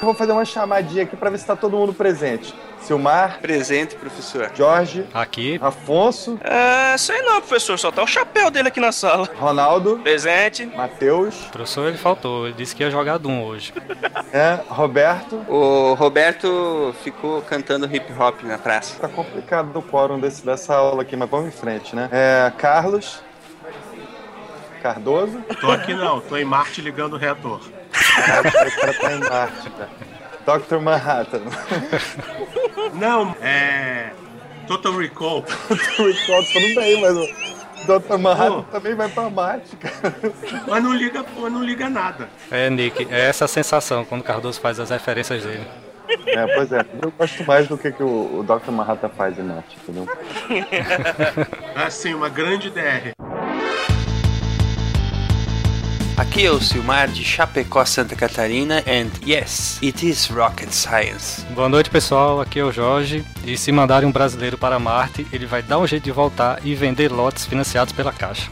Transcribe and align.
Vou 0.00 0.12
fazer 0.12 0.32
uma 0.32 0.44
chamadinha 0.44 1.04
aqui 1.04 1.16
pra 1.16 1.30
ver 1.30 1.38
se 1.38 1.46
tá 1.46 1.56
todo 1.56 1.76
mundo 1.76 1.94
presente. 1.94 2.54
Silmar, 2.82 3.38
Presente, 3.40 3.94
professor. 3.96 4.50
Jorge, 4.54 5.06
Aqui, 5.14 5.58
Afonso, 5.62 6.38
É, 6.44 6.94
sei 6.98 7.22
não, 7.22 7.40
professor. 7.40 7.78
Só 7.78 7.90
tá 7.90 8.02
o 8.02 8.06
chapéu 8.06 8.50
dele 8.50 8.68
aqui 8.68 8.78
na 8.78 8.92
sala. 8.92 9.26
Ronaldo, 9.38 9.98
Presente. 10.02 10.66
Matheus, 10.66 11.34
professor 11.50 11.88
ele 11.88 11.96
faltou, 11.96 12.44
ele 12.46 12.54
disse 12.54 12.76
que 12.76 12.82
ia 12.82 12.90
jogar 12.90 13.16
Doom 13.16 13.42
hoje. 13.42 13.72
né, 14.30 14.60
Roberto. 14.68 15.36
O 15.48 15.94
Roberto 15.94 16.94
ficou 17.02 17.40
cantando 17.40 17.86
hip 17.86 18.12
hop 18.12 18.42
na 18.42 18.58
praça. 18.58 18.96
Tá 19.00 19.08
complicado 19.08 19.74
o 19.74 19.82
quórum 19.82 20.20
desse, 20.20 20.44
dessa 20.44 20.74
aula 20.74 21.00
aqui, 21.00 21.16
mas 21.16 21.30
vamos 21.30 21.46
em 21.48 21.50
frente, 21.56 21.96
né? 21.96 22.10
É, 22.12 22.52
Carlos, 22.58 23.22
Cardoso. 24.84 25.42
Tô 25.62 25.70
aqui 25.70 25.94
não, 25.94 26.20
tô 26.20 26.36
em 26.36 26.44
Marte 26.44 26.82
ligando 26.82 27.14
o 27.14 27.16
reator. 27.16 27.58
Caralho, 27.90 28.68
o 28.68 28.80
cara 28.80 28.92
tá 28.92 29.12
em 29.14 29.18
Marte, 29.18 29.70
cara. 29.70 30.58
Dr. 30.58 30.76
Manhattan. 30.76 31.40
Não, 32.92 33.34
é. 33.40 34.10
Total 34.68 34.94
Recall. 34.94 35.38
o 35.38 35.74
Recall 35.74 36.44
tudo 36.52 36.74
bem, 36.74 37.00
mas 37.00 37.16
o 37.16 37.98
Dr. 37.98 38.18
Manhattan 38.18 38.56
Pô. 38.56 38.62
também 38.64 38.94
vai 38.94 39.08
pra 39.08 39.30
Marte, 39.30 39.74
cara. 39.76 40.14
Mas 40.68 40.84
não 40.84 40.92
liga, 40.92 41.24
não 41.34 41.64
liga 41.64 41.88
nada. 41.88 42.28
É, 42.50 42.68
Nick, 42.68 43.08
é 43.10 43.28
essa 43.28 43.46
a 43.46 43.48
sensação 43.48 44.04
quando 44.04 44.20
o 44.20 44.24
Cardoso 44.24 44.60
faz 44.60 44.78
as 44.78 44.90
referências 44.90 45.44
dele. 45.44 45.66
É, 46.26 46.46
pois 46.54 46.70
é. 46.70 46.84
Eu 47.02 47.10
gosto 47.10 47.42
mais 47.44 47.66
do 47.66 47.78
que, 47.78 47.90
que 47.90 48.02
o, 48.02 48.40
o 48.40 48.42
Dr. 48.42 48.70
Manhattan 48.70 49.08
faz 49.08 49.38
em 49.38 49.44
Marte, 49.44 49.78
entendeu? 49.82 50.06
Assim, 51.74 52.12
uma 52.12 52.28
grande 52.28 52.68
DR. 52.68 53.14
Aqui 56.34 56.46
é 56.46 56.50
o 56.50 56.60
Silmar 56.60 57.06
de 57.06 57.22
Chapecó, 57.22 57.84
Santa 57.84 58.16
Catarina, 58.16 58.82
and 58.88 59.08
yes, 59.24 59.78
it 59.80 60.04
is 60.04 60.26
rocket 60.26 60.68
science. 60.72 61.46
Boa 61.54 61.68
noite, 61.68 61.88
pessoal. 61.88 62.40
Aqui 62.40 62.58
é 62.58 62.64
o 62.64 62.72
Jorge. 62.72 63.24
E 63.46 63.56
se 63.56 63.70
mandarem 63.70 64.08
um 64.08 64.10
brasileiro 64.10 64.58
para 64.58 64.76
Marte, 64.80 65.24
ele 65.32 65.46
vai 65.46 65.62
dar 65.62 65.78
um 65.78 65.86
jeito 65.86 66.02
de 66.02 66.10
voltar 66.10 66.58
e 66.66 66.74
vender 66.74 67.12
lotes 67.12 67.46
financiados 67.46 67.92
pela 67.92 68.12
Caixa. 68.12 68.50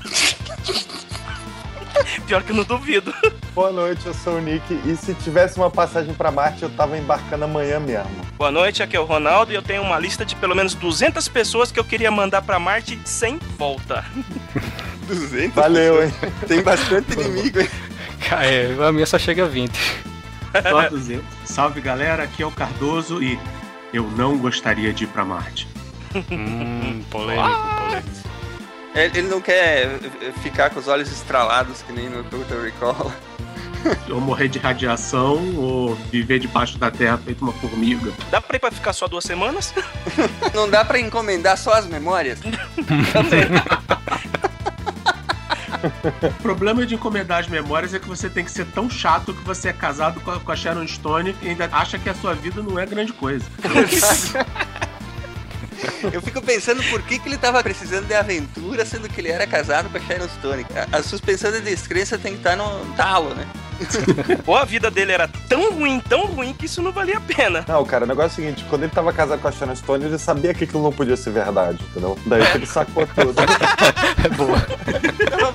Pior 2.25 2.45
que 2.45 2.53
eu 2.53 2.57
não 2.57 2.63
duvido. 2.63 3.13
Boa 3.53 3.73
noite, 3.73 4.07
eu 4.07 4.15
sou 4.15 4.37
o 4.37 4.41
Nick. 4.41 4.81
E 4.87 4.95
se 4.95 5.13
tivesse 5.15 5.57
uma 5.57 5.69
passagem 5.69 6.15
pra 6.15 6.31
Marte, 6.31 6.63
eu 6.63 6.71
tava 6.71 6.97
embarcando 6.97 7.47
amanhã 7.47 7.81
mesmo. 7.81 8.13
Boa 8.39 8.53
noite, 8.53 8.81
aqui 8.81 8.97
é 8.97 9.01
o 9.01 9.05
Ronaldo 9.05 9.51
e 9.51 9.57
eu 9.57 9.63
tenho 9.63 9.83
uma 9.83 9.99
lista 9.99 10.25
de 10.25 10.37
pelo 10.37 10.55
menos 10.55 10.75
200 10.75 11.27
pessoas 11.27 11.73
que 11.73 11.81
eu 11.81 11.85
queria 11.85 12.13
mandar 12.13 12.43
pra 12.43 12.61
Marte 12.61 12.97
sem 13.05 13.41
volta. 13.59 14.05
200 15.15 15.55
Valeu, 15.55 16.05
hein? 16.05 16.13
Tem 16.47 16.63
bastante 16.63 17.13
inimigo, 17.13 17.61
hein? 17.61 17.69
É, 18.31 18.77
a 18.87 18.93
minha 18.93 19.07
só 19.07 19.19
chega 19.19 19.45
a 19.45 19.49
20. 19.49 19.73
Só 20.71 20.89
200. 20.89 21.25
Salve 21.45 21.81
galera, 21.81 22.23
aqui 22.23 22.43
é 22.43 22.47
o 22.47 22.51
Cardoso 22.51 23.23
e 23.23 23.39
eu 23.93 24.05
não 24.17 24.39
gostaria 24.39 24.93
de 24.93 25.05
ir 25.05 25.07
pra 25.09 25.25
Marte. 25.25 25.69
Hum, 26.15 27.03
polêmico, 27.11 27.49
polêmico. 27.79 28.33
Ele 28.95 29.23
não 29.23 29.41
quer 29.41 29.87
eh, 30.21 30.33
ficar 30.43 30.69
com 30.71 30.79
os 30.79 30.87
olhos 30.87 31.11
estralados 31.11 31.83
que 31.83 31.93
nem 31.93 32.11
no 32.11 32.23
Total 32.25 32.61
Recall. 32.61 33.13
Ou 34.11 34.21
morrer 34.21 34.49
de 34.49 34.59
radiação 34.59 35.57
ou 35.57 35.95
viver 36.11 36.39
debaixo 36.39 36.79
da 36.79 36.91
terra 36.91 37.19
feito 37.19 37.43
uma 37.43 37.53
formiga. 37.55 38.13
Dá 38.31 38.41
pra 38.41 38.57
ir 38.57 38.61
pra 38.61 38.71
ficar 38.71 38.93
só 38.93 39.09
duas 39.09 39.25
semanas? 39.25 39.75
Não 40.55 40.71
dá 40.71 40.85
pra 40.85 41.01
encomendar 41.01 41.57
só 41.57 41.73
as 41.73 41.87
memórias? 41.87 42.39
O 46.39 46.43
problema 46.43 46.85
de 46.87 46.95
encomendar 46.95 47.41
as 47.41 47.49
memórias 47.49 47.95
é 47.95 47.99
que 47.99 48.09
você 48.09 48.29
tem 48.29 48.45
que 48.45 48.51
ser 48.51 48.67
tão 48.67 48.89
chato 48.89 49.35
que 49.35 49.43
você 49.43 49.69
é 49.69 49.73
casado 49.73 50.21
com 50.21 50.31
a, 50.31 50.41
com 50.41 50.53
a 50.53 50.57
Sharon 50.57 50.87
Stone 50.87 51.35
e 51.43 51.49
ainda 51.49 51.69
acha 51.73 51.99
que 51.99 52.09
a 52.09 52.15
sua 52.15 52.35
vida 52.35 52.63
não 52.63 52.79
é 52.79 52.87
grande 52.87 53.13
coisa. 53.13 53.45
Eu 56.13 56.23
fico 56.23 56.41
pensando 56.41 56.83
por 56.85 57.03
que, 57.03 57.19
que 57.19 57.29
ele 57.29 57.37
tava 57.37 57.63
precisando 57.63 58.07
de 58.07 58.15
aventura, 58.15 58.85
sendo 58.85 59.09
que 59.09 59.21
ele 59.21 59.31
era 59.31 59.47
casado 59.47 59.91
com 59.91 59.97
a 59.97 60.01
Sharon 60.01 60.29
Stone. 60.29 60.67
A, 60.93 60.99
a 60.99 61.03
suspensão 61.03 61.51
de 61.51 61.61
descrença 61.61 62.17
tem 62.17 62.33
que 62.33 62.39
estar 62.39 62.57
no 62.57 62.85
talo, 62.95 63.35
né? 63.35 63.47
Ou 64.47 64.57
a 64.57 64.65
vida 64.65 64.91
dele 64.91 65.13
era 65.13 65.29
tão 65.49 65.73
ruim, 65.73 66.01
tão 66.01 66.27
ruim, 66.27 66.53
que 66.53 66.67
isso 66.67 66.83
não 66.83 66.93
valia 66.93 67.19
a 67.19 67.21
pena. 67.21 67.65
Não, 67.67 67.85
cara, 67.85 68.05
o 68.05 68.09
negócio 68.09 68.41
é 68.41 68.45
o 68.45 68.47
seguinte: 68.47 68.65
quando 68.69 68.83
ele 68.85 68.93
tava 68.93 69.13
casado 69.13 69.41
com 69.41 69.49
a 69.49 69.53
Sharon 69.53 69.75
Stone, 69.77 70.05
ele 70.05 70.19
sabia 70.19 70.55
que 70.55 70.65
aquilo 70.65 70.83
não 70.83 70.93
podia 70.93 71.17
ser 71.17 71.31
verdade, 71.31 71.79
entendeu? 71.91 72.19
Daí 72.27 72.45
que 72.51 72.57
ele 72.59 72.67
sacou 72.67 73.07
tudo. 73.07 73.35
É 74.25 74.29
boa. 74.29 74.57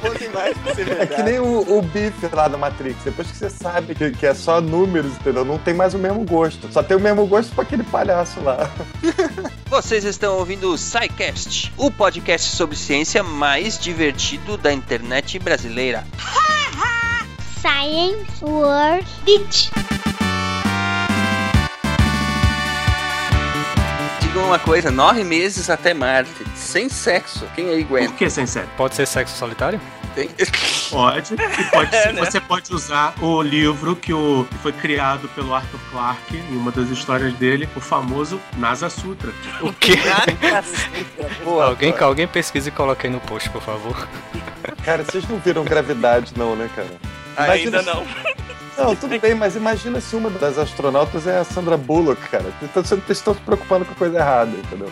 Bom 0.02 0.14
demais 0.14 0.58
pra 0.58 0.76
ser 0.76 0.82
É 0.82 0.86
verdade. 0.86 1.16
que 1.16 1.24
nem 1.24 1.40
o, 1.40 1.78
o 1.78 1.82
bife 1.82 2.28
lá 2.34 2.50
da 2.50 2.58
Matrix. 2.58 2.98
Depois 3.04 3.32
que 3.32 3.38
você 3.38 3.50
sabe 3.50 3.96
que, 3.96 4.12
que 4.12 4.26
é 4.26 4.34
só 4.34 4.60
números, 4.60 5.14
entendeu? 5.14 5.46
Não 5.46 5.58
tem 5.58 5.74
mais 5.74 5.94
o 5.94 5.98
mesmo 5.98 6.26
gosto. 6.26 6.72
Só 6.72 6.84
tem 6.84 6.98
o 6.98 7.00
mesmo 7.00 7.26
gosto 7.28 7.54
pra 7.56 7.64
aquele 7.64 7.84
palhaço 7.84 8.42
lá. 8.42 8.70
Vocês 9.70 10.04
estão 10.04 10.38
ouvindo 10.38 10.72
o 10.72 10.78
SciCast, 10.78 11.74
o 11.78 11.90
podcast 11.90 12.56
sobre 12.56 12.76
ciência 12.76 13.24
mais 13.24 13.80
divertido 13.80 14.58
da 14.58 14.72
internet 14.74 15.40
brasileira. 15.40 16.04
Science 17.72 18.46
World 18.46 19.06
Beach. 19.26 19.70
Diga 24.22 24.40
uma 24.40 24.58
coisa, 24.58 24.90
nove 24.90 25.26
meses 25.26 25.70
até 25.70 25.94
Marte, 25.94 26.32
sem 26.56 26.88
sexo. 26.88 27.46
Quem 27.56 27.68
aí 27.70 27.82
aguenta? 27.84 28.08
Por 28.12 28.18
que, 28.20 28.30
Sensei? 28.30 28.64
Pode 28.78 28.96
ser 28.96 29.06
sexo 29.06 29.36
solitário? 29.36 29.82
Tem... 30.16 30.30
Pode. 30.90 31.34
E 31.34 31.64
pode 31.72 31.94
É, 31.94 32.04
ser- 32.04 32.14
né? 32.14 32.24
Você 32.24 32.40
pode 32.40 32.74
usar 32.74 33.14
o 33.22 33.42
livro 33.42 33.98
que, 33.98 34.14
o, 34.14 34.48
que 34.50 34.56
foi 34.60 34.72
criado 34.72 35.28
pelo 35.36 35.54
Arthur 35.54 35.80
Clarke, 35.92 36.38
em 36.38 36.56
uma 36.56 36.72
das 36.72 36.90
histórias 36.90 37.34
dele, 37.34 37.68
o 37.76 37.82
famoso 37.82 38.40
Nasa 38.56 38.90
Sutra. 38.90 39.34
O 39.62 39.74
quê? 39.74 39.96
Boa, 41.44 41.66
alguém, 41.66 41.94
alguém 42.00 42.28
pesquise 42.28 42.70
e 42.70 42.72
coloque 42.72 43.08
aí 43.08 43.12
no 43.12 43.20
post, 43.20 43.50
por 43.50 43.62
favor. 43.62 44.08
Cara, 44.86 45.04
vocês 45.04 45.28
não 45.28 45.38
viram 45.40 45.66
gravidade, 45.66 46.32
não, 46.38 46.56
né, 46.56 46.70
cara? 46.74 46.88
Ainda 47.38 47.82
não. 47.84 48.04
Não, 48.78 48.96
tudo 48.96 49.20
bem, 49.20 49.34
mas 49.34 49.56
imagina 49.56 50.00
se 50.00 50.16
uma 50.16 50.30
das 50.30 50.58
astronautas 50.58 51.26
é 51.26 51.40
a 51.40 51.44
Sandra 51.44 51.76
Bullock, 51.76 52.22
cara. 52.30 52.46
Então 52.62 52.84
vocês 52.84 53.02
estão 53.10 53.34
se 53.34 53.42
preocupando 53.42 53.86
com 53.86 53.94
a 53.94 53.96
coisa 53.96 54.18
errada, 54.20 54.52
entendeu? 54.52 54.92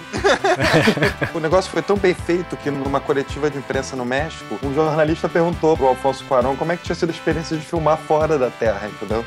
o 1.33 1.39
negócio 1.39 1.69
foi 1.71 1.81
tão 1.81 1.95
bem 1.95 2.13
feito 2.13 2.57
que 2.57 2.71
numa 2.71 2.99
coletiva 2.99 3.49
de 3.49 3.57
imprensa 3.57 3.95
no 3.95 4.03
México, 4.03 4.57
um 4.63 4.73
jornalista 4.73 5.29
perguntou 5.29 5.77
pro 5.77 5.87
Alfonso 5.87 6.23
Cuarón 6.25 6.55
como 6.55 6.71
é 6.71 6.77
que 6.77 6.83
tinha 6.83 6.95
sido 6.95 7.09
a 7.09 7.13
experiência 7.13 7.55
de 7.55 7.63
filmar 7.63 7.97
fora 7.97 8.39
da 8.39 8.49
Terra, 8.49 8.87
entendeu? 8.87 9.23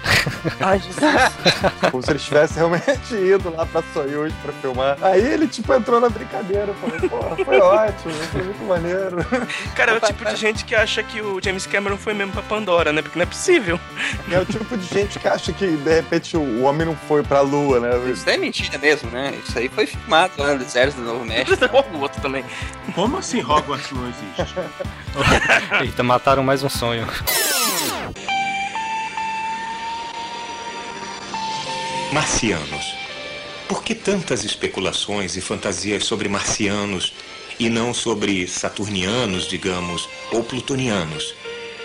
Ai, 0.61 0.81
Jesus. 0.81 0.99
Como 1.91 2.03
se 2.03 2.11
ele 2.11 2.19
tivesse 2.19 2.55
realmente 2.55 3.15
ido 3.15 3.55
lá 3.55 3.65
pra 3.65 3.83
Soyuz 3.93 4.33
pra 4.43 4.53
filmar. 4.55 4.99
Aí 5.01 5.21
ele, 5.21 5.47
tipo, 5.47 5.73
entrou 5.73 6.01
na 6.01 6.09
brincadeira, 6.09 6.75
falou, 6.75 7.09
pô, 7.09 7.45
foi 7.45 7.61
ótimo, 7.61 8.13
foi 8.33 8.43
muito 8.43 8.65
maneiro. 8.65 9.17
Cara, 9.75 9.93
é 9.93 9.95
o 9.95 10.01
tipo 10.01 10.25
de 10.25 10.37
gente 10.37 10.65
que 10.65 10.75
acha 10.75 11.03
que 11.03 11.21
o 11.21 11.41
James 11.43 11.67
Cameron 11.67 11.97
foi 11.97 12.15
mesmo 12.15 12.33
pra 12.33 12.43
Pandora, 12.43 12.93
né? 12.93 13.03
Porque 13.03 13.19
não 13.19 13.23
é 13.23 13.27
possível. 13.27 13.79
É 14.31 14.39
o 14.39 14.47
tipo 14.51 14.77
de 14.77 14.87
gente 14.87 15.19
que 15.19 15.29
acha 15.29 15.53
que, 15.53 15.67
de 15.67 15.95
repente, 15.95 16.37
o 16.37 16.63
homem 16.63 16.87
não 16.87 16.97
foi 16.97 17.23
pra 17.23 17.41
Lua, 17.41 17.81
né? 17.81 18.11
Isso 18.11 18.29
é 18.29 18.37
mentira 18.37 18.79
mesmo, 18.79 19.11
né? 19.11 19.39
Isso 19.47 19.59
aí 19.59 19.69
foi 19.69 19.87
filmado 19.87 20.33
lá 20.39 20.55
no 20.55 20.59
deserto 20.59 20.97
do 20.97 21.03
Novo 21.03 21.25
México. 21.25 21.59
o 21.95 22.01
outro 22.01 22.21
também. 22.21 22.45
Como 22.95 23.19
assim 23.19 23.41
Hogwarts 23.41 23.91
não 23.93 24.09
existe? 24.09 24.55
Eita, 25.81 26.03
mataram 26.03 26.43
mais 26.43 26.63
um 26.63 26.69
sonho. 26.69 27.07
Marcianos. 32.13 32.97
Por 33.69 33.83
que 33.83 33.95
tantas 33.95 34.45
especulações 34.45 35.37
e 35.37 35.43
fantasias 35.43 36.05
sobre 36.05 36.29
marcianos 36.29 37.13
e 37.59 37.69
não 37.69 37.93
sobre 37.93 38.49
saturnianos, 38.49 39.47
digamos, 39.47 40.09
ou 40.33 40.43
plutonianos? 40.43 41.35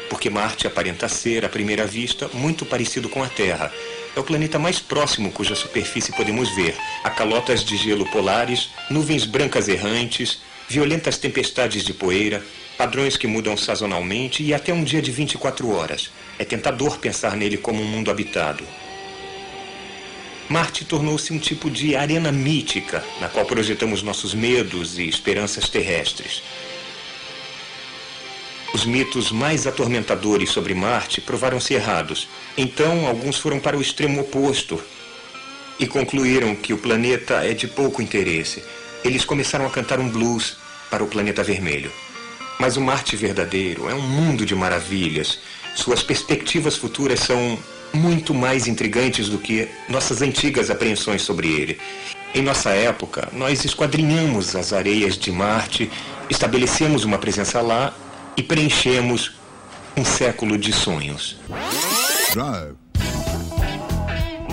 Porque 0.09 0.30
Marte 0.30 0.68
aparenta 0.68 1.08
ser, 1.09 1.46
à 1.46 1.50
primeira 1.50 1.85
vista, 1.85 2.29
muito 2.34 2.66
parecido 2.66 3.09
com 3.09 3.23
a 3.23 3.28
Terra. 3.28 3.72
É 4.16 4.20
o 4.20 4.23
planeta 4.23 4.59
mais 4.59 4.79
próximo 4.79 5.32
cuja 5.32 5.55
superfície 5.55 6.14
podemos 6.14 6.53
ver. 6.55 6.76
Há 7.03 7.09
calotas 7.09 7.64
de 7.64 7.76
gelo 7.78 8.05
polares, 8.05 8.70
nuvens 8.90 9.26
brancas 9.26 9.67
errantes, 9.67 10.40
violentas 10.70 11.17
tempestades 11.17 11.84
de 11.84 11.94
poeira, 11.94 12.44
padrões 12.78 13.17
que 13.17 13.28
mudam 13.28 13.58
sazonalmente 13.58 14.44
e 14.44 14.53
até 14.53 14.73
um 14.73 14.84
dia 14.84 15.02
de 15.02 15.11
24 15.11 15.70
horas. 15.70 16.11
É 16.38 16.46
tentador 16.46 16.97
pensar 16.99 17.35
nele 17.35 17.58
como 17.58 17.82
um 17.82 17.85
mundo 17.85 18.11
habitado. 18.11 18.64
Marte 20.49 20.85
tornou-se 20.85 21.32
um 21.32 21.40
tipo 21.40 21.70
de 21.70 21.96
arena 21.96 22.32
mítica, 22.32 23.03
na 23.20 23.29
qual 23.29 23.46
projetamos 23.46 24.03
nossos 24.03 24.34
medos 24.34 24.99
e 24.99 25.08
esperanças 25.08 25.70
terrestres. 25.70 26.44
Os 28.73 28.85
mitos 28.85 29.31
mais 29.31 29.67
atormentadores 29.67 30.49
sobre 30.49 30.73
Marte 30.73 31.22
provaram-se 31.22 31.73
errados. 31.73 32.28
Então, 32.58 33.08
alguns 33.08 33.37
foram 33.37 33.59
para 33.59 33.78
o 33.78 33.81
extremo 33.81 34.22
oposto 34.22 34.81
e 35.79 35.85
concluíram 35.85 36.55
que 36.55 36.73
o 36.73 36.78
planeta 36.78 37.46
é 37.46 37.53
de 37.53 37.67
pouco 37.67 38.02
interesse. 38.02 38.64
Eles 39.03 39.23
começaram 39.23 39.66
a 39.66 39.70
cantar 39.70 39.99
um 39.99 40.09
blues 40.09 40.58
para 40.90 41.03
o 41.03 41.08
planeta 41.08 41.43
vermelho. 41.43 41.91
Mas 42.59 42.78
o 42.78 42.81
Marte 42.81 43.16
verdadeiro 43.16 43.90
é 43.90 43.93
um 43.93 44.02
mundo 44.02 44.46
de 44.46 44.55
maravilhas 44.55 45.40
Suas 45.75 46.03
perspectivas 46.03 46.75
futuras 46.75 47.20
são 47.20 47.58
muito 47.91 48.34
mais 48.34 48.67
intrigantes 48.67 49.28
do 49.28 49.40
que 49.40 49.67
nossas 49.90 50.22
antigas 50.22 50.70
apreensões 50.70 51.23
sobre 51.23 51.47
ele. 51.47 51.79
Em 52.34 52.41
nossa 52.41 52.70
época, 52.70 53.29
nós 53.34 53.66
esquadrinhamos 53.66 54.55
as 54.55 54.72
areias 54.72 55.17
de 55.17 55.31
Marte, 55.31 55.90
estabelecemos 56.29 57.03
uma 57.03 57.17
presença 57.17 57.59
lá 57.59 57.93
e 58.35 58.44
preenchemos 58.44 59.34
um 59.96 60.03
século 60.03 60.58
de 60.58 60.74
sonhos. 60.74 61.38
Drive. 62.34 62.83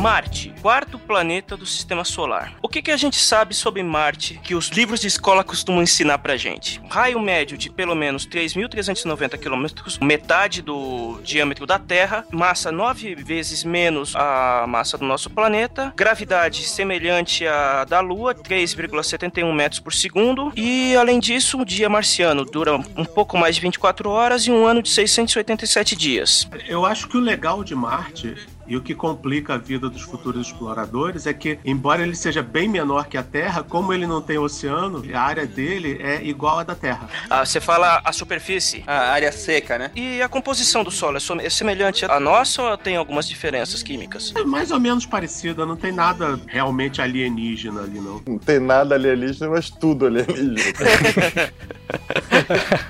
Marte, 0.00 0.50
quarto 0.62 0.98
planeta 0.98 1.58
do 1.58 1.66
sistema 1.66 2.04
solar. 2.04 2.54
O 2.62 2.68
que, 2.70 2.80
que 2.80 2.90
a 2.90 2.96
gente 2.96 3.16
sabe 3.16 3.52
sobre 3.52 3.82
Marte 3.82 4.40
que 4.42 4.54
os 4.54 4.68
livros 4.68 4.98
de 5.02 5.06
escola 5.06 5.44
costumam 5.44 5.82
ensinar 5.82 6.16
pra 6.16 6.38
gente? 6.38 6.80
Raio 6.88 7.20
médio 7.20 7.58
de 7.58 7.68
pelo 7.68 7.94
menos 7.94 8.26
3.390 8.26 9.38
quilômetros, 9.38 9.98
metade 9.98 10.62
do 10.62 11.20
diâmetro 11.22 11.66
da 11.66 11.78
Terra, 11.78 12.24
massa 12.32 12.72
nove 12.72 13.14
vezes 13.14 13.62
menos 13.62 14.16
a 14.16 14.64
massa 14.66 14.96
do 14.96 15.04
nosso 15.04 15.28
planeta, 15.28 15.92
gravidade 15.94 16.66
semelhante 16.66 17.46
à 17.46 17.84
da 17.84 18.00
Lua, 18.00 18.34
3,71 18.34 19.52
metros 19.52 19.80
por 19.80 19.92
segundo, 19.92 20.50
e 20.56 20.96
além 20.96 21.20
disso, 21.20 21.60
o 21.60 21.64
dia 21.64 21.90
marciano 21.90 22.46
dura 22.46 22.74
um 22.96 23.04
pouco 23.04 23.36
mais 23.36 23.56
de 23.56 23.60
24 23.60 24.08
horas 24.08 24.46
e 24.46 24.50
um 24.50 24.64
ano 24.64 24.82
de 24.82 24.88
687 24.88 25.94
dias. 25.94 26.48
Eu 26.66 26.86
acho 26.86 27.06
que 27.06 27.18
o 27.18 27.20
legal 27.20 27.62
de 27.62 27.74
Marte 27.74 28.34
e 28.70 28.76
o 28.76 28.80
que 28.80 28.94
complica 28.94 29.54
a 29.54 29.58
vida 29.58 29.90
dos 29.90 30.02
futuros 30.02 30.46
exploradores 30.46 31.26
é 31.26 31.34
que, 31.34 31.58
embora 31.64 32.02
ele 32.04 32.14
seja 32.14 32.40
bem 32.40 32.68
menor 32.68 33.08
que 33.08 33.18
a 33.18 33.22
Terra, 33.22 33.64
como 33.64 33.92
ele 33.92 34.06
não 34.06 34.22
tem 34.22 34.38
oceano, 34.38 35.02
a 35.12 35.20
área 35.20 35.44
dele 35.44 35.98
é 36.00 36.22
igual 36.24 36.60
à 36.60 36.62
da 36.62 36.76
Terra. 36.76 37.08
Ah, 37.28 37.44
você 37.44 37.60
fala 37.60 38.00
a 38.04 38.12
superfície. 38.12 38.84
A 38.86 39.10
área 39.10 39.32
seca, 39.32 39.76
né? 39.76 39.90
E 39.96 40.22
a 40.22 40.28
composição 40.28 40.84
do 40.84 40.90
solo 40.90 41.18
é 41.18 41.20
é 41.44 41.50
semelhante 41.50 42.04
à 42.04 42.20
nossa 42.20 42.62
ou 42.62 42.78
tem 42.78 42.96
algumas 42.96 43.28
diferenças 43.28 43.82
químicas? 43.82 44.32
É 44.36 44.44
mais 44.44 44.70
ou 44.70 44.78
menos 44.78 45.04
parecida, 45.04 45.66
não 45.66 45.74
tem 45.74 45.90
nada 45.90 46.38
realmente 46.46 47.02
alienígena 47.02 47.80
ali, 47.80 47.98
não. 47.98 48.22
Não 48.24 48.38
tem 48.38 48.60
nada 48.60 48.94
alienígena, 48.94 49.50
mas 49.50 49.68
tudo 49.68 50.06
alienígena. 50.06 50.62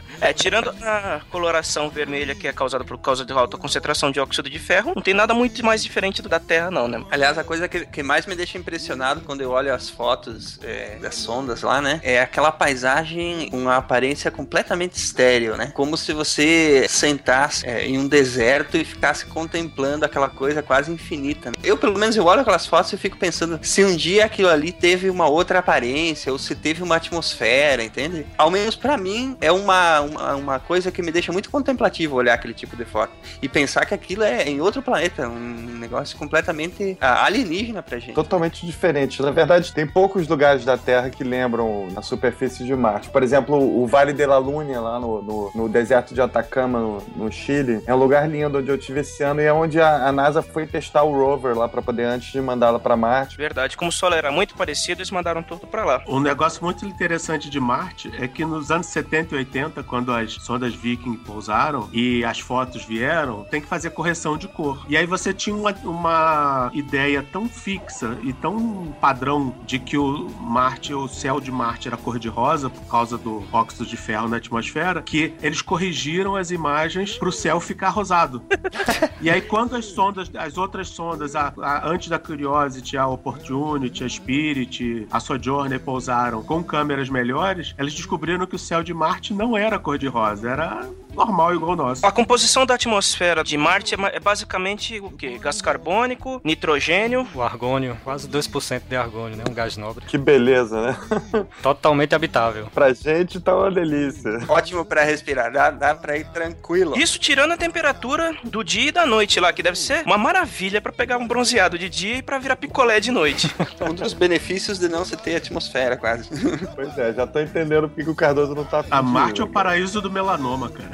É, 0.21 0.33
tirando 0.33 0.71
a 0.83 1.21
coloração 1.31 1.89
vermelha 1.89 2.35
que 2.35 2.47
é 2.47 2.53
causada 2.53 2.85
por 2.85 2.99
causa 2.99 3.25
de 3.25 3.33
alta 3.33 3.57
concentração 3.57 4.11
de 4.11 4.21
óxido 4.21 4.51
de 4.51 4.59
ferro, 4.59 4.93
não 4.95 5.03
tem 5.03 5.15
nada 5.15 5.35
muito 5.35 5.65
mais 5.65 5.83
diferente 5.83 6.23
do 6.23 6.29
da 6.29 6.39
Terra, 6.39 6.71
não, 6.71 6.87
né? 6.87 7.03
Aliás, 7.11 7.37
a 7.39 7.45
coisa 7.45 7.69
que, 7.69 7.87
que 7.87 8.03
mais 8.03 8.27
me 8.27 8.35
deixa 8.35 8.57
impressionado 8.57 9.21
quando 9.23 9.41
eu 9.41 9.51
olho 9.51 9.75
as 9.75 9.89
fotos 9.89 10.59
é, 10.63 10.97
das 11.01 11.17
sondas 11.17 11.63
lá, 11.63 11.81
né? 11.81 12.01
É 12.03 12.21
aquela 12.21 12.53
paisagem 12.53 13.49
com 13.51 13.59
uma 13.59 13.77
aparência 13.77 14.31
completamente 14.31 14.95
estéril, 14.95 15.57
né? 15.57 15.73
Como 15.75 15.97
se 15.97 16.13
você 16.13 16.87
sentasse 16.89 17.67
é, 17.67 17.87
em 17.87 17.99
um 17.99 18.07
deserto 18.07 18.77
e 18.77 18.85
ficasse 18.85 19.27
contemplando 19.27 20.05
aquela 20.05 20.29
coisa 20.29 20.63
quase 20.63 20.91
infinita. 20.93 21.51
né? 21.51 21.57
Eu, 21.63 21.77
pelo 21.77 21.99
menos, 21.99 22.17
eu 22.17 22.25
olho 22.25 22.41
aquelas 22.41 22.67
fotos 22.67 22.93
e 22.93 22.97
fico 22.97 23.17
pensando 23.17 23.59
se 23.63 23.85
um 23.85 23.97
dia 23.97 24.25
aquilo 24.25 24.49
ali 24.49 24.73
teve 24.73 25.11
uma 25.11 25.29
outra 25.29 25.59
aparência 25.59 26.33
ou 26.33 26.39
se 26.39 26.55
teve 26.55 26.83
uma 26.83 26.97
atmosfera, 26.97 27.83
entende? 27.83 28.27
Ao 28.39 28.51
menos 28.51 28.77
pra 28.77 28.97
mim 28.97 29.37
é 29.41 29.51
uma, 29.51 30.01
uma, 30.11 30.35
uma 30.35 30.59
coisa 30.59 30.91
que 30.91 31.03
me 31.03 31.11
deixa 31.11 31.33
muito 31.33 31.51
contemplativo 31.51 32.17
olhar 32.17 32.35
aquele 32.35 32.55
tipo 32.55 32.77
de 32.77 32.85
foto 32.85 33.13
e 33.41 33.49
pensar 33.49 33.87
que 33.87 33.95
aquilo 33.95 34.23
é 34.23 34.49
em 34.49 34.61
outro 34.61 34.83
planeta, 34.83 35.29
um 35.29 35.79
negócio 35.79 36.19
completamente 36.19 36.97
ah, 37.01 37.25
alienígena 37.25 37.83
pra 37.83 37.99
gente. 37.99 38.15
Totalmente 38.15 38.67
diferente. 38.67 39.23
Na 39.23 39.31
verdade, 39.31 39.73
tem 39.73 39.87
poucos 39.87 40.27
lugares 40.27 40.65
da 40.65 40.77
Terra 40.77 41.11
que 41.11 41.25
lembram 41.25 41.89
a 41.97 42.03
superfície 42.03 42.65
de 42.65 42.75
Marte. 42.75 43.09
Por 43.11 43.23
exemplo, 43.23 43.57
o 43.57 43.87
Vale 43.87 44.13
de 44.13 44.27
la 44.27 44.39
Luna, 44.39 44.81
lá 44.81 44.99
no, 44.99 45.23
no, 45.23 45.51
no 45.55 45.69
deserto 45.69 46.15
de 46.15 46.21
Atacama, 46.21 46.81
no, 46.81 47.03
no 47.17 47.33
Chile, 47.33 47.83
é 47.87 47.95
um 47.95 47.99
lugar 47.99 48.29
lindo 48.29 48.59
onde 48.59 48.71
eu 48.71 48.79
tive 48.79 49.01
esse 49.01 49.23
ano 49.23 49.41
e 49.41 49.45
é 49.45 49.53
onde 49.53 49.81
a, 49.81 50.09
a 50.09 50.13
NASA 50.13 50.43
foi 50.43 50.67
testar 50.67 51.03
o 51.03 51.13
rover 51.13 51.57
lá 51.57 51.69
para 51.69 51.83
poder, 51.83 52.05
antes 52.05 52.33
de 52.33 52.41
mandá-la 52.41 52.79
para 52.79 52.97
Marte. 52.97 53.37
Verdade, 53.37 53.77
como 53.77 53.91
o 53.91 53.93
Sol 53.93 54.13
era 54.13 54.31
muito 54.31 54.55
parecido, 54.55 55.01
eles 55.01 55.11
mandaram 55.11 55.43
tudo 55.43 55.67
pra 55.67 55.85
lá. 55.85 56.03
Um 56.07 56.21
negócio 56.21 56.63
muito 56.63 56.85
interessante 56.87 57.49
de 57.51 57.61
Marte 57.61 58.11
é 58.19 58.27
que 58.27 58.45
nos 58.45 58.71
anos 58.71 58.87
70 58.87 59.35
e 59.35 59.39
80, 59.39 59.83
quando 59.83 60.00
as 60.09 60.33
sondas 60.35 60.75
Viking 60.75 61.15
pousaram 61.17 61.89
e 61.93 62.25
as 62.25 62.39
fotos 62.41 62.85
vieram, 62.85 63.45
tem 63.51 63.61
que 63.61 63.67
fazer 63.67 63.91
correção 63.91 64.37
de 64.37 64.49
cor. 64.49 64.85
E 64.89 64.97
aí 64.97 65.07
você 65.07 65.33
tinha 65.35 65.55
uma, 65.55 65.73
uma 65.85 66.71
ideia 66.73 67.23
tão 67.23 67.49
fixa 67.49 68.17
e 68.23 68.33
tão 68.33 68.95
padrão 69.01 69.55
de 69.67 69.79
que 69.79 69.99
o 69.99 70.29
Marte, 70.41 70.95
o 70.95 71.09
céu 71.09 71.41
de 71.41 71.51
Marte 71.51 71.89
era 71.89 71.97
cor 71.97 72.19
de 72.19 72.29
rosa 72.29 72.71
por 72.71 72.85
causa 72.87 73.19
do 73.19 73.43
óxido 73.53 73.85
de 73.87 73.97
ferro 73.97 74.29
na 74.29 74.37
atmosfera, 74.37 75.03
que 75.03 75.35
eles 75.43 75.61
corrigiram 75.63 76.37
as 76.37 76.51
imagens 76.51 77.19
para 77.19 77.29
o 77.29 77.33
céu 77.33 77.61
ficar 77.61 77.89
rosado. 77.91 78.43
E 79.23 79.29
aí, 79.29 79.43
quando 79.43 79.77
as 79.77 79.85
sondas, 79.85 80.31
as 80.35 80.57
outras 80.57 80.89
sondas, 80.89 81.37
a, 81.37 81.53
a- 81.61 81.87
antes 81.91 82.09
da 82.09 82.19
Curiosity, 82.19 82.97
a 82.97 83.07
Opportunity, 83.07 84.03
a 84.03 84.09
Spirit, 84.09 85.07
a 85.11 85.21
Sojourner 85.21 85.79
pousaram 85.79 86.43
com 86.43 86.63
câmeras 86.65 87.09
melhores, 87.11 87.75
elas 87.77 87.93
descobriram 87.93 88.47
que 88.47 88.57
o 88.57 88.59
céu 88.59 88.83
de 88.83 88.95
Marte 88.95 89.35
não 89.35 89.57
era 89.57 89.79
cor-de-rosa, 89.91 90.49
era 90.49 90.89
normal 91.15 91.55
igual 91.55 91.73
o 91.73 91.77
nosso. 91.77 92.05
A 92.05 92.13
composição 92.13 92.67
da 92.67 92.75
atmosfera 92.75 93.43
de 93.43 93.57
Marte 93.57 93.95
é 93.95 93.99
é 94.13 94.21
basicamente 94.21 94.99
o 95.01 95.11
quê? 95.11 95.39
Gás 95.39 95.61
carbônico, 95.61 96.41
nitrogênio. 96.45 97.27
O 97.35 97.43
argônio, 97.43 97.97
quase 98.03 98.29
2% 98.29 98.83
de 98.89 98.97
argônio, 98.97 99.37
né? 99.37 99.45
Um 99.49 99.55
gás 99.55 99.77
nobre. 99.77 100.05
Que 100.07 100.19
beleza, 100.19 100.81
né? 100.81 100.97
Totalmente 101.63 102.15
habitável. 102.15 102.69
Pra 102.75 102.93
gente 102.93 103.41
tá 103.41 103.57
uma 103.57 103.71
delícia. 103.71 104.41
Ótimo 104.49 104.85
pra 104.85 105.03
respirar, 105.03 105.53
dá, 105.53 105.71
dá 105.71 105.95
pra 105.95 106.17
ir 106.17 106.27
tranquilo. 106.29 106.97
Isso 106.97 107.19
tirando 107.19 107.53
a 107.53 107.57
temperatura 107.57 108.35
do 108.45 108.63
dia 108.63 108.89
e 108.89 108.93
da 108.93 109.07
noite 109.07 109.39
lá, 109.41 109.53
que 109.53 109.63
deve 109.63 109.79
ser 109.79 110.05
uma 110.05 110.19
maravilha 110.19 110.81
pra 110.81 110.93
pegar 110.93 111.19
um 111.19 111.27
bronzeado 111.27 111.79
de 111.79 111.89
dia 111.89 112.17
e 112.17 112.23
pra 112.23 112.39
virar 112.39 112.57
picolé 112.57 113.01
de 113.01 113.11
noite. 113.11 113.55
Um 113.81 113.95
dos 113.95 114.13
benefícios 114.13 114.79
de 114.79 114.89
não 114.89 115.05
se 115.07 115.17
ter 115.17 115.37
atmosfera, 115.37 115.97
quase. 115.97 116.29
Pois 116.75 116.97
é, 116.99 117.15
já 117.15 117.27
tô 117.27 117.41
entendendo 117.41 117.89
por 117.89 117.97
que 117.97 118.05
que 118.05 118.11
o 118.11 118.15
Cardoso 118.15 118.55
não 118.55 118.65
tá 118.65 118.85
A 118.91 119.03
Marte 119.03 119.41
é 119.41 119.45
o 119.45 119.49
paraíso 119.49 120.03
do 120.03 120.11
melanoma, 120.11 120.69
cara. 120.69 120.91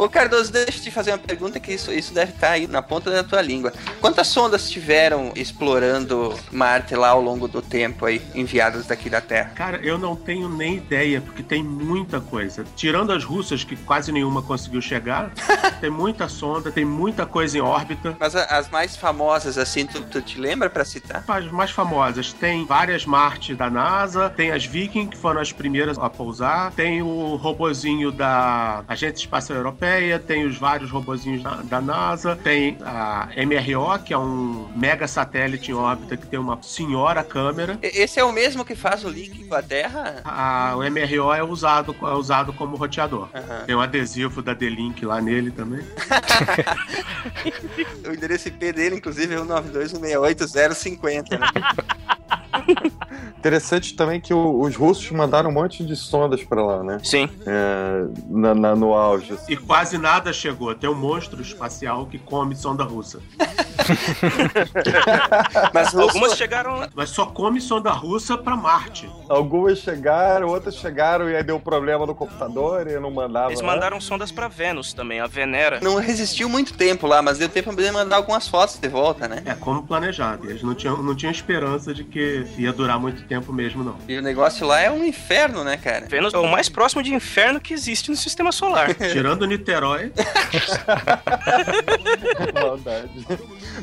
Ô 0.00 0.08
Cardoso, 0.08 0.50
deixa 0.50 0.78
eu 0.78 0.82
te 0.84 0.90
fazer 0.90 1.10
uma 1.10 1.18
pergunta 1.18 1.60
que 1.60 1.74
isso, 1.74 1.92
isso 1.92 2.14
deve 2.14 2.32
estar 2.32 2.52
aí 2.52 2.66
na 2.66 2.80
ponta 2.80 3.10
da 3.10 3.22
tua 3.22 3.42
língua. 3.42 3.70
Quantas 4.00 4.28
sondas 4.28 4.70
tiveram 4.70 5.30
explorando 5.36 6.34
Marte 6.50 6.96
lá 6.96 7.10
ao 7.10 7.20
longo 7.20 7.46
do 7.46 7.60
tempo 7.60 8.06
aí, 8.06 8.22
enviadas 8.34 8.86
daqui 8.86 9.10
da 9.10 9.20
Terra? 9.20 9.50
Cara, 9.54 9.76
eu 9.82 9.98
não 9.98 10.16
tenho 10.16 10.48
nem 10.48 10.76
ideia, 10.76 11.20
porque 11.20 11.42
tem 11.42 11.62
muita 11.62 12.18
coisa. 12.18 12.64
Tirando 12.74 13.12
as 13.12 13.24
russas, 13.24 13.62
que 13.62 13.76
quase 13.76 14.10
nenhuma 14.10 14.40
conseguiu 14.40 14.80
chegar, 14.80 15.34
tem 15.82 15.90
muita 15.90 16.30
sonda, 16.30 16.72
tem 16.72 16.86
muita 16.86 17.26
coisa 17.26 17.58
em 17.58 17.60
órbita. 17.60 18.16
Mas 18.18 18.34
as 18.34 18.70
mais 18.70 18.96
famosas, 18.96 19.58
assim, 19.58 19.84
tu, 19.84 20.00
tu 20.00 20.22
te 20.22 20.40
lembra 20.40 20.70
pra 20.70 20.82
citar? 20.82 21.22
As 21.28 21.52
mais 21.52 21.72
famosas, 21.72 22.32
tem 22.32 22.64
várias 22.64 23.04
Marte 23.04 23.54
da 23.54 23.68
NASA, 23.68 24.30
tem 24.30 24.50
as 24.50 24.64
Viking, 24.64 25.08
que 25.08 25.16
foram 25.18 25.42
as 25.42 25.52
primeiras 25.52 25.98
a 25.98 26.08
pousar, 26.08 26.72
tem 26.72 27.02
o 27.02 27.36
robozinho 27.36 28.10
da 28.10 28.82
Agência 28.88 29.24
Espacial 29.24 29.58
Europeia, 29.58 29.89
tem 30.26 30.44
os 30.44 30.56
vários 30.58 30.90
robozinhos 30.90 31.42
da, 31.42 31.56
da 31.56 31.80
NASA, 31.80 32.36
tem 32.36 32.76
a 32.82 33.28
MRO, 33.36 33.98
que 34.04 34.12
é 34.12 34.18
um 34.18 34.68
mega 34.76 35.06
satélite 35.06 35.70
em 35.70 35.74
órbita 35.74 36.16
que 36.16 36.26
tem 36.26 36.38
uma 36.38 36.60
senhora 36.62 37.22
câmera. 37.22 37.78
Esse 37.82 38.20
é 38.20 38.24
o 38.24 38.32
mesmo 38.32 38.64
que 38.64 38.74
faz 38.74 39.04
o 39.04 39.08
link 39.08 39.44
com 39.44 39.54
a 39.54 39.62
Terra? 39.62 40.20
A, 40.24 40.74
o 40.76 40.90
MRO 40.90 41.32
é 41.32 41.42
usado, 41.42 41.94
é 42.02 42.14
usado 42.14 42.52
como 42.52 42.76
roteador. 42.76 43.28
Aham. 43.34 43.64
Tem 43.66 43.74
um 43.74 43.80
adesivo 43.80 44.42
da 44.42 44.54
D-Link 44.54 45.04
lá 45.04 45.20
nele 45.20 45.50
também. 45.50 45.84
O 48.06 48.12
endereço 48.12 48.48
IP 48.48 48.72
dele, 48.72 48.96
inclusive, 48.96 49.34
é 49.34 49.40
o 49.40 49.46
921680050, 49.46 51.38
né? 51.38 51.46
Interessante 53.38 53.94
também 53.94 54.20
que 54.20 54.32
o- 54.34 54.60
os 54.60 54.76
russos 54.76 55.10
mandaram 55.10 55.50
um 55.50 55.52
monte 55.52 55.84
de 55.84 55.96
sondas 55.96 56.42
pra 56.44 56.62
lá, 56.64 56.82
né? 56.84 57.00
Sim. 57.02 57.28
É, 57.46 58.04
na- 58.28 58.54
na- 58.54 58.76
no 58.76 58.92
auge. 58.94 59.36
E 59.48 59.56
quase 59.56 59.96
nada 59.98 60.32
chegou. 60.32 60.74
Tem 60.74 60.88
um 60.90 60.94
monstro 60.94 61.40
espacial 61.40 62.06
que 62.06 62.18
come 62.18 62.54
sonda 62.54 62.84
russa. 62.84 63.20
Mas 65.72 65.94
Algumas 65.94 66.36
chegaram. 66.36 66.88
Mas 66.94 67.10
só 67.10 67.26
come 67.26 67.60
sonda 67.60 67.90
russa 67.90 68.36
pra 68.36 68.56
Marte. 68.56 69.08
Algumas 69.28 69.78
chegaram, 69.78 70.48
outras 70.48 70.76
chegaram 70.76 71.28
e 71.28 71.36
aí 71.36 71.42
deu 71.42 71.58
problema 71.58 72.06
no 72.06 72.14
computador 72.14 72.86
e 72.86 72.98
não 73.00 73.10
mandava. 73.10 73.48
Eles 73.50 73.60
né? 73.60 73.66
mandaram 73.66 74.00
sondas 74.00 74.30
pra 74.30 74.48
Vênus 74.48 74.92
também, 74.92 75.20
a 75.20 75.26
Venera. 75.26 75.80
não 75.82 75.96
resistiu 75.96 76.48
muito 76.48 76.74
tempo 76.74 77.06
lá, 77.06 77.22
mas 77.22 77.38
deu 77.38 77.48
tempo 77.48 77.74
de 77.74 77.90
mandar 77.90 78.16
algumas 78.16 78.46
fotos 78.48 78.78
de 78.78 78.88
volta, 78.88 79.26
né? 79.28 79.42
É 79.44 79.54
como 79.54 79.82
planejado. 79.82 80.48
Eles 80.48 80.62
não 80.62 80.74
tinham, 80.74 81.02
não 81.02 81.14
tinham 81.14 81.30
esperança 81.32 81.92
de 81.94 82.04
que 82.44 82.62
ia 82.62 82.72
durar 82.72 82.98
muito 82.98 83.22
tempo 83.24 83.52
mesmo, 83.52 83.84
não. 83.84 83.96
E 84.08 84.18
o 84.18 84.22
negócio 84.22 84.66
lá 84.66 84.80
é 84.80 84.90
um 84.90 85.04
inferno, 85.04 85.64
né, 85.64 85.76
cara? 85.76 86.06
Vênus 86.06 86.34
é 86.34 86.38
o 86.38 86.48
mais 86.48 86.68
próximo 86.68 87.02
de 87.02 87.14
inferno 87.14 87.60
que 87.60 87.72
existe 87.72 88.10
no 88.10 88.16
sistema 88.16 88.52
solar. 88.52 88.94
Tirando 88.94 89.46
Niterói, 89.46 90.12
Maldade. 92.54 93.26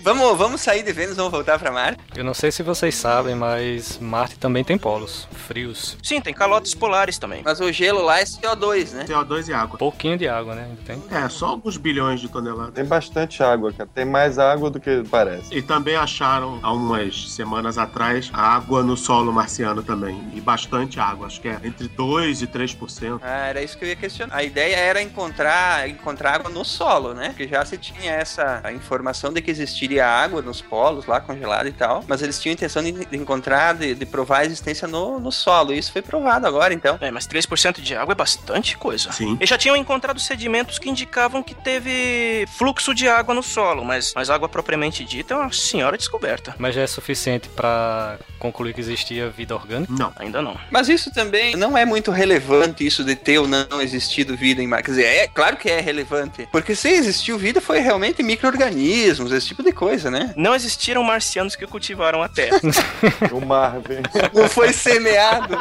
Vamos, 0.04 0.38
vamos 0.38 0.62
sair 0.62 0.84
de 0.84 0.92
Vênus, 0.92 1.18
vamos 1.18 1.32
voltar 1.32 1.60
pra 1.60 1.72
Marte? 1.72 2.00
Eu 2.16 2.24
não 2.24 2.34
sei 2.34 2.52
se 2.52 2.64
vocês 2.64 2.96
sabem, 2.96 3.36
mas 3.36 3.98
Marte 4.00 4.38
também 4.38 4.64
tem 4.64 4.78
polos 4.78 5.28
frios. 5.32 5.98
Sim, 6.04 6.22
tem 6.22 6.34
calotes 6.34 6.74
polares 6.74 7.18
também. 7.18 7.42
Mas 7.44 7.60
o 7.60 7.72
gelo 7.72 8.04
lá 8.04 8.20
é 8.20 8.24
CO2, 8.24 8.92
né? 8.92 9.06
CO2 9.06 9.48
e 9.48 9.54
água. 9.54 9.78
Pouquinho 9.78 10.18
de 10.18 10.28
água, 10.28 10.56
né? 10.56 10.70
Tem. 10.86 11.02
É, 11.12 11.28
só 11.30 11.48
alguns 11.48 11.78
bilhões 11.78 12.20
de 12.20 12.30
toneladas. 12.30 12.74
Tem 12.74 12.86
bastante 12.86 13.42
água, 13.42 13.72
cara. 13.74 13.90
Tem 13.94 14.06
mais 14.06 14.38
água 14.38 14.70
do 14.70 14.80
que 14.80 15.04
parece. 15.10 15.54
E 15.54 15.62
também 15.62 15.96
acharam, 15.96 16.60
há 16.62 16.72
umas 16.72 17.32
semanas 17.32 17.78
atrás, 17.78 18.30
água 18.48 18.84
no 18.84 18.96
solo 18.96 19.32
marciano 19.34 19.84
também. 19.84 20.22
E 20.34 20.40
bastante 20.40 21.00
água, 21.00 21.28
acho 21.28 21.42
que 21.42 21.50
é 21.50 21.60
entre 21.64 21.90
2% 21.90 22.42
e 22.42 22.48
3%. 22.48 23.20
Ah, 23.22 23.48
era 23.48 23.62
isso 23.62 23.78
que 23.78 23.84
eu 23.84 23.90
ia 23.90 23.96
questionar. 23.96 24.36
A 24.36 24.44
ideia 24.44 24.76
era 24.76 25.02
encontrar, 25.02 25.90
encontrar 25.90 26.36
água 26.36 26.50
no 26.50 26.64
solo, 26.64 27.14
né? 27.14 27.30
Porque 27.30 27.48
já 27.48 27.64
se 27.66 27.78
tinha 27.78 28.12
essa 28.12 28.62
informação 28.74 29.34
de 29.34 29.42
que 29.42 29.52
existiria 29.52 30.08
água 30.08 30.42
nos 30.42 30.62
polos 30.62 31.06
lá, 31.06 31.20
congelada 31.20 31.68
e 31.68 31.74
tal. 31.74 32.04
Mas 32.08 32.22
eles 32.22 32.40
tinham 32.40 32.54
a 32.54 32.56
intenção 32.56 32.82
de, 32.84 32.92
de 32.92 33.18
encontrar, 33.18 33.74
de, 33.76 33.94
de 33.94 34.06
provar 34.06 34.40
a 34.40 34.46
existência 34.46 34.88
no, 34.88 35.20
no 35.20 35.32
solo. 35.32 35.74
E 35.74 35.78
isso 35.78 35.92
foi 35.92 36.02
provado 36.02 36.48
agora, 36.48 36.74
então. 36.74 36.98
É, 37.02 37.12
mas 37.12 37.28
3% 37.28 37.82
de 37.82 37.96
água 37.96 38.14
é 38.14 38.16
bastante 38.16 38.78
coisa. 38.78 39.12
Sim. 39.12 39.36
Eles 39.40 39.50
já 39.50 39.58
tinham 39.58 39.76
encontrado 39.76 40.20
sedimentos 40.20 40.80
que 40.80 40.90
indicavam 40.90 41.44
que 41.44 41.54
teve 41.54 42.46
fluxo 42.58 42.94
de 42.94 43.08
água 43.08 43.34
no 43.34 43.44
solo, 43.44 43.84
mas, 43.84 44.14
mas 44.16 44.30
água 44.30 44.48
propriamente 44.48 45.04
dita 45.04 45.34
é 45.34 45.38
uma 45.38 45.52
senhora 45.52 45.98
descoberta. 45.98 46.56
Mas 46.58 46.76
já 46.76 46.82
é 46.82 46.88
suficiente 46.88 47.50
pra 47.50 48.18
concluir 48.38 48.74
que 48.74 48.82
existia 48.82 49.30
vida 49.30 49.56
orgânica? 49.56 49.92
Não. 49.92 50.12
Ainda 50.18 50.42
não. 50.42 50.58
Mas 50.72 50.90
isso 50.90 51.12
também 51.12 51.56
não 51.56 51.78
é 51.78 51.86
muito 51.86 52.12
relevante, 52.12 52.86
isso 52.86 53.04
de 53.04 53.16
ter 53.16 53.40
ou 53.40 53.48
não 53.48 53.82
existido 53.82 54.36
vida 54.36 54.62
em 54.62 54.68
Marte. 54.68 54.86
Quer 54.86 54.92
dizer, 54.92 55.06
é 55.06 55.28
claro 55.28 55.58
que 55.58 55.70
é 55.70 55.80
relevante. 55.80 56.48
Porque 56.52 56.76
se 56.76 56.90
existiu 56.90 57.38
vida, 57.38 57.60
foi 57.62 57.80
realmente 57.80 58.22
micro-organismos, 58.24 59.32
esse 59.32 59.48
tipo 59.48 59.64
de 59.64 59.72
coisa, 59.72 60.10
né? 60.10 60.34
Não 60.36 60.56
existiram 60.56 61.04
marcianos 61.04 61.56
que 61.56 61.66
cultivaram 61.68 62.22
a 62.22 62.30
Terra. 62.30 62.60
O 63.32 63.46
Marvin. 63.46 64.02
Não 64.34 64.48
foi 64.48 64.72
semeado. 64.72 65.58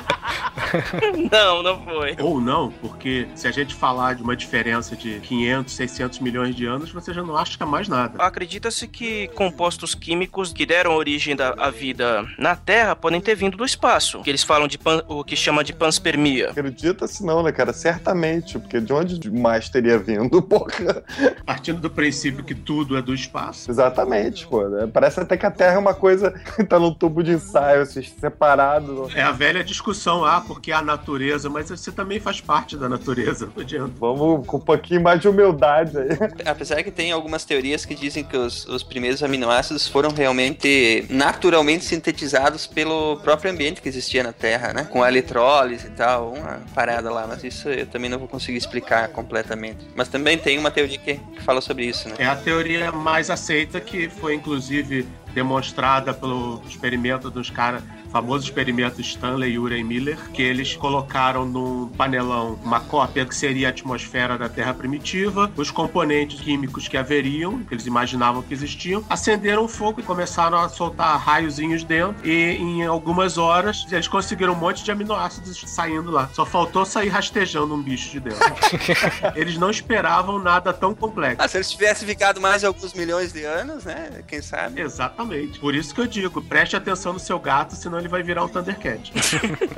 não, 1.30 1.62
não 1.62 1.84
foi. 1.84 2.16
Ou 2.20 2.40
não, 2.40 2.70
porque 2.80 3.26
se 3.34 3.46
a 3.46 3.50
gente 3.52 3.74
falar 3.74 4.14
de 4.14 4.22
uma 4.22 4.36
diferença 4.36 4.96
de 4.96 5.20
500, 5.20 5.74
600 5.74 6.18
milhões 6.20 6.54
de 6.54 6.66
anos, 6.66 6.90
você 6.90 7.12
já 7.12 7.22
não 7.22 7.36
acha 7.36 7.64
mais 7.66 7.88
nada. 7.88 8.22
Acredita-se 8.22 8.86
que 8.88 9.28
compostos 9.28 9.94
químicos 9.94 10.52
que 10.52 10.66
deram 10.66 10.94
origem 10.94 11.34
da- 11.36 11.54
à 11.58 11.70
vida 11.70 12.26
na 12.38 12.54
Terra 12.56 12.94
podem 12.96 13.20
ter 13.20 13.34
vindo 13.34 13.56
do 13.56 13.64
espaço, 13.64 14.22
que 14.22 14.30
eles 14.30 14.42
falam 14.42 14.66
de 14.68 14.78
pan- 14.78 15.02
o 15.08 15.24
que 15.24 15.36
chama 15.36 15.62
de 15.64 15.72
panspermia. 15.72 16.50
Acredita-se 16.50 17.24
não, 17.24 17.42
né, 17.42 17.52
cara? 17.52 17.72
Certamente, 17.72 18.58
porque 18.58 18.80
de 18.80 18.92
onde 18.92 19.30
mais 19.30 19.68
teria 19.68 19.98
vindo, 19.98 20.40
porra? 20.42 21.02
Partindo 21.44 21.80
do 21.80 21.90
princípio 21.90 22.44
que 22.44 22.54
tudo 22.54 22.96
é 22.96 23.02
do 23.02 23.14
espaço. 23.14 23.70
Exatamente, 23.70 24.46
pô. 24.46 24.68
né? 24.68 24.88
Parece 24.92 25.20
até 25.20 25.36
que 25.36 25.46
a 25.46 25.50
Terra 25.50 25.74
é 25.74 25.78
uma 25.78 25.94
coisa 25.94 26.30
que 26.56 26.64
tá 26.64 26.78
num 26.78 26.92
tubo 26.92 27.22
de 27.22 27.32
ensaio, 27.32 27.82
assim, 27.82 28.02
separado. 28.02 29.08
É 29.14 29.22
a 29.22 29.32
velha 29.32 29.62
discussão, 29.64 30.24
ah, 30.24 30.40
porque 30.46 30.55
é 30.66 30.74
a 30.74 30.82
natureza, 30.82 31.48
mas 31.48 31.70
você 31.70 31.92
também 31.92 32.18
faz 32.18 32.40
parte 32.40 32.76
da 32.76 32.88
natureza, 32.88 33.48
não 33.54 33.62
adianta. 33.62 33.92
Vamos 33.98 34.46
com 34.46 34.56
um 34.56 34.60
pouquinho 34.60 35.02
mais 35.02 35.20
de 35.20 35.28
humildade 35.28 35.96
aí. 35.98 36.08
Apesar 36.44 36.82
que 36.82 36.90
tem 36.90 37.12
algumas 37.12 37.44
teorias 37.44 37.84
que 37.84 37.94
dizem 37.94 38.24
que 38.24 38.36
os, 38.36 38.66
os 38.66 38.82
primeiros 38.82 39.22
aminoácidos 39.22 39.88
foram 39.88 40.10
realmente 40.10 41.06
naturalmente 41.08 41.84
sintetizados 41.84 42.66
pelo 42.66 43.16
próprio 43.18 43.50
ambiente 43.50 43.80
que 43.80 43.88
existia 43.88 44.22
na 44.22 44.32
Terra, 44.32 44.72
né? 44.72 44.84
Com 44.84 45.02
a 45.02 45.08
eletrólise 45.08 45.86
e 45.86 45.90
tal, 45.90 46.32
uma 46.32 46.60
parada 46.74 47.10
lá. 47.10 47.26
Mas 47.26 47.44
isso 47.44 47.68
eu 47.68 47.86
também 47.86 48.10
não 48.10 48.18
vou 48.18 48.28
conseguir 48.28 48.58
explicar 48.58 49.08
completamente. 49.08 49.86
Mas 49.94 50.08
também 50.08 50.38
tem 50.38 50.58
uma 50.58 50.70
teoria 50.70 50.98
que, 50.98 51.14
que 51.14 51.42
fala 51.42 51.60
sobre 51.60 51.84
isso, 51.84 52.08
né? 52.08 52.16
É 52.18 52.26
a 52.26 52.36
teoria 52.36 52.90
mais 52.92 53.30
aceita, 53.30 53.80
que 53.80 54.08
foi 54.08 54.34
inclusive 54.34 55.06
demonstrada 55.36 56.14
pelo 56.14 56.62
experimento 56.66 57.30
dos 57.30 57.50
caras, 57.50 57.82
famoso 58.16 58.44
experimento 58.44 58.98
Stanley 59.02 59.52
e 59.52 59.58
Urey 59.58 59.84
Miller, 59.84 60.16
que 60.32 60.40
eles 60.40 60.74
colocaram 60.74 61.44
num 61.44 61.86
panelão 61.88 62.58
uma 62.64 62.80
cópia 62.80 63.26
que 63.26 63.34
seria 63.34 63.66
a 63.66 63.70
atmosfera 63.70 64.38
da 64.38 64.48
Terra 64.48 64.72
primitiva, 64.72 65.52
os 65.54 65.70
componentes 65.70 66.40
químicos 66.40 66.88
que 66.88 66.96
haveriam, 66.96 67.62
que 67.64 67.74
eles 67.74 67.84
imaginavam 67.84 68.40
que 68.40 68.54
existiam, 68.54 69.04
acenderam 69.10 69.68
fogo 69.68 70.00
e 70.00 70.02
começaram 70.02 70.58
a 70.58 70.66
soltar 70.70 71.18
raiozinhos 71.18 71.84
dentro, 71.84 72.26
e 72.26 72.56
em 72.56 72.86
algumas 72.86 73.36
horas 73.36 73.84
eles 73.92 74.08
conseguiram 74.08 74.54
um 74.54 74.56
monte 74.56 74.82
de 74.82 74.90
aminoácidos 74.90 75.62
saindo 75.66 76.10
lá. 76.10 76.30
Só 76.32 76.46
faltou 76.46 76.86
sair 76.86 77.10
rastejando 77.10 77.74
um 77.74 77.82
bicho 77.82 78.12
de 78.12 78.20
dentro. 78.20 78.40
eles 79.36 79.58
não 79.58 79.68
esperavam 79.68 80.38
nada 80.38 80.72
tão 80.72 80.94
complexo. 80.94 81.42
Ah, 81.42 81.48
se 81.48 81.58
eles 81.58 81.70
tivessem 81.70 82.08
ficado 82.08 82.40
mais 82.40 82.64
alguns 82.64 82.94
milhões 82.94 83.30
de 83.34 83.44
anos, 83.44 83.84
né? 83.84 84.22
Quem 84.26 84.40
sabe? 84.40 84.80
Exatamente. 84.80 85.60
Por 85.60 85.74
isso 85.74 85.94
que 85.94 86.00
eu 86.00 86.06
digo, 86.06 86.40
preste 86.40 86.74
atenção 86.74 87.12
no 87.12 87.18
seu 87.18 87.38
gato, 87.38 87.74
senão 87.74 87.98
ele 87.98 88.05
vai 88.08 88.22
virar 88.22 88.44
um 88.44 88.48
Thundercat. 88.48 89.12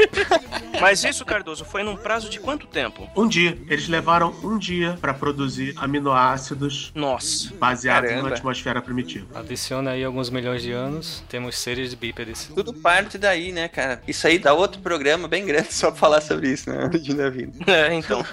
Mas 0.81 1.03
isso, 1.03 1.25
Cardoso, 1.25 1.65
foi 1.65 1.83
num 1.83 1.97
prazo 1.97 2.29
de 2.31 2.39
quanto 2.39 2.67
tempo? 2.67 3.09
um 3.17 3.27
dia, 3.27 3.59
eles 3.69 3.89
levaram 3.89 4.33
um 4.45 4.57
dia 4.59 4.97
para 5.01 5.13
produzir 5.13 5.75
aminoácidos 5.77 6.93
Nossa. 6.95 7.53
baseados 7.55 8.11
Caramba. 8.11 8.31
na 8.31 8.37
atmosfera 8.37 8.81
primitiva. 8.81 9.27
Adiciona 9.39 9.91
aí 9.93 10.05
alguns 10.05 10.31
milhões 10.31 10.63
de 10.63 10.71
anos, 10.73 11.23
temos 11.29 11.59
seres 11.59 11.95
bípedes. 11.95 12.51
Tudo 12.55 12.73
parte 12.73 13.19
daí, 13.19 13.51
né, 13.51 13.67
cara? 13.69 14.01
Isso 14.07 14.27
aí 14.27 14.39
dá 14.39 14.53
outro 14.55 14.81
programa 14.81 15.27
bem 15.27 15.45
grande 15.45 15.73
só 15.75 15.91
pra 15.91 15.99
falar 15.99 16.21
sobre 16.21 16.51
isso, 16.53 16.71
né? 16.71 16.89
Da 17.19 17.31
vida. 17.31 17.53
É, 17.67 17.95
então. 17.95 18.25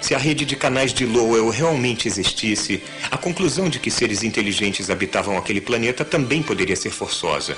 Se 0.00 0.14
a 0.14 0.18
rede 0.18 0.44
de 0.44 0.54
canais 0.54 0.92
de 0.92 1.04
Lowell 1.04 1.50
realmente 1.50 2.06
existisse, 2.06 2.82
a 3.10 3.16
conclusão 3.16 3.68
de 3.68 3.78
que 3.78 3.90
seres 3.90 4.22
inteligentes 4.22 4.90
habitavam 4.90 5.36
aquele 5.36 5.60
planeta 5.60 6.04
também 6.04 6.42
poderia 6.42 6.76
ser 6.76 6.90
forçosa. 6.90 7.56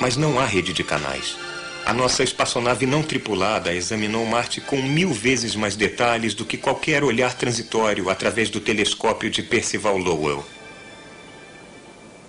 Mas 0.00 0.16
não 0.16 0.38
há 0.40 0.46
rede 0.46 0.72
de 0.72 0.82
canais. 0.82 1.36
A 1.84 1.92
nossa 1.94 2.22
espaçonave 2.22 2.84
não 2.84 3.02
tripulada 3.02 3.72
examinou 3.74 4.24
Marte 4.26 4.60
com 4.60 4.80
mil 4.82 5.10
vezes 5.12 5.54
mais 5.54 5.76
detalhes 5.76 6.34
do 6.34 6.44
que 6.44 6.58
qualquer 6.58 7.02
olhar 7.02 7.34
transitório 7.34 8.10
através 8.10 8.50
do 8.50 8.60
telescópio 8.60 9.30
de 9.30 9.42
Percival 9.42 9.96
Lowell. 9.96 10.44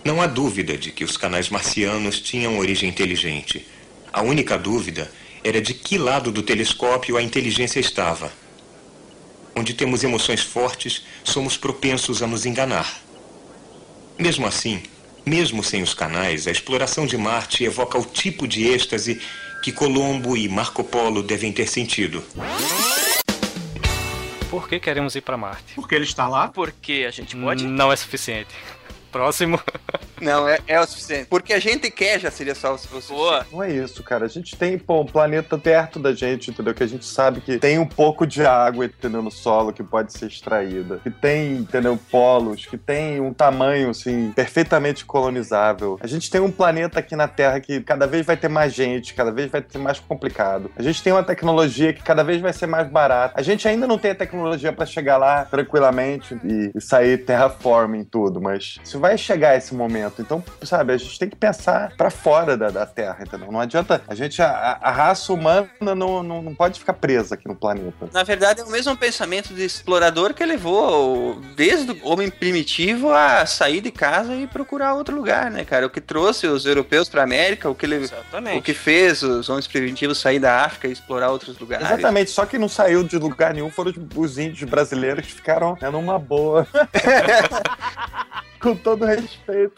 Não 0.03 0.22
há 0.22 0.27
dúvida 0.27 0.77
de 0.77 0.91
que 0.91 1.03
os 1.03 1.17
canais 1.17 1.50
marcianos 1.50 2.22
tinham 2.22 2.58
origem 2.58 2.89
inteligente. 2.89 3.65
A 4.13 4.22
única 4.22 4.58
dúvida 4.58 5.12
era 5.43 5.62
de 5.62 5.74
que 5.74 5.98
lado 5.98 6.31
do 6.31 6.41
telescópio 6.41 7.17
a 7.17 7.22
inteligência 7.22 7.79
estava. 7.79 8.31
Onde 9.59 9.73
temos 9.73 10.05
emoções 10.05 10.39
fortes, 10.39 11.03
somos 11.21 11.57
propensos 11.57 12.23
a 12.23 12.27
nos 12.27 12.45
enganar. 12.45 13.01
Mesmo 14.17 14.47
assim, 14.47 14.81
mesmo 15.25 15.61
sem 15.61 15.83
os 15.83 15.93
canais, 15.93 16.47
a 16.47 16.51
exploração 16.51 17.05
de 17.05 17.17
Marte 17.17 17.65
evoca 17.65 17.99
o 17.99 18.05
tipo 18.05 18.47
de 18.47 18.65
êxtase 18.65 19.21
que 19.61 19.73
Colombo 19.73 20.37
e 20.37 20.47
Marco 20.47 20.81
Polo 20.81 21.21
devem 21.21 21.51
ter 21.51 21.67
sentido. 21.67 22.23
Por 24.49 24.69
que 24.69 24.79
queremos 24.79 25.13
ir 25.17 25.21
pra 25.21 25.35
Marte? 25.35 25.73
Porque 25.75 25.93
ele 25.93 26.05
está 26.05 26.25
lá, 26.25 26.47
Porque 26.47 27.05
a 27.05 27.11
gente 27.11 27.35
pode. 27.35 27.65
Não 27.65 27.91
é 27.91 27.97
suficiente. 27.97 28.55
Próximo. 29.11 29.59
Não, 30.21 30.47
é, 30.47 30.59
é 30.67 30.79
o 30.79 30.85
suficiente. 30.85 31.27
Porque 31.29 31.53
a 31.53 31.59
gente 31.59 31.89
quer 31.89 32.19
já 32.19 32.29
seria 32.29 32.55
só 32.55 32.71
o, 32.71 32.75
o 32.75 32.77
suficiente. 32.77 33.17
Boa. 33.17 33.45
Não 33.51 33.63
é 33.63 33.71
isso, 33.71 34.03
cara. 34.03 34.25
A 34.25 34.29
gente 34.29 34.55
tem, 34.55 34.77
pô, 34.77 35.01
um 35.01 35.05
planeta 35.05 35.57
perto 35.57 35.99
da 35.99 36.13
gente, 36.13 36.51
entendeu? 36.51 36.73
Que 36.73 36.83
a 36.83 36.87
gente 36.87 37.05
sabe 37.05 37.41
que 37.41 37.57
tem 37.57 37.79
um 37.79 37.85
pouco 37.85 38.27
de 38.27 38.45
água, 38.45 38.85
entendeu? 38.85 39.21
No 39.21 39.31
solo 39.31 39.71
que 39.71 39.83
pode 39.83 40.13
ser 40.13 40.27
extraída. 40.27 40.99
Que 41.03 41.09
tem, 41.09 41.57
entendeu? 41.57 41.97
Polos, 42.11 42.65
que 42.65 42.77
tem 42.77 43.19
um 43.19 43.33
tamanho, 43.33 43.89
assim, 43.89 44.31
perfeitamente 44.35 45.05
colonizável. 45.05 45.97
A 46.01 46.07
gente 46.07 46.29
tem 46.29 46.41
um 46.41 46.51
planeta 46.51 46.99
aqui 46.99 47.15
na 47.15 47.27
Terra 47.27 47.59
que 47.59 47.81
cada 47.81 48.05
vez 48.05 48.25
vai 48.25 48.35
ter 48.35 48.49
mais 48.49 48.73
gente, 48.73 49.13
cada 49.13 49.31
vez 49.31 49.49
vai 49.49 49.63
ser 49.67 49.77
mais 49.77 49.99
complicado. 49.99 50.71
A 50.77 50.83
gente 50.83 51.01
tem 51.01 51.13
uma 51.13 51.23
tecnologia 51.23 51.93
que 51.93 52.03
cada 52.03 52.23
vez 52.23 52.41
vai 52.41 52.53
ser 52.53 52.67
mais 52.67 52.89
barata. 52.89 53.39
A 53.39 53.41
gente 53.41 53.67
ainda 53.67 53.87
não 53.87 53.97
tem 53.97 54.11
a 54.11 54.15
tecnologia 54.15 54.73
pra 54.73 54.85
chegar 54.85 55.17
lá 55.17 55.45
tranquilamente 55.45 56.37
e, 56.43 56.71
e 56.75 56.81
sair 56.81 57.19
terraforming 57.19 58.03
tudo, 58.03 58.41
mas 58.41 58.79
vai 59.00 59.18
chegar 59.18 59.58
esse 59.58 59.74
momento. 59.74 60.22
Então, 60.22 60.44
sabe, 60.63 60.94
a 60.94 60.98
gente 60.98 61.18
tem 61.18 61.29
que 61.29 61.36
pensar 61.36 61.94
pra 61.98 62.10
fora 62.10 62.56
da, 62.56 62.70
da 62.70 62.86
Terra, 62.86 63.18
entendeu? 63.22 63.51
Não 63.51 63.60
adianta. 63.60 64.01
A 64.08 64.15
gente, 64.15 64.41
a, 64.41 64.77
a 64.82 64.91
raça 64.91 65.34
humana 65.34 65.70
não, 65.79 66.22
não, 66.22 66.41
não 66.41 66.56
pode 66.56 66.79
ficar 66.79 66.94
presa 66.94 67.36
aqui 67.36 67.48
no 67.48 67.56
planeta. 67.56 68.10
Na 68.12 68.24
verdade, 68.24 68.62
é 68.62 68.63
o 68.63 68.70
mesmo 68.70 68.96
pensamento 68.96 69.53
de 69.53 69.63
explorador 69.63 70.34
que 70.34 70.46
levou 70.46 71.41
desde 71.56 71.91
o 71.91 72.10
homem 72.10 72.29
primitivo 72.29 73.12
a 73.12 73.46
sair 73.46 73.82
de 73.82 73.91
casa 73.91 74.36
e 74.36 74.46
procurar 74.48 74.94
outro 74.94 75.15
lugar, 75.15 75.50
né, 75.50 75.63
cara? 75.63 75.86
O 75.86 75.89
que 75.89 76.01
trouxe 76.01 76.48
os 76.48 76.65
europeus 76.65 77.10
pra 77.10 77.24
América, 77.24 77.70
o 77.70 77.75
que, 77.75 77.86
ele, 77.86 78.10
o 78.58 78.62
que 78.62 78.74
fez 78.74 79.24
os 79.24 79.50
homens 79.50 79.68
primitivos 79.68 80.20
sair 80.20 80.39
da 80.39 80.65
África 80.65 80.88
e 80.88 80.91
explorar 80.91 81.29
outros 81.32 81.58
lugares. 81.58 81.86
Exatamente, 81.86 82.32
só 82.32 82.46
que 82.46 82.58
não 82.58 82.70
saiu 82.70 83.03
de 83.03 83.18
lugar 83.18 83.53
nenhum 83.53 83.70
foram 83.70 83.91
os, 83.91 83.98
os 84.15 84.38
índios 84.38 84.70
brasileiros 84.70 85.25
que 85.25 85.34
ficaram 85.34 85.77
né, 85.82 85.89
numa 85.89 86.20
boa. 86.20 86.68
Com 88.59 88.75
todo 88.75 89.05
respeito. 89.05 89.73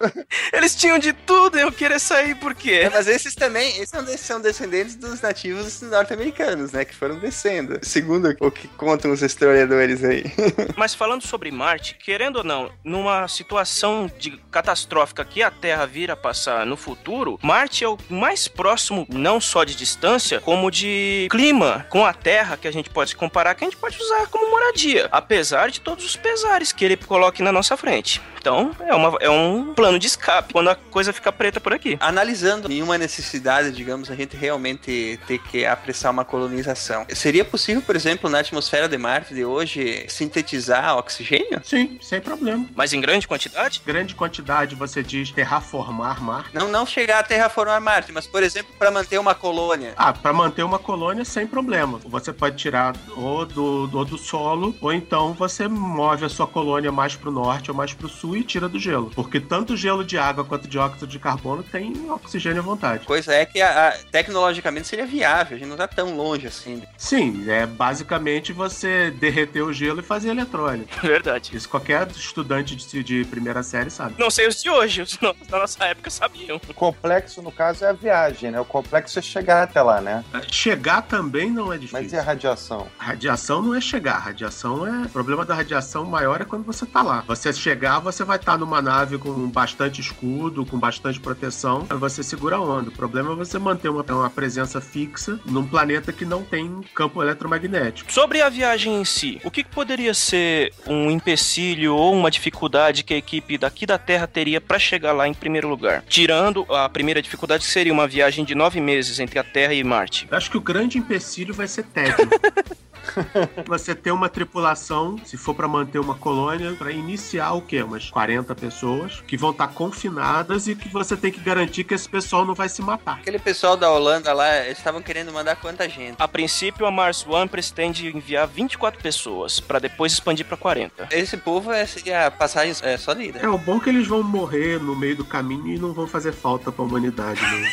Eles 0.52 0.76
tinham 0.76 0.98
de 0.98 1.14
tudo 1.14 1.58
e 1.58 1.62
eu 1.62 1.72
queria 1.72 2.00
sair 2.00 2.36
por 2.36 2.52
É, 2.52 2.56
quê? 2.56 2.90
mas 2.92 3.08
esses 3.08 3.36
também, 3.36 3.70
esses 3.78 3.90
são, 3.90 4.04
de- 4.04 4.18
são 4.18 4.42
descendentes 4.42 4.96
dos 4.96 5.22
nativos 5.22 5.82
norte-americanos, 5.82 6.72
né? 6.72 6.84
Que 6.86 6.96
foram 6.96 7.20
descendo. 7.20 7.80
Segundo 7.84 8.36
o 8.40 8.52
que 8.52 8.68
contam 8.70 9.12
os 9.12 9.22
historiadores 9.22 10.04
aí. 10.04 10.24
Mas 10.76 10.94
falando 10.96 11.26
sobre 11.26 11.52
Marte, 11.52 11.96
querendo 11.96 12.38
ou 12.38 12.44
não, 12.44 12.72
numa 12.84 13.28
situação 13.28 14.10
de 14.18 14.32
catastrófica 14.50 15.24
que 15.24 15.44
a 15.44 15.52
Terra 15.52 15.86
vir 15.86 16.10
a 16.12 16.16
passar 16.16 16.66
no 16.66 16.76
futuro, 16.78 17.40
Marte 17.42 17.84
é 17.84 17.88
o 17.88 17.98
mais 18.10 18.48
próximo, 18.48 19.06
não 19.10 19.40
só 19.40 19.64
de 19.64 19.76
distância, 19.76 20.40
como 20.42 20.72
de 20.72 21.28
clima 21.30 21.86
com 21.90 22.06
a 22.06 22.14
Terra 22.14 22.58
que 22.58 22.68
a 22.68 22.72
gente 22.74 22.90
pode 22.90 23.12
se 23.12 23.16
comparar, 23.16 23.56
que 23.56 23.64
a 23.64 23.68
gente 23.70 23.78
pode 23.78 23.98
usar 24.02 24.28
como 24.28 24.50
moradia, 24.50 25.08
apesar 25.12 25.70
de 25.70 25.82
todos 25.82 26.04
os 26.06 26.16
pesares 26.16 26.72
que 26.72 26.84
ele 26.86 26.98
coloque 26.98 27.42
na 27.44 27.52
nossa 27.52 27.76
frente. 27.78 28.22
Então, 28.40 28.71
é, 28.80 28.94
uma, 28.94 29.18
é 29.20 29.30
um 29.30 29.74
plano 29.74 30.00
de 30.00 30.08
escape 30.08 30.54
quando 30.54 30.70
a 30.70 30.76
coisa 30.76 31.14
fica 31.14 31.32
preta 31.32 31.60
por 31.60 31.74
aqui. 31.74 31.98
Analisando 32.00 32.68
nenhuma 32.68 32.98
necessidade, 32.98 33.72
digamos, 33.72 34.10
a 34.10 34.16
gente 34.16 34.36
realmente 34.36 35.20
ter 35.28 35.40
que 35.40 35.66
apressar 35.66 36.12
uma 36.12 36.26
colonização. 36.26 37.06
Seria 37.10 37.46
possível, 37.46 37.82
por 37.82 37.96
exemplo, 37.96 38.30
na 38.30 38.40
atmosfera 38.40 38.88
de 38.88 38.98
Marte 38.98 39.34
de 39.34 39.46
hoje, 39.46 40.06
sintetizar 40.08 40.98
oxigênio? 40.98 41.62
Sim, 41.64 41.98
sem 42.02 42.22
problema. 42.22 42.66
Mas 42.76 42.94
em 42.94 43.02
grande 43.02 43.28
quantidade? 43.28 43.82
Grande 43.86 44.16
quantidade, 44.16 44.76
você 44.76 45.04
diz 45.04 45.32
terraformar 45.32 46.22
Marte. 46.22 46.50
Não, 46.54 46.68
não 46.68 46.86
chegar 46.86 47.20
a 47.20 47.24
terraformar 47.24 47.82
Marte, 47.82 48.12
mas, 48.12 48.28
por 48.28 48.44
exemplo, 48.44 48.74
para 48.78 48.92
manter 48.92 49.20
uma 49.20 49.36
colônia. 49.36 49.94
Ah, 49.98 50.14
para 50.14 50.34
manter 50.34 50.64
uma 50.64 50.80
colônia 50.80 51.26
sem 51.26 51.48
problema. 51.48 52.00
Você 52.06 52.32
pode 52.32 52.58
tirar 52.58 52.96
ou 53.16 53.46
do, 53.46 53.88
do, 53.88 54.06
do 54.06 54.18
solo, 54.18 54.76
ou 54.82 54.92
então 54.92 55.34
você 55.34 55.68
move 55.68 56.26
a 56.26 56.30
sua 56.30 56.48
colônia 56.48 56.92
mais 56.92 57.16
pro 57.16 57.32
norte 57.32 57.72
ou 57.72 57.78
mais 57.78 57.94
pro 57.94 58.10
sul 58.10 58.38
e 58.38 58.44
tira 58.44 58.61
do 58.70 58.80
gelo. 58.80 59.12
Porque 59.16 59.40
tanto 59.40 59.76
gelo 59.76 60.04
de 60.04 60.18
água 60.18 60.44
quanto 60.44 60.68
dióxido 60.68 61.08
de 61.08 61.20
carbono 61.20 61.64
tem 61.64 62.10
oxigênio 62.12 62.60
à 62.60 62.64
vontade. 62.64 63.06
Coisa 63.06 63.34
é 63.34 63.46
que 63.46 63.62
a- 63.62 63.90
a- 63.90 63.92
tecnologicamente 64.12 64.88
seria 64.88 65.06
viável, 65.06 65.56
a 65.56 65.60
gente 65.60 65.70
não 65.70 65.78
tá 65.78 65.88
tão 65.88 66.16
longe 66.16 66.48
assim. 66.48 66.82
Sim, 66.98 67.50
é 67.50 67.66
basicamente 67.66 68.54
você 68.54 69.12
derreter 69.12 69.62
o 69.62 69.74
gelo 69.74 70.00
e 70.00 70.04
fazer 70.04 70.30
eletrólise. 70.30 70.88
Verdade. 71.02 71.56
Isso 71.56 71.68
qualquer 71.70 72.08
estudante 72.12 72.76
de, 72.76 73.04
de 73.04 73.26
primeira 73.26 73.64
série 73.64 73.90
sabe. 73.90 74.16
Não 74.18 74.30
sei 74.30 74.48
os 74.48 74.62
de 74.62 74.70
hoje, 74.70 75.02
os 75.02 75.20
no- 75.20 75.36
da 75.50 75.60
nossa 75.60 75.84
época 75.86 76.10
sabiam. 76.10 76.60
O 76.70 76.74
complexo, 76.74 77.42
no 77.42 77.52
caso, 77.52 77.84
é 77.86 77.90
a 77.90 77.94
viagem, 77.94 78.52
né? 78.52 78.60
O 78.60 78.66
complexo 78.66 79.20
é 79.20 79.22
chegar 79.22 79.64
até 79.64 79.82
lá, 79.82 80.00
né? 80.02 80.24
Chegar 80.52 81.02
também 81.04 81.50
não 81.52 81.72
é 81.72 81.78
difícil. 81.78 82.02
Mas 82.02 82.14
e 82.14 82.18
a 82.18 82.22
radiação? 82.22 82.88
Radiação 82.98 83.62
não 83.62 83.76
é 83.76 83.82
chegar, 83.82 84.18
radiação 84.20 84.86
é. 84.88 85.06
O 85.06 85.10
problema 85.10 85.46
da 85.46 85.54
radiação 85.54 86.06
maior 86.06 86.42
é 86.42 86.46
quando 86.46 86.64
você 86.64 86.86
tá 86.86 87.02
lá. 87.02 87.24
Você 87.28 87.52
chegar, 87.54 88.00
você 88.00 88.24
vai 88.24 88.38
estar 88.38 88.51
numa 88.58 88.82
nave 88.82 89.18
com 89.18 89.50
bastante 89.50 90.02
escudo, 90.02 90.66
com 90.66 90.78
bastante 90.78 91.20
proteção, 91.20 91.86
você 91.90 92.24
segura 92.24 92.58
a 92.58 92.62
onda. 92.62 92.90
O 92.90 92.94
problema 92.94 93.32
é 93.32 93.36
você 93.36 93.58
manter 93.58 93.90
uma, 93.90 94.04
uma 94.04 94.30
presença 94.30 94.82
fixa 94.82 95.40
num 95.46 95.66
planeta 95.66 96.12
que 96.12 96.26
não 96.26 96.44
tem 96.44 96.82
campo 96.94 97.22
eletromagnético. 97.22 98.12
Sobre 98.12 98.42
a 98.42 98.50
viagem 98.50 99.00
em 99.00 99.06
si, 99.06 99.40
o 99.44 99.52
que 99.52 99.64
que 99.64 99.70
poderia 99.70 100.14
ser 100.14 100.74
um 100.88 101.10
empecilho 101.10 101.96
ou 101.96 102.14
uma 102.14 102.32
dificuldade 102.32 103.04
que 103.04 103.14
a 103.14 103.18
equipe 103.18 103.58
daqui 103.58 103.86
da 103.86 103.98
Terra 103.98 104.28
teria 104.28 104.60
para 104.60 104.80
chegar 104.80 105.12
lá 105.14 105.28
em 105.28 105.34
primeiro 105.34 105.68
lugar? 105.68 106.04
Tirando 106.08 106.66
a 106.70 106.90
primeira 106.90 107.22
dificuldade, 107.22 107.64
que 107.64 107.72
seria 107.72 107.94
uma 107.94 108.08
viagem 108.08 108.44
de 108.44 108.56
nove 108.56 108.80
meses 108.82 109.20
entre 109.20 109.40
a 109.40 109.44
Terra 109.44 109.74
e 109.74 109.84
Marte. 109.84 110.28
Eu 110.30 110.38
acho 110.38 110.50
que 110.50 110.58
o 110.58 110.62
grande 110.62 110.98
empecilho 110.98 111.54
vai 111.54 111.68
ser 111.68 111.84
tédio. 111.84 112.16
Você 113.68 113.96
ter 113.96 114.12
uma 114.12 114.30
tripulação, 114.30 115.18
se 115.26 115.38
for 115.38 115.54
pra 115.54 115.68
manter 115.68 116.00
uma 116.00 116.16
colônia, 116.16 116.74
pra 116.74 116.92
iniciar 116.92 117.54
o 117.54 117.62
quê? 117.62 117.82
Umas 117.82 118.10
40 118.10 118.54
pessoas 118.56 119.22
que 119.28 119.38
vão 119.38 119.52
estar 119.52 119.68
confinadas 119.70 120.68
e 120.68 120.76
que 120.76 120.90
você 120.90 121.16
tem 121.16 121.32
que 121.32 121.40
garantir 121.40 121.84
que 121.84 121.94
esse 121.94 122.08
pessoal 122.08 122.46
não 122.46 122.54
vai 122.54 122.70
se 122.70 122.82
matar. 122.82 123.20
Aquele 123.20 123.40
pessoal 123.40 123.76
da 123.76 123.92
Holanda 123.92 124.34
lá, 124.34 124.66
eles 124.66 124.78
estavam 124.78 125.02
querendo 125.02 125.32
mandar 125.32 125.56
quanta 125.56 125.88
gente? 125.88 126.16
A 126.20 126.28
princípio, 126.28 126.86
a 126.86 126.92
Mars 126.92 127.26
One 127.28 127.50
pretende 127.50 128.08
enviar 128.08 128.48
24 128.48 129.02
pessoas, 129.02 129.60
para 129.60 129.80
depois 129.80 130.14
expandir 130.14 130.46
para 130.46 130.58
40. 130.58 131.10
Esse 131.12 131.38
povo 131.38 131.72
é, 131.72 131.86
seria 131.86 132.30
passagem 132.32 132.76
é, 132.82 132.98
só 132.98 133.14
de 133.14 133.24
ida. 133.24 133.40
É, 133.40 133.48
o 133.48 133.58
bom 133.58 133.78
é 133.78 133.80
que 133.80 133.90
eles 133.90 134.08
vão 134.08 134.24
morrer 134.24 134.80
no 134.80 134.96
meio 134.96 135.16
do 135.16 135.26
caminho 135.26 135.68
e 135.68 135.80
não 135.80 135.94
vão 135.94 136.08
fazer 136.08 136.32
falta 136.32 136.72
pra 136.72 136.84
humanidade, 136.84 137.42
né? 137.42 137.72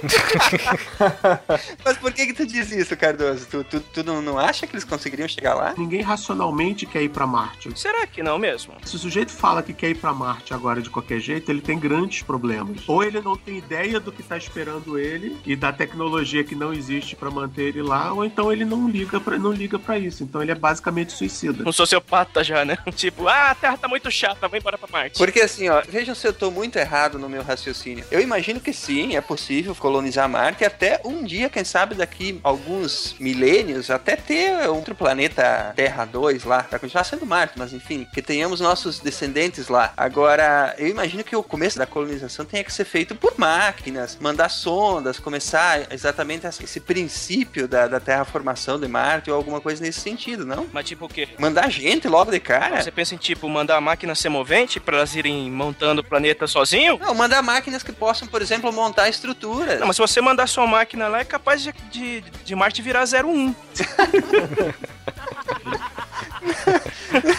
Mas 1.84 1.96
por 1.98 2.12
que 2.12 2.26
que 2.26 2.32
tu 2.32 2.46
diz 2.46 2.70
isso, 2.70 2.96
Cardoso? 2.96 3.46
Tu, 3.50 3.64
tu, 3.64 3.80
tu 3.80 4.04
não, 4.04 4.22
não 4.22 4.38
acha 4.38 4.66
que 4.70 4.76
eles 4.76 4.84
conseguiriam 4.84 5.28
chegar 5.28 5.54
lá? 5.54 5.74
Ninguém 5.76 6.00
racionalmente 6.00 6.86
quer 6.86 7.02
ir 7.02 7.10
pra 7.10 7.26
Marte. 7.26 7.70
Será 7.78 8.06
que 8.06 8.22
não 8.22 8.38
mesmo? 8.38 8.74
Se 8.84 8.96
o 8.96 8.98
sujeito 8.98 9.32
fala 9.32 9.62
que 9.62 9.72
quer 9.72 9.90
ir 9.90 9.96
pra 9.96 10.14
Marte 10.14 10.54
agora 10.54 10.80
de 10.80 10.88
qualquer 10.88 11.20
jeito, 11.20 11.50
ele 11.50 11.60
tem 11.60 11.78
grandes 11.78 12.22
problemas. 12.22 12.82
Ou 12.86 13.02
ele 13.02 13.20
não 13.20 13.36
tem 13.36 13.58
ideia 13.58 13.98
do 14.00 14.12
que 14.12 14.22
tá 14.22 14.36
esperando 14.36 14.98
ele 14.98 15.36
e 15.44 15.56
da 15.56 15.72
tecnologia 15.72 16.44
que 16.44 16.54
não 16.54 16.72
existe 16.72 17.16
pra 17.16 17.30
manter 17.30 17.62
ele 17.62 17.82
lá, 17.82 18.12
ou 18.12 18.24
então 18.24 18.52
ele 18.52 18.64
não 18.64 18.88
liga 18.88 19.20
para 19.20 19.38
não 19.38 19.52
liga 19.52 19.78
para 19.78 19.98
isso. 19.98 20.22
Então 20.22 20.40
ele 20.40 20.52
é 20.52 20.54
basicamente 20.54 21.12
suicida. 21.12 21.68
Um 21.68 21.72
sociopata 21.72 22.44
já, 22.44 22.64
né? 22.64 22.78
Tipo, 23.00 23.28
ah, 23.28 23.50
a 23.50 23.54
Terra 23.54 23.78
tá 23.78 23.88
muito 23.88 24.10
chata, 24.10 24.46
vou 24.46 24.58
embora 24.58 24.76
pra 24.76 24.88
Marte. 24.90 25.16
Porque 25.16 25.40
assim, 25.40 25.68
ó, 25.68 25.82
vejam 25.88 26.14
se 26.14 26.26
eu 26.26 26.32
tô 26.32 26.50
muito 26.50 26.78
errado 26.78 27.18
no 27.18 27.28
meu 27.28 27.42
raciocínio. 27.42 28.04
Eu 28.10 28.20
imagino 28.20 28.60
que 28.60 28.72
sim, 28.72 29.16
é 29.16 29.20
possível 29.20 29.74
colonizar 29.74 30.28
Marte 30.28 30.62
e 30.62 30.66
até 30.66 31.00
um 31.04 31.24
dia, 31.24 31.48
quem 31.48 31.64
sabe 31.64 31.94
daqui 31.94 32.38
alguns 32.42 33.16
milênios, 33.18 33.90
até 33.90 34.16
ter 34.16 34.59
outro 34.68 34.94
planeta 34.94 35.72
Terra 35.74 36.04
2 36.04 36.44
lá, 36.44 36.62
pra 36.62 36.78
continuar 36.78 37.04
sendo 37.04 37.26
Marte, 37.26 37.54
mas 37.56 37.72
enfim, 37.72 38.06
que 38.12 38.22
tenhamos 38.22 38.60
nossos 38.60 38.98
descendentes 38.98 39.68
lá. 39.68 39.92
Agora, 39.96 40.74
eu 40.78 40.88
imagino 40.88 41.24
que 41.24 41.36
o 41.36 41.42
começo 41.42 41.78
da 41.78 41.86
colonização 41.86 42.44
tenha 42.44 42.64
que 42.64 42.72
ser 42.72 42.84
feito 42.84 43.14
por 43.14 43.38
máquinas, 43.38 44.18
mandar 44.20 44.48
sondas, 44.48 45.18
começar 45.18 45.92
exatamente 45.92 46.46
esse 46.46 46.80
princípio 46.80 47.68
da, 47.68 47.86
da 47.86 48.00
terraformação 48.00 48.78
de 48.78 48.88
Marte 48.88 49.30
ou 49.30 49.36
alguma 49.36 49.60
coisa 49.60 49.82
nesse 49.82 50.00
sentido, 50.00 50.44
não? 50.44 50.66
Mas 50.72 50.86
tipo 50.86 51.04
o 51.04 51.08
quê? 51.08 51.28
Mandar 51.38 51.70
gente 51.70 52.08
logo 52.08 52.30
de 52.30 52.40
cara? 52.40 52.82
Você 52.82 52.90
pensa 52.90 53.14
em, 53.14 53.18
tipo, 53.18 53.48
mandar 53.48 53.76
a 53.76 53.80
máquina 53.80 54.14
ser 54.14 54.28
movente 54.28 54.80
pra 54.80 54.98
elas 54.98 55.14
irem 55.14 55.50
montando 55.50 56.00
o 56.00 56.04
planeta 56.04 56.46
sozinho? 56.46 56.98
Não, 56.98 57.14
mandar 57.14 57.42
máquinas 57.42 57.82
que 57.82 57.92
possam, 57.92 58.26
por 58.26 58.42
exemplo, 58.42 58.72
montar 58.72 59.08
estruturas. 59.08 59.80
Não, 59.80 59.86
mas 59.86 59.96
se 59.96 60.02
você 60.02 60.20
mandar 60.20 60.46
sua 60.46 60.66
máquina 60.66 61.08
lá, 61.08 61.20
é 61.20 61.24
capaz 61.24 61.62
de, 61.62 61.72
de, 61.90 62.20
de 62.44 62.54
Marte 62.54 62.82
virar 62.82 63.04
01. 63.04 63.54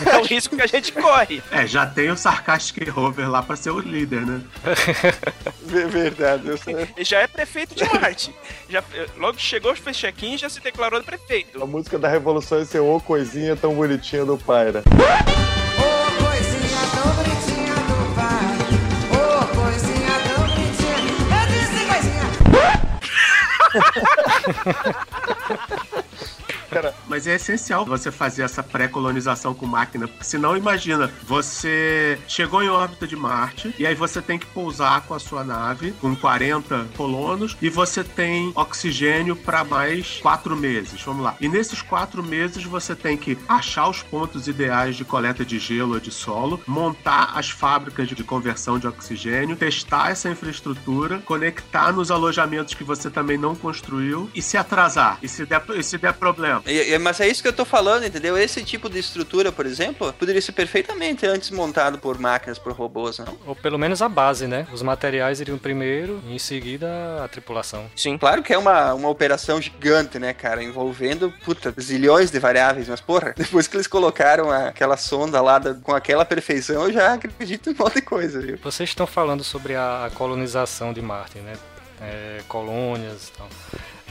é 0.06 0.17
o 0.17 0.24
risco 0.24 0.56
que 0.56 0.62
a 0.62 0.67
gente 0.67 0.91
corre. 0.91 1.41
É, 1.52 1.65
já 1.65 1.86
tem 1.86 2.10
o 2.10 2.17
Sarcastic 2.17 2.88
Rover 2.89 3.30
lá 3.30 3.41
pra 3.41 3.56
ser 3.56 3.71
o 3.71 3.80
líder, 3.80 4.26
né? 4.26 4.41
É 5.74 5.88
verdade. 5.88 6.47
Eu 6.50 6.58
sei. 6.58 6.76
Ele 6.76 7.06
já 7.06 7.19
é 7.19 7.28
prefeito 7.28 7.74
de 7.74 7.86
Marte. 7.86 8.36
Já, 8.69 8.84
logo 9.15 9.36
que 9.38 9.41
chegou, 9.41 9.74
fez 9.74 9.95
check-in 9.95 10.38
já 10.38 10.50
se 10.50 10.60
declarou 10.60 11.02
prefeito. 11.02 11.63
A 11.63 11.65
música 11.65 11.97
da 11.97 12.10
Revolução 12.10 12.60
é 12.60 12.65
ser 12.65 12.80
ô 12.80 13.00
coisinha 13.00 13.56
tão 13.56 13.74
bonitinha 13.74 14.26
do 14.26 14.38
Paira. 14.38 14.84
Ô 14.86 16.26
coisinha 16.26 16.82
tão 16.93 17.08
bonitinha 17.15 17.74
do 17.74 18.15
pai. 18.15 18.58
Ô 19.15 19.45
coisinha 19.56 20.19
tão 20.28 20.43
bonitinha. 20.50 20.97
Eu 21.39 21.45
disse 21.47 21.80
coisinha. 21.88 22.26
Mas 27.12 27.28
é 27.28 27.36
essencial 27.36 27.86
você 27.86 28.10
fazer 28.10 28.43
essa 28.43 28.63
pré-colonização 28.63 29.54
com 29.54 29.65
máquina, 29.65 30.08
porque 30.08 30.24
senão 30.24 30.56
imagina, 30.56 31.12
você 31.24 32.17
chegou 32.26 32.63
em 32.63 32.69
órbita 32.69 33.06
de 33.06 33.17
Marte 33.17 33.76
e 33.78 33.86
aí 33.86 33.93
você 33.93 34.21
tem 34.21 34.39
que 34.39 34.45
pousar 34.45 35.02
com 35.02 35.13
a 35.13 35.19
sua 35.19 35.43
nave 35.43 35.91
com 36.00 36.15
40 36.15 36.88
colonos 36.95 37.58
e 37.62 37.69
você 37.69 38.02
tem 38.02 38.54
oxigênio 38.56 39.36
para 39.36 39.65
mais 39.65 40.19
quatro 40.21 40.56
meses. 40.56 41.02
Vamos 41.02 41.21
lá. 41.26 41.36
E 41.41 41.50
nesses 41.50 41.82
quatro 41.82 42.24
meses 42.24 42.63
você 42.63 42.95
tem 42.95 43.17
que 43.17 43.38
achar 43.45 43.89
os 43.89 44.02
pontos 44.02 44.47
ideais 44.47 44.95
de 44.95 45.04
coleta 45.04 45.43
de 45.43 45.60
gelo 45.60 45.95
ou 45.95 46.00
de 46.00 46.12
solo, 46.12 46.62
montar 46.65 47.34
as 47.36 47.50
fábricas 47.50 48.08
de 48.08 48.24
conversão 48.24 48.80
de 48.80 48.88
oxigênio, 48.88 49.58
testar 49.58 50.12
essa 50.12 50.30
infraestrutura, 50.30 51.19
conectar 51.26 51.91
nos 51.91 52.10
alojamentos 52.10 52.74
que 52.74 52.86
você 52.86 53.10
também 53.10 53.38
não 53.38 53.54
construiu 53.54 54.30
e 54.34 54.41
se 54.41 54.56
atrasar. 54.56 55.19
E 55.21 55.28
se 55.28 55.45
der, 55.45 55.62
e 55.76 55.84
se 55.84 55.97
der 55.97 56.13
problema. 56.13 56.62
E- 56.65 56.93
e- 56.93 57.00
mas 57.01 57.19
é 57.19 57.27
isso 57.27 57.41
que 57.41 57.47
eu 57.47 57.53
tô 57.53 57.65
falando, 57.65 58.05
entendeu? 58.05 58.37
Esse 58.37 58.63
tipo 58.63 58.89
de 58.89 58.99
estrutura, 58.99 59.51
por 59.51 59.65
exemplo, 59.65 60.13
poderia 60.13 60.41
ser 60.41 60.51
perfeitamente 60.53 61.25
antes 61.25 61.49
montado 61.51 61.97
por 61.97 62.17
máquinas, 62.19 62.57
por 62.59 62.71
robôs, 62.73 63.17
não? 63.19 63.37
Ou 63.45 63.55
pelo 63.55 63.77
menos 63.77 64.01
a 64.01 64.07
base, 64.07 64.47
né? 64.47 64.67
Os 64.71 64.81
materiais 64.81 65.41
iriam 65.41 65.57
primeiro 65.57 66.21
e 66.27 66.35
em 66.35 66.39
seguida 66.39 66.87
a 67.23 67.27
tripulação. 67.27 67.89
Sim. 67.95 68.17
Claro 68.17 68.43
que 68.43 68.53
é 68.53 68.57
uma, 68.57 68.93
uma 68.93 69.09
operação 69.09 69.61
gigante, 69.61 70.17
né, 70.19 70.33
cara? 70.33 70.63
Envolvendo, 70.63 71.33
puta, 71.43 71.73
zilhões 71.79 72.31
de 72.31 72.39
variáveis, 72.39 72.87
mas 72.87 73.01
porra, 73.01 73.33
depois 73.37 73.67
que 73.67 73.75
eles 73.75 73.87
colocaram 73.87 74.49
a- 74.51 74.67
aquela 74.67 74.97
sonda 74.97 75.41
lá 75.41 75.57
da- 75.59 75.73
com 75.73 75.93
aquela 75.93 76.23
perfeição, 76.23 76.83
eu 76.83 76.93
já 76.93 77.13
acredito 77.13 77.69
em 77.69 77.73
um 77.73 77.77
monte 77.77 77.95
de 77.95 78.01
coisa, 78.03 78.39
viu? 78.39 78.57
Vocês 78.63 78.89
estão 78.89 79.07
falando 79.07 79.43
sobre 79.43 79.75
a 79.75 80.09
colonização 80.15 80.93
de 80.93 81.01
Marte, 81.01 81.39
né? 81.39 81.53
É, 82.01 82.41
colônias 82.47 83.27
e 83.27 83.31
tal. 83.37 83.47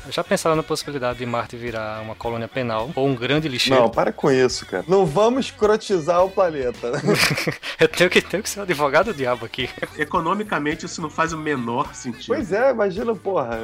Já 0.09 0.25
pensaram 0.25 0.57
na 0.57 0.63
possibilidade 0.63 1.19
de 1.19 1.27
Marte 1.27 1.57
virar 1.57 2.01
uma 2.03 2.15
colônia 2.15 2.49
penal 2.49 2.91
ou 2.95 3.07
um 3.07 3.15
grande 3.15 3.49
lixeiro? 3.49 3.83
Não, 3.83 3.91
para 3.91 4.13
com 4.13 4.31
isso, 4.31 4.65
cara. 4.67 4.85
Não 4.89 5.05
vamos 5.05 5.47
escrotizar 5.47 6.25
o 6.25 6.31
planeta. 6.31 6.91
né? 6.91 7.01
Eu 7.79 7.89
tenho 7.89 8.09
que, 8.11 8.21
tenho 8.23 8.43
que 8.43 8.49
ser 8.49 8.61
o 8.61 8.63
advogado 8.63 9.07
do 9.07 9.15
diabo 9.15 9.45
aqui. 9.45 9.69
Economicamente, 9.99 10.87
isso 10.87 11.01
não 11.01 11.11
faz 11.11 11.33
o 11.33 11.39
menor 11.39 11.95
sentido. 11.95 12.27
Pois 12.27 12.53
é, 12.53 12.71
imagina, 12.71 13.15
porra. 13.15 13.61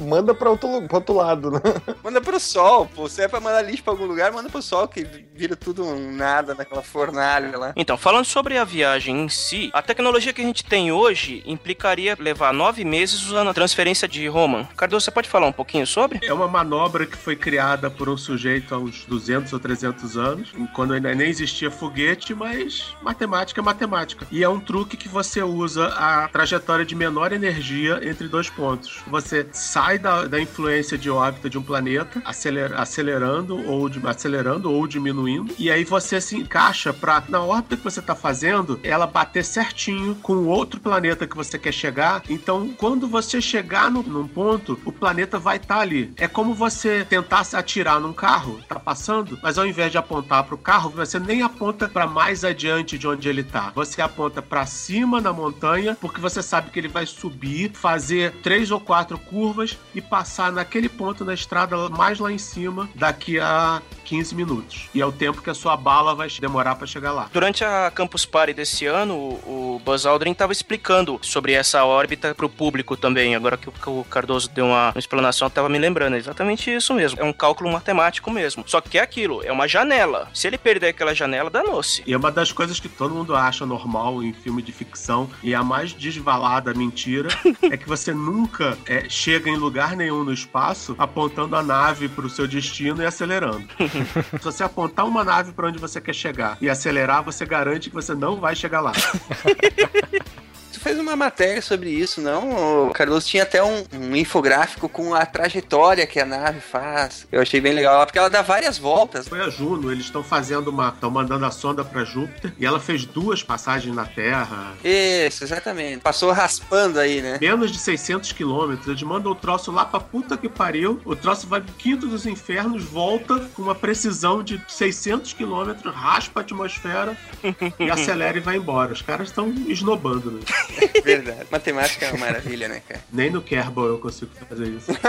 Manda 0.00 0.34
pra 0.34 0.50
outro, 0.50 0.82
pra 0.88 0.96
outro 0.98 1.14
lado, 1.14 1.50
né? 1.50 1.60
Manda 2.02 2.20
pro 2.20 2.38
sol, 2.40 2.86
pô. 2.86 3.08
Se 3.08 3.22
é 3.22 3.28
pra 3.28 3.40
mandar 3.40 3.62
lixo 3.62 3.82
pra 3.82 3.92
algum 3.92 4.06
lugar, 4.06 4.32
manda 4.32 4.48
pro 4.48 4.62
sol, 4.62 4.88
que 4.88 5.06
vira 5.34 5.56
tudo 5.56 5.84
um 5.84 6.12
nada 6.12 6.54
naquela 6.54 6.82
fornalha 6.82 7.56
lá. 7.58 7.72
Então, 7.76 7.96
falando 7.96 8.24
sobre 8.24 8.56
a 8.58 8.64
viagem 8.64 9.20
em 9.24 9.28
si, 9.28 9.70
a 9.72 9.82
tecnologia 9.82 10.32
que 10.32 10.40
a 10.40 10.44
gente 10.44 10.64
tem 10.64 10.92
hoje 10.92 11.42
implicaria 11.46 12.16
levar 12.18 12.52
nove 12.52 12.84
meses 12.84 13.22
usando 13.26 13.50
a 13.50 13.54
transferência 13.54 14.06
de 14.08 14.26
Roman. 14.28 14.64
Cardoso, 14.76 15.04
você 15.04 15.10
pode 15.10 15.28
falar 15.28 15.46
um 15.46 15.52
pouquinho 15.52 15.79
sobre? 15.86 16.20
É 16.22 16.32
uma 16.32 16.48
manobra 16.48 17.06
que 17.06 17.16
foi 17.16 17.36
criada 17.36 17.90
por 17.90 18.08
um 18.08 18.16
sujeito 18.16 18.74
há 18.74 18.78
uns 18.78 19.04
200 19.04 19.52
ou 19.52 19.58
300 19.58 20.16
anos, 20.16 20.52
quando 20.74 20.92
ainda 20.94 21.14
nem 21.14 21.28
existia 21.28 21.70
foguete, 21.70 22.34
mas 22.34 22.94
matemática 23.02 23.60
é 23.60 23.64
matemática. 23.64 24.26
E 24.30 24.42
é 24.42 24.48
um 24.48 24.60
truque 24.60 24.96
que 24.96 25.08
você 25.08 25.42
usa 25.42 25.86
a 25.88 26.28
trajetória 26.28 26.84
de 26.84 26.94
menor 26.94 27.32
energia 27.32 28.00
entre 28.02 28.28
dois 28.28 28.48
pontos. 28.50 29.00
Você 29.06 29.46
sai 29.52 29.98
da, 29.98 30.26
da 30.26 30.40
influência 30.40 30.96
de 30.98 31.10
órbita 31.10 31.48
de 31.50 31.58
um 31.58 31.62
planeta, 31.62 32.20
aceler- 32.24 32.72
acelerando 32.74 33.56
ou, 33.66 33.90
acelerando 34.04 34.70
ou 34.72 34.86
diminuindo, 34.86 35.54
e 35.58 35.70
aí 35.70 35.84
você 35.84 36.20
se 36.20 36.36
encaixa 36.36 36.92
para 36.92 37.22
na 37.28 37.40
órbita 37.42 37.76
que 37.76 37.84
você 37.84 38.00
está 38.00 38.14
fazendo, 38.14 38.78
ela 38.82 39.06
bater 39.06 39.44
certinho 39.44 40.14
com 40.16 40.34
o 40.34 40.46
outro 40.46 40.80
planeta 40.80 41.26
que 41.26 41.36
você 41.36 41.58
quer 41.58 41.72
chegar. 41.72 42.22
Então, 42.28 42.68
quando 42.76 43.06
você 43.08 43.40
chegar 43.40 43.90
no- 43.90 44.02
num 44.02 44.26
ponto, 44.26 44.78
o 44.84 44.92
planeta 44.92 45.38
vai 45.38 45.56
estar 45.56 45.69
ali. 45.78 46.12
É 46.16 46.26
como 46.26 46.54
você 46.54 47.04
tentar 47.04 47.44
se 47.44 47.56
atirar 47.56 48.00
num 48.00 48.12
carro, 48.12 48.60
tá 48.68 48.78
passando, 48.78 49.38
mas 49.42 49.58
ao 49.58 49.66
invés 49.66 49.92
de 49.92 49.98
apontar 49.98 50.44
para 50.44 50.54
o 50.54 50.58
carro, 50.58 50.90
você 50.90 51.18
nem 51.18 51.42
aponta 51.42 51.88
para 51.88 52.06
mais 52.06 52.44
adiante 52.44 52.98
de 52.98 53.06
onde 53.06 53.28
ele 53.28 53.42
tá. 53.42 53.70
Você 53.74 54.02
aponta 54.02 54.42
para 54.42 54.66
cima 54.66 55.20
na 55.20 55.32
montanha, 55.32 55.96
porque 56.00 56.20
você 56.20 56.42
sabe 56.42 56.70
que 56.70 56.78
ele 56.78 56.88
vai 56.88 57.06
subir, 57.06 57.70
fazer 57.72 58.32
três 58.42 58.70
ou 58.70 58.80
quatro 58.80 59.18
curvas 59.18 59.78
e 59.94 60.00
passar 60.00 60.50
naquele 60.50 60.88
ponto 60.88 61.24
na 61.24 61.34
estrada 61.34 61.88
mais 61.88 62.18
lá 62.18 62.32
em 62.32 62.38
cima 62.38 62.88
daqui 62.94 63.38
a 63.38 63.80
15 64.10 64.34
minutos. 64.34 64.88
E 64.92 65.00
é 65.00 65.06
o 65.06 65.12
tempo 65.12 65.40
que 65.40 65.48
a 65.48 65.54
sua 65.54 65.76
bala 65.76 66.16
vai 66.16 66.28
demorar 66.40 66.74
para 66.74 66.84
chegar 66.84 67.12
lá. 67.12 67.30
Durante 67.32 67.62
a 67.64 67.92
Campus 67.94 68.26
Party 68.26 68.52
desse 68.52 68.84
ano, 68.84 69.14
o 69.14 69.80
Buzz 69.84 70.04
Aldrin 70.04 70.32
estava 70.32 70.52
explicando 70.52 71.16
sobre 71.22 71.52
essa 71.52 71.84
órbita 71.84 72.34
para 72.34 72.44
o 72.44 72.48
público 72.48 72.96
também. 72.96 73.36
Agora 73.36 73.56
que 73.56 73.68
o- 73.68 74.04
Cardoso 74.10 74.50
deu 74.50 74.66
uma, 74.66 74.92
explanação, 74.96 75.46
eu 75.46 75.50
tava 75.50 75.68
me 75.68 75.78
lembrando. 75.78 76.14
É 76.14 76.18
exatamente 76.18 76.74
isso 76.74 76.92
mesmo. 76.92 77.20
É 77.20 77.24
um 77.24 77.32
cálculo 77.32 77.70
matemático 77.70 78.32
mesmo. 78.32 78.64
Só 78.66 78.80
que 78.80 78.98
é 78.98 79.00
aquilo, 79.00 79.44
é 79.44 79.52
uma 79.52 79.68
janela. 79.68 80.28
Se 80.34 80.48
ele 80.48 80.58
perder 80.58 80.88
aquela 80.88 81.14
janela, 81.14 81.48
danou-se. 81.48 82.02
E 82.04 82.12
é 82.12 82.16
uma 82.16 82.32
das 82.32 82.50
coisas 82.50 82.80
que 82.80 82.88
todo 82.88 83.14
mundo 83.14 83.36
acha 83.36 83.64
normal 83.64 84.24
em 84.24 84.32
filme 84.32 84.60
de 84.60 84.72
ficção, 84.72 85.30
e 85.40 85.54
a 85.54 85.62
mais 85.62 85.92
desvalada 85.92 86.74
mentira, 86.74 87.28
é 87.70 87.76
que 87.76 87.86
você 87.86 88.12
nunca 88.12 88.76
é, 88.86 89.08
chega 89.08 89.48
em 89.48 89.56
lugar 89.56 89.94
nenhum 89.94 90.24
no 90.24 90.32
espaço 90.32 90.96
apontando 90.98 91.54
a 91.54 91.62
nave 91.62 92.08
para 92.08 92.26
o 92.26 92.30
seu 92.30 92.48
destino 92.48 93.02
e 93.02 93.06
acelerando. 93.06 93.64
Se 94.04 94.44
você 94.44 94.62
apontar 94.62 95.06
uma 95.06 95.24
nave 95.24 95.52
para 95.52 95.68
onde 95.68 95.78
você 95.78 96.00
quer 96.00 96.14
chegar 96.14 96.56
e 96.60 96.68
acelerar, 96.68 97.22
você 97.22 97.44
garante 97.44 97.88
que 97.90 97.94
você 97.94 98.14
não 98.14 98.36
vai 98.36 98.54
chegar 98.54 98.80
lá. 98.80 98.92
Tu 100.72 100.80
fez 100.80 100.98
uma 100.98 101.16
matéria 101.16 101.60
sobre 101.60 101.90
isso, 101.90 102.20
não? 102.20 102.88
O 102.88 102.92
Carlos 102.92 103.26
tinha 103.26 103.42
até 103.42 103.62
um, 103.62 103.84
um 103.92 104.16
infográfico 104.16 104.88
com 104.88 105.14
a 105.14 105.26
trajetória 105.26 106.06
que 106.06 106.20
a 106.20 106.24
nave 106.24 106.60
faz. 106.60 107.26
Eu 107.30 107.40
achei 107.42 107.60
bem 107.60 107.72
legal, 107.72 108.04
porque 108.06 108.18
ela 108.18 108.30
dá 108.30 108.42
várias 108.42 108.78
voltas. 108.78 109.28
Foi 109.28 109.40
a 109.40 109.50
Juno, 109.50 109.90
eles 109.90 110.04
estão 110.04 110.22
fazendo 110.22 110.68
uma. 110.68 110.88
estão 110.88 111.10
mandando 111.10 111.44
a 111.44 111.50
sonda 111.50 111.84
para 111.84 112.04
Júpiter 112.04 112.52
e 112.58 112.64
ela 112.64 112.78
fez 112.78 113.04
duas 113.04 113.42
passagens 113.42 113.94
na 113.94 114.04
Terra. 114.04 114.74
Isso, 114.84 115.44
exatamente. 115.44 115.98
Passou 116.00 116.32
raspando 116.32 116.98
aí, 116.98 117.20
né? 117.20 117.38
Menos 117.40 117.70
de 117.70 117.78
600 117.78 118.32
quilômetros, 118.32 118.86
eles 118.88 119.02
mandam 119.02 119.32
o 119.32 119.34
troço 119.34 119.70
lá 119.72 119.84
pra 119.84 120.00
puta 120.00 120.36
que 120.36 120.48
pariu. 120.48 121.00
O 121.04 121.16
troço 121.16 121.46
vai 121.46 121.60
pro 121.60 121.72
quinto 121.74 122.06
dos 122.06 122.26
infernos, 122.26 122.84
volta 122.84 123.38
com 123.54 123.62
uma 123.62 123.74
precisão 123.74 124.42
de 124.42 124.62
600 124.68 125.32
quilômetros, 125.32 125.92
raspa 125.94 126.40
a 126.40 126.42
atmosfera 126.42 127.16
e 127.78 127.90
acelera 127.90 128.36
e 128.36 128.40
vai 128.40 128.56
embora. 128.56 128.92
Os 128.92 129.02
caras 129.02 129.28
estão 129.28 129.48
esnobando, 129.66 130.30
né? 130.30 130.40
Verdade. 131.04 131.46
Matemática 131.50 132.06
é 132.06 132.10
uma 132.10 132.26
maravilha, 132.26 132.68
né, 132.68 132.82
cara? 132.86 133.02
Nem 133.12 133.30
no 133.30 133.42
Kerbal 133.42 133.86
eu 133.86 133.98
consigo 133.98 134.30
fazer 134.48 134.68
isso. 134.68 134.90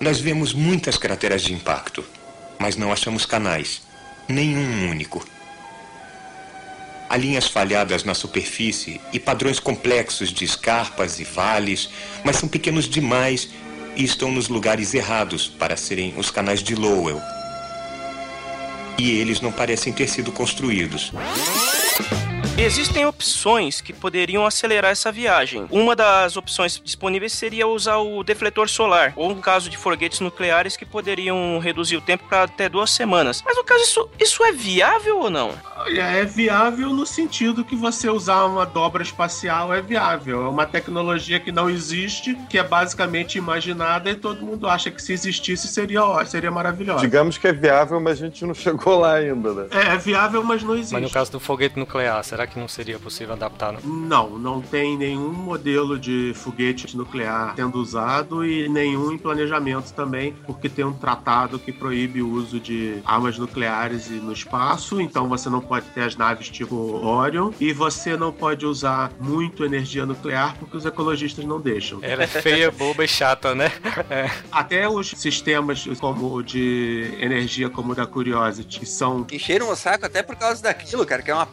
Nós 0.00 0.20
vemos 0.20 0.52
muitas 0.52 0.96
crateras 0.96 1.42
de 1.42 1.52
impacto, 1.52 2.04
mas 2.58 2.76
não 2.76 2.92
achamos 2.92 3.26
canais. 3.26 3.82
Nenhum 4.28 4.90
único. 4.90 5.26
Há 7.08 7.16
linhas 7.16 7.46
falhadas 7.46 8.04
na 8.04 8.14
superfície 8.14 9.00
e 9.12 9.18
padrões 9.18 9.58
complexos 9.58 10.30
de 10.30 10.44
escarpas 10.44 11.18
e 11.18 11.24
vales, 11.24 11.88
mas 12.22 12.36
são 12.36 12.48
pequenos 12.48 12.86
demais 12.86 13.48
e 13.96 14.04
estão 14.04 14.30
nos 14.30 14.48
lugares 14.48 14.92
errados 14.92 15.48
para 15.48 15.76
serem 15.76 16.14
os 16.18 16.30
canais 16.30 16.62
de 16.62 16.74
Lowell. 16.74 17.20
E 18.98 19.10
eles 19.18 19.40
não 19.40 19.50
parecem 19.50 19.92
ter 19.92 20.08
sido 20.08 20.30
construídos. 20.30 21.12
Existem 22.60 23.06
opções 23.06 23.80
que 23.80 23.92
poderiam 23.92 24.44
acelerar 24.44 24.90
essa 24.90 25.12
viagem. 25.12 25.66
Uma 25.70 25.94
das 25.94 26.36
opções 26.36 26.80
disponíveis 26.84 27.32
seria 27.32 27.68
usar 27.68 27.98
o 27.98 28.24
defletor 28.24 28.68
solar, 28.68 29.12
ou 29.14 29.28
no 29.32 29.40
caso 29.40 29.70
de 29.70 29.76
foguetes 29.78 30.18
nucleares 30.18 30.76
que 30.76 30.84
poderiam 30.84 31.60
reduzir 31.60 31.96
o 31.96 32.00
tempo 32.00 32.24
para 32.28 32.42
até 32.42 32.68
duas 32.68 32.90
semanas. 32.90 33.44
Mas 33.46 33.56
no 33.56 33.62
caso, 33.62 33.80
isso, 33.84 34.08
isso 34.18 34.44
é 34.44 34.50
viável 34.50 35.20
ou 35.20 35.30
não? 35.30 35.52
Olha, 35.76 36.02
é 36.02 36.24
viável 36.24 36.88
no 36.92 37.06
sentido 37.06 37.64
que 37.64 37.76
você 37.76 38.10
usar 38.10 38.44
uma 38.46 38.66
dobra 38.66 39.04
espacial 39.04 39.72
é 39.72 39.80
viável. 39.80 40.44
É 40.46 40.48
uma 40.48 40.66
tecnologia 40.66 41.38
que 41.38 41.52
não 41.52 41.70
existe, 41.70 42.34
que 42.50 42.58
é 42.58 42.64
basicamente 42.64 43.38
imaginada 43.38 44.10
e 44.10 44.16
todo 44.16 44.44
mundo 44.44 44.66
acha 44.68 44.90
que 44.90 45.00
se 45.00 45.12
existisse 45.12 45.68
seria, 45.68 46.02
ó- 46.04 46.24
seria 46.24 46.50
maravilhosa. 46.50 47.02
Digamos 47.02 47.38
que 47.38 47.46
é 47.46 47.52
viável, 47.52 48.00
mas 48.00 48.20
a 48.20 48.26
gente 48.26 48.44
não 48.44 48.52
chegou 48.58 48.98
lá 48.98 49.14
ainda, 49.14 49.52
né? 49.54 49.66
É, 49.70 49.94
é 49.94 49.96
viável, 49.96 50.42
mas 50.42 50.64
não 50.64 50.74
existe. 50.74 50.92
Mas 50.94 51.02
no 51.02 51.10
caso 51.10 51.30
do 51.30 51.38
foguete 51.38 51.78
nuclear, 51.78 51.87
será 52.22 52.46
que 52.46 52.58
não 52.58 52.68
seria 52.68 52.98
possível 52.98 53.34
adaptar? 53.34 53.72
Não? 53.84 54.18
Não, 54.18 54.38
não 54.38 54.60
tem 54.60 54.96
nenhum 54.96 55.32
modelo 55.32 55.98
de 55.98 56.32
foguete 56.34 56.96
nuclear 56.96 57.54
sendo 57.54 57.78
usado 57.78 58.44
e 58.44 58.68
nenhum 58.68 59.12
em 59.12 59.18
planejamento 59.18 59.92
também, 59.92 60.34
porque 60.44 60.68
tem 60.68 60.84
um 60.84 60.92
tratado 60.92 61.58
que 61.58 61.72
proíbe 61.72 62.20
o 62.20 62.28
uso 62.28 62.58
de 62.58 63.00
armas 63.04 63.38
nucleares 63.38 64.10
no 64.10 64.32
espaço, 64.32 65.00
então 65.00 65.28
você 65.28 65.48
não 65.48 65.60
pode 65.60 65.86
ter 65.90 66.02
as 66.02 66.16
naves 66.16 66.48
tipo 66.48 66.74
Orion 66.74 67.52
e 67.60 67.72
você 67.72 68.16
não 68.16 68.32
pode 68.32 68.66
usar 68.66 69.12
muito 69.20 69.64
energia 69.64 70.04
nuclear 70.04 70.56
porque 70.58 70.76
os 70.76 70.84
ecologistas 70.84 71.44
não 71.44 71.60
deixam. 71.60 72.00
Ela 72.02 72.24
é 72.24 72.26
feia, 72.26 72.70
boba 72.70 73.04
e 73.04 73.08
chata, 73.08 73.54
né? 73.54 73.70
É. 74.10 74.30
Até 74.50 74.88
os 74.88 75.10
sistemas 75.10 75.84
como 76.00 76.32
o 76.32 76.42
de 76.42 77.14
energia 77.20 77.68
como 77.68 77.92
o 77.92 77.94
da 77.94 78.06
Curiosity, 78.06 78.80
que 78.80 78.86
são 78.86 79.26
Encheram 79.30 79.70
o 79.70 79.76
saco 79.76 80.06
até 80.06 80.22
por 80.22 80.34
causa 80.36 80.62
daquilo, 80.62 81.04
cara, 81.04 81.20
que 81.20 81.30
é 81.30 81.34
uma 81.34 81.46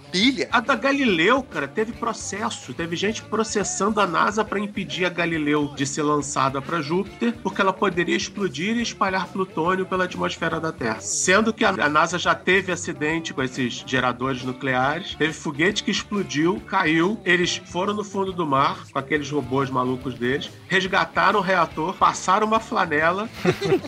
A 0.51 0.59
da 0.59 0.73
Galileu, 0.73 1.43
cara, 1.43 1.67
teve 1.67 1.93
processo. 1.93 2.73
Teve 2.73 2.95
gente 2.95 3.21
processando 3.21 4.01
a 4.01 4.07
NASA 4.07 4.43
para 4.43 4.59
impedir 4.59 5.05
a 5.05 5.09
Galileu 5.09 5.71
de 5.75 5.85
ser 5.85 6.01
lançada 6.01 6.59
para 6.59 6.81
Júpiter, 6.81 7.35
porque 7.43 7.61
ela 7.61 7.71
poderia 7.71 8.15
explodir 8.15 8.75
e 8.75 8.81
espalhar 8.81 9.27
plutônio 9.27 9.85
pela 9.85 10.05
atmosfera 10.05 10.59
da 10.59 10.71
Terra. 10.71 10.99
Sendo 10.99 11.53
que 11.53 11.63
a 11.63 11.87
NASA 11.87 12.17
já 12.17 12.33
teve 12.33 12.71
acidente 12.71 13.35
com 13.35 13.43
esses 13.43 13.83
geradores 13.85 14.43
nucleares, 14.43 15.13
teve 15.13 15.31
foguete 15.31 15.83
que 15.83 15.91
explodiu, 15.91 16.59
caiu, 16.67 17.19
eles 17.23 17.61
foram 17.63 17.93
no 17.93 18.03
fundo 18.03 18.33
do 18.33 18.47
mar 18.47 18.83
com 18.91 18.97
aqueles 18.97 19.29
robôs 19.29 19.69
malucos 19.69 20.15
deles, 20.15 20.49
resgataram 20.67 21.39
o 21.39 21.43
reator, 21.43 21.93
passaram 21.93 22.47
uma 22.47 22.59
flanela, 22.59 23.29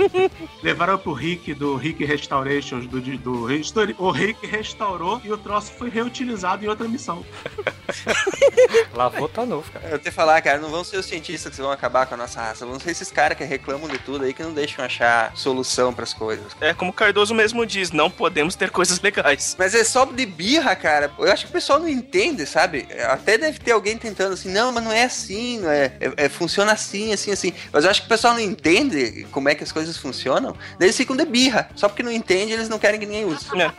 levaram 0.62 1.00
pro 1.00 1.14
Rick 1.14 1.56
do 1.56 1.76
Rick 1.76 2.06
Restorations 2.06 2.86
do, 2.86 3.02
do 3.02 3.52
History. 3.52 3.96
O 3.98 4.12
Rick 4.12 4.46
restaurou 4.46 5.20
e 5.24 5.32
o 5.32 5.38
troço 5.38 5.74
foi 5.74 5.90
reutilizado 5.90 6.27
em 6.62 6.68
outra 6.68 6.88
missão. 6.88 7.26
Lavou 8.94 9.28
tá 9.30 9.46
novo, 9.46 9.70
cara. 9.72 9.88
Eu 9.90 10.00
te 10.00 10.12
falar, 10.12 10.42
cara, 10.42 10.60
não 10.60 10.70
vão 10.70 10.84
ser 10.84 10.98
os 10.98 11.06
cientistas 11.06 11.56
que 11.56 11.62
vão 11.62 11.72
acabar 11.72 12.06
com 12.06 12.16
a 12.16 12.18
nossa 12.18 12.42
raça, 12.42 12.66
vão 12.66 12.80
ser 12.80 12.92
esses 12.92 13.12
caras 13.12 13.38
que 13.38 13.44
reclamam 13.44 13.88
de 13.88 13.98
tudo 14.00 14.26
aí 14.26 14.34
que 14.34 14.44
não 14.44 14.54
deixam 14.54 14.84
achar 14.84 15.32
solução 15.36 15.94
pras 15.94 16.14
coisas. 16.14 16.46
É 16.60 16.74
como 16.74 16.92
o 16.92 16.94
Cardoso 16.94 17.34
mesmo 17.34 17.66
diz, 17.66 17.92
não 17.92 18.10
podemos 18.10 18.56
ter 18.56 18.70
coisas 18.72 19.00
legais. 19.00 19.56
Mas 19.58 19.74
é 19.76 19.84
só 19.84 20.06
de 20.06 20.26
birra, 20.26 20.76
cara. 20.76 21.12
Eu 21.18 21.32
acho 21.32 21.46
que 21.46 21.50
o 21.50 21.54
pessoal 21.54 21.80
não 21.80 21.88
entende, 21.88 22.46
sabe? 22.46 22.88
Até 23.10 23.38
deve 23.38 23.60
ter 23.60 23.72
alguém 23.72 23.98
tentando 23.98 24.34
assim, 24.34 24.52
não, 24.52 24.72
mas 24.72 24.84
não 24.84 24.92
é 24.92 25.04
assim, 25.04 25.60
não 25.60 25.70
é, 25.70 25.94
é- 26.00 26.26
é- 26.26 26.30
funciona 26.30 26.72
assim, 26.72 27.14
assim, 27.14 27.32
assim. 27.32 27.54
Mas 27.72 27.84
eu 27.84 27.92
acho 27.92 28.02
que 28.02 28.08
o 28.08 28.10
pessoal 28.10 28.34
não 28.34 28.42
entende 28.42 29.26
como 29.32 29.50
é 29.50 29.56
que 29.56 29.64
as 29.64 29.72
coisas 29.72 29.98
funcionam. 29.98 30.56
Daí 30.80 30.88
eles 30.88 30.98
ficam 30.98 31.16
de 31.16 31.26
birra. 31.26 31.70
Só 31.76 31.88
porque 31.88 32.04
não 32.04 32.12
entende, 32.12 32.54
eles 32.54 32.70
não 32.70 32.80
querem 32.80 33.00
que 33.00 33.06
ninguém 33.06 33.26
use. 33.26 33.48
É. 33.60 33.72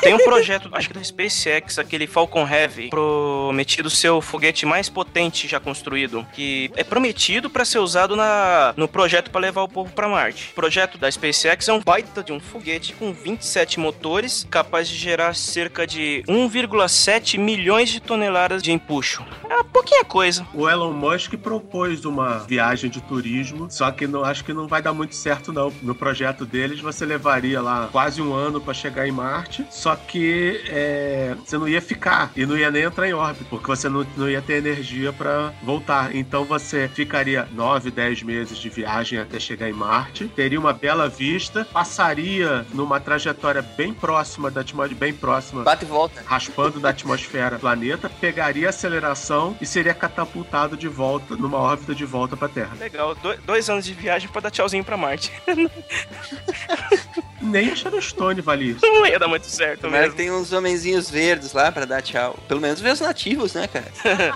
Tem 0.00 0.14
um 0.14 0.18
projeto, 0.24 0.68
acho 0.72 0.88
que 0.88 0.94
da 0.94 1.02
SpaceX, 1.04 1.78
aquele 1.84 2.06
Falcon 2.06 2.46
Heavy, 2.46 2.90
prometido 2.90 3.88
ser 3.88 4.10
o 4.10 4.20
foguete 4.20 4.66
mais 4.66 4.88
potente 4.88 5.46
já 5.46 5.60
construído, 5.60 6.26
que 6.32 6.70
é 6.76 6.84
prometido 6.84 7.48
para 7.48 7.64
ser 7.64 7.78
usado 7.78 8.16
na, 8.16 8.74
no 8.76 8.88
projeto 8.88 9.30
para 9.30 9.40
levar 9.40 9.62
o 9.62 9.68
povo 9.68 9.92
para 9.92 10.08
Marte. 10.08 10.50
O 10.52 10.54
projeto 10.54 10.98
da 10.98 11.10
SpaceX 11.10 11.68
é 11.68 11.72
um 11.72 11.80
baita 11.80 12.22
de 12.22 12.32
um 12.32 12.40
foguete 12.40 12.92
com 12.94 13.12
27 13.12 13.78
motores, 13.78 14.46
capaz 14.50 14.88
de 14.88 14.96
gerar 14.96 15.34
cerca 15.34 15.86
de 15.86 16.24
1,7 16.28 17.38
milhões 17.38 17.90
de 17.90 18.00
toneladas 18.00 18.62
de 18.62 18.72
empuxo. 18.72 19.24
É 19.48 19.62
pouquinha 19.62 20.04
coisa. 20.04 20.46
O 20.54 20.68
Elon 20.68 20.92
Musk 20.92 21.34
propôs 21.36 22.04
uma 22.04 22.38
viagem 22.38 22.88
de 22.88 23.00
turismo, 23.02 23.68
só 23.70 23.90
que 23.90 24.06
não 24.06 24.24
acho 24.24 24.44
que 24.44 24.52
não 24.52 24.66
vai 24.66 24.80
dar 24.80 24.92
muito 24.92 25.14
certo 25.14 25.52
não. 25.52 25.72
No 25.82 25.94
projeto 25.94 26.46
deles 26.46 26.80
você 26.80 27.04
levaria 27.04 27.60
lá 27.60 27.88
quase 27.90 28.22
um 28.22 28.32
ano 28.32 28.60
para 28.60 28.72
chegar 28.72 29.06
em 29.06 29.12
Marte, 29.12 29.66
só 29.70 29.96
que 29.96 30.62
é, 30.68 31.34
você 31.44 31.58
não 31.58 31.63
ia 31.68 31.80
ficar 31.82 32.30
e 32.36 32.44
não 32.46 32.56
ia 32.56 32.70
nem 32.70 32.82
entrar 32.82 33.08
em 33.08 33.12
órbita, 33.14 33.44
porque 33.50 33.66
você 33.66 33.88
não, 33.88 34.06
não 34.16 34.28
ia 34.28 34.40
ter 34.42 34.54
energia 34.54 35.12
para 35.12 35.52
voltar. 35.62 36.14
Então 36.14 36.44
você 36.44 36.88
ficaria 36.88 37.48
9, 37.52 37.90
10 37.90 38.22
meses 38.22 38.58
de 38.58 38.68
viagem 38.68 39.18
até 39.18 39.38
chegar 39.40 39.68
em 39.68 39.72
Marte, 39.72 40.28
teria 40.28 40.58
uma 40.58 40.72
bela 40.72 41.08
vista, 41.08 41.64
passaria 41.72 42.66
numa 42.72 42.98
trajetória 43.00 43.62
bem 43.62 43.92
próxima 43.94 44.50
da 44.50 44.60
atmosfera, 44.60 44.94
bem 44.98 45.12
próxima 45.12 45.62
Bate 45.62 45.84
e 45.84 45.88
volta. 45.88 46.22
raspando 46.26 46.80
da 46.80 46.90
atmosfera 46.90 47.56
do 47.56 47.60
planeta, 47.60 48.08
pegaria 48.08 48.68
aceleração 48.68 49.56
e 49.60 49.66
seria 49.66 49.94
catapultado 49.94 50.76
de 50.76 50.88
volta, 50.88 51.36
numa 51.36 51.58
órbita 51.58 51.94
de 51.94 52.04
volta 52.04 52.36
para 52.36 52.46
a 52.46 52.50
Terra. 52.50 52.76
Legal, 52.78 53.14
do- 53.14 53.36
dois 53.44 53.68
anos 53.70 53.84
de 53.84 53.94
viagem 53.94 54.28
pra 54.28 54.40
dar 54.40 54.50
tchauzinho 54.50 54.84
pra 54.84 54.96
Marte. 54.96 55.32
Nem 57.44 57.70
a 57.70 57.76
Sharon 57.76 58.00
Stone 58.00 58.40
vale 58.40 58.70
isso. 58.70 58.80
Não 58.82 59.06
ia 59.06 59.18
dar 59.18 59.28
muito 59.28 59.46
certo 59.46 59.82
Tomara 59.82 60.04
que 60.04 60.08
mesmo. 60.08 60.16
tem 60.16 60.30
uns 60.30 60.52
homenzinhos 60.52 61.10
verdes 61.10 61.52
lá 61.52 61.70
pra 61.70 61.84
dar 61.84 62.02
tchau. 62.02 62.38
Pelo 62.48 62.60
menos 62.60 62.80
ver 62.80 62.92
os 62.92 63.00
nativos, 63.00 63.54
né, 63.54 63.66
cara? 63.68 63.84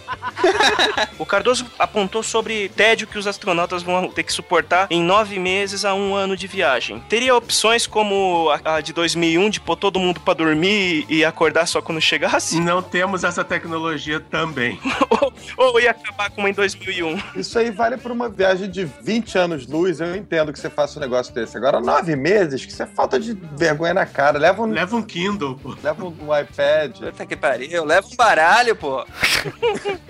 O 1.18 1.26
Cardoso 1.26 1.66
apontou 1.78 2.22
sobre 2.22 2.68
tédio 2.68 3.06
que 3.06 3.18
os 3.18 3.26
astronautas 3.26 3.82
vão 3.82 4.08
ter 4.08 4.22
que 4.22 4.32
suportar 4.32 4.86
em 4.90 5.02
nove 5.02 5.38
meses 5.38 5.84
a 5.84 5.92
um 5.94 6.14
ano 6.14 6.36
de 6.36 6.46
viagem. 6.46 7.00
Teria 7.08 7.34
opções 7.34 7.86
como 7.86 8.48
a, 8.64 8.80
de 8.80 8.92
2001, 8.92 9.50
de 9.50 9.60
pôr 9.60 9.76
todo 9.76 9.98
mundo 9.98 10.20
pra 10.20 10.34
dormir 10.34 11.04
e 11.08 11.24
acordar 11.24 11.66
só 11.66 11.82
quando 11.82 12.00
chegasse? 12.00 12.60
Não 12.60 12.80
temos 12.82 13.24
essa 13.24 13.42
tecnologia 13.44 14.20
também. 14.20 14.78
ou, 15.10 15.32
ou 15.56 15.80
ia 15.80 15.90
acabar 15.90 16.30
como 16.30 16.46
em 16.46 16.52
2001? 16.52 17.20
Isso 17.34 17.58
aí 17.58 17.70
vale 17.70 17.96
para 17.96 18.12
uma 18.12 18.28
viagem 18.28 18.70
de 18.70 18.84
20 18.84 19.38
anos 19.38 19.66
luz. 19.66 20.00
Eu 20.00 20.14
entendo 20.14 20.52
que 20.52 20.58
você 20.58 20.70
faça 20.70 20.98
um 20.98 21.02
negócio 21.02 21.34
desse. 21.34 21.56
Agora, 21.56 21.80
nove 21.80 22.14
meses, 22.14 22.64
que 22.64 22.82
é 22.82 22.86
falta 22.98 23.20
de 23.20 23.32
vergonha 23.56 23.94
na 23.94 24.04
cara. 24.04 24.40
Leva 24.40 24.60
um, 24.60 24.66
Leva 24.66 24.96
um 24.96 25.02
Kindle, 25.02 25.54
pô. 25.54 25.76
leva 25.80 26.04
um 26.04 26.36
iPad. 26.36 26.98
Puta 26.98 27.24
que 27.24 27.36
pariu. 27.36 27.84
Leva 27.84 28.04
um 28.04 28.16
baralho, 28.16 28.74
pô. 28.74 29.06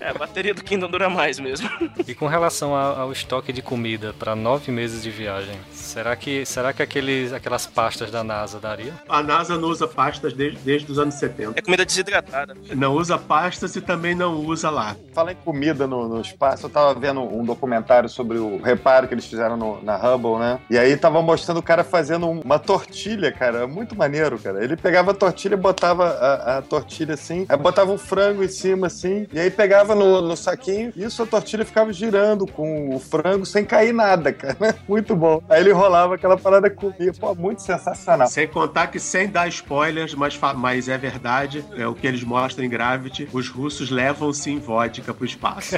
É, 0.00 0.10
a 0.10 0.14
bateria 0.14 0.54
do 0.54 0.62
Kindle 0.62 0.88
dura 0.88 1.08
mais 1.10 1.38
mesmo. 1.40 1.68
E 2.06 2.14
com 2.14 2.26
relação 2.28 2.74
ao 2.76 3.10
estoque 3.10 3.52
de 3.52 3.60
comida 3.60 4.14
para 4.16 4.36
nove 4.36 4.70
meses 4.70 5.02
de 5.02 5.10
viagem, 5.10 5.56
será 5.72 6.14
que, 6.14 6.44
será 6.46 6.72
que 6.72 6.80
aqueles, 6.82 7.32
aquelas 7.32 7.66
pastas 7.66 8.08
da 8.10 8.22
NASA 8.22 8.60
daria? 8.60 8.92
A 9.08 9.20
NASA 9.22 9.56
não 9.56 9.68
usa 9.68 9.88
pastas 9.88 10.32
desde, 10.32 10.58
desde 10.60 10.90
os 10.92 10.98
anos 10.98 11.14
70. 11.16 11.54
É 11.58 11.62
comida 11.62 11.84
desidratada. 11.84 12.56
Não 12.74 12.92
usa 12.94 13.18
pastas 13.18 13.74
e 13.74 13.80
também 13.80 14.14
não 14.14 14.36
usa 14.36 14.70
lá. 14.70 14.96
Fala 15.12 15.32
em 15.32 15.36
comida 15.36 15.86
no, 15.88 16.08
no 16.08 16.20
espaço, 16.20 16.66
eu 16.66 16.70
tava 16.70 16.94
vendo 16.94 17.20
um 17.20 17.44
documentário 17.44 18.08
sobre 18.08 18.38
o 18.38 18.58
reparo 18.62 19.08
que 19.08 19.14
eles 19.14 19.26
fizeram 19.26 19.56
no- 19.56 19.82
na 19.82 19.96
Hubble, 19.96 20.38
né? 20.38 20.60
E 20.70 20.78
aí 20.78 20.96
tava 20.96 21.20
mostrando 21.20 21.58
o 21.58 21.62
cara 21.62 21.82
fazendo 21.82 22.26
um- 22.28 22.40
uma 22.40 22.58
tortilha, 22.60 23.32
cara. 23.32 23.66
Muito 23.66 23.96
maneiro, 23.96 24.38
cara. 24.38 24.62
Ele 24.62 24.76
pegava 24.76 25.10
a 25.10 25.14
tortilha 25.14 25.54
e 25.54 25.58
botava 25.58 26.06
a, 26.08 26.58
a 26.58 26.62
tortilha 26.62 27.14
assim, 27.14 27.44
aí 27.48 27.56
botava 27.56 27.90
um 27.90 27.98
frango 27.98 28.42
em 28.44 28.48
cima, 28.58 28.88
assim, 28.88 29.26
e 29.32 29.38
aí 29.38 29.50
pegava 29.50 29.94
no, 29.94 30.20
no 30.20 30.36
saquinho, 30.36 30.92
e 30.96 31.04
isso 31.04 31.22
a 31.22 31.26
tortilha 31.26 31.64
ficava 31.64 31.92
girando 31.92 32.46
com 32.46 32.94
o 32.94 32.98
frango 32.98 33.46
sem 33.46 33.64
cair 33.64 33.92
nada, 33.92 34.32
cara. 34.32 34.56
Muito 34.88 35.14
bom. 35.14 35.42
Aí 35.48 35.60
ele 35.60 35.72
rolava 35.72 36.14
aquela 36.14 36.36
parada 36.36 36.70
comia. 36.70 37.12
Pô, 37.18 37.34
muito 37.34 37.62
sensacional. 37.62 38.26
Sem 38.28 38.46
contar 38.46 38.88
que, 38.88 38.98
sem 38.98 39.28
dar 39.28 39.48
spoilers, 39.48 40.14
mas, 40.14 40.38
mas 40.56 40.88
é 40.88 40.96
verdade, 40.96 41.64
é 41.76 41.86
o 41.86 41.94
que 41.94 42.06
eles 42.06 42.22
mostram 42.22 42.64
em 42.64 42.68
Gravity, 42.68 43.28
os 43.32 43.48
russos 43.48 43.90
levam 43.90 44.32
sim 44.32 44.58
vodka 44.58 45.12
pro 45.12 45.24
espaço. 45.24 45.76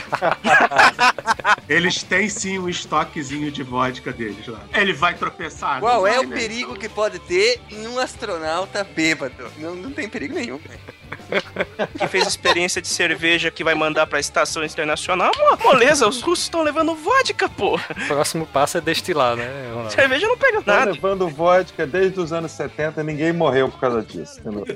eles 1.69 2.03
têm 2.03 2.29
sim 2.29 2.59
um 2.59 2.69
estoquezinho 2.69 3.51
de 3.51 3.63
vodka 3.63 4.13
deles 4.13 4.47
lá. 4.47 4.61
Ele 4.75 4.93
vai 4.93 5.15
tropeçar. 5.15 5.81
Qual 5.81 6.07
é 6.07 6.21
o 6.21 6.27
né? 6.27 6.37
perigo 6.37 6.75
que 6.75 6.89
pode 6.89 7.19
ter 7.21 7.61
em 7.71 7.87
um 7.87 7.99
astronauta 7.99 8.85
bêbado? 8.85 9.51
Não, 9.59 9.75
não 9.75 9.91
tem 9.91 10.09
perigo 10.09 10.35
nenhum. 10.35 10.61
Que 11.99 12.07
fez 12.09 12.27
experiência 12.27 12.70
de 12.79 12.89
cerveja 12.89 13.51
que 13.51 13.65
vai 13.65 13.75
mandar 13.75 14.07
pra 14.07 14.21
estação 14.21 14.63
internacional. 14.63 15.33
Mo- 15.35 15.57
Moleza, 15.65 16.07
os 16.07 16.21
russos 16.21 16.45
estão 16.45 16.63
levando 16.63 16.95
vodka, 16.95 17.49
pô. 17.49 17.77
O 17.77 18.07
próximo 18.07 18.45
passo 18.45 18.77
é 18.77 18.83
destilar, 18.83 19.35
né, 19.37 19.49
Ronaldo? 19.71 19.93
Cerveja 19.95 20.29
não 20.29 20.37
pega 20.37 20.61
Tá 20.61 20.77
nada. 20.81 20.91
levando 20.93 21.27
vodka 21.29 21.87
desde 21.87 22.21
os 22.21 22.35
anos 22.35 22.53
70, 22.53 23.03
ninguém 23.03 23.33
morreu 23.33 23.71
por 23.71 23.81
causa 23.81 24.03
disso, 24.03 24.39
entendeu? 24.41 24.67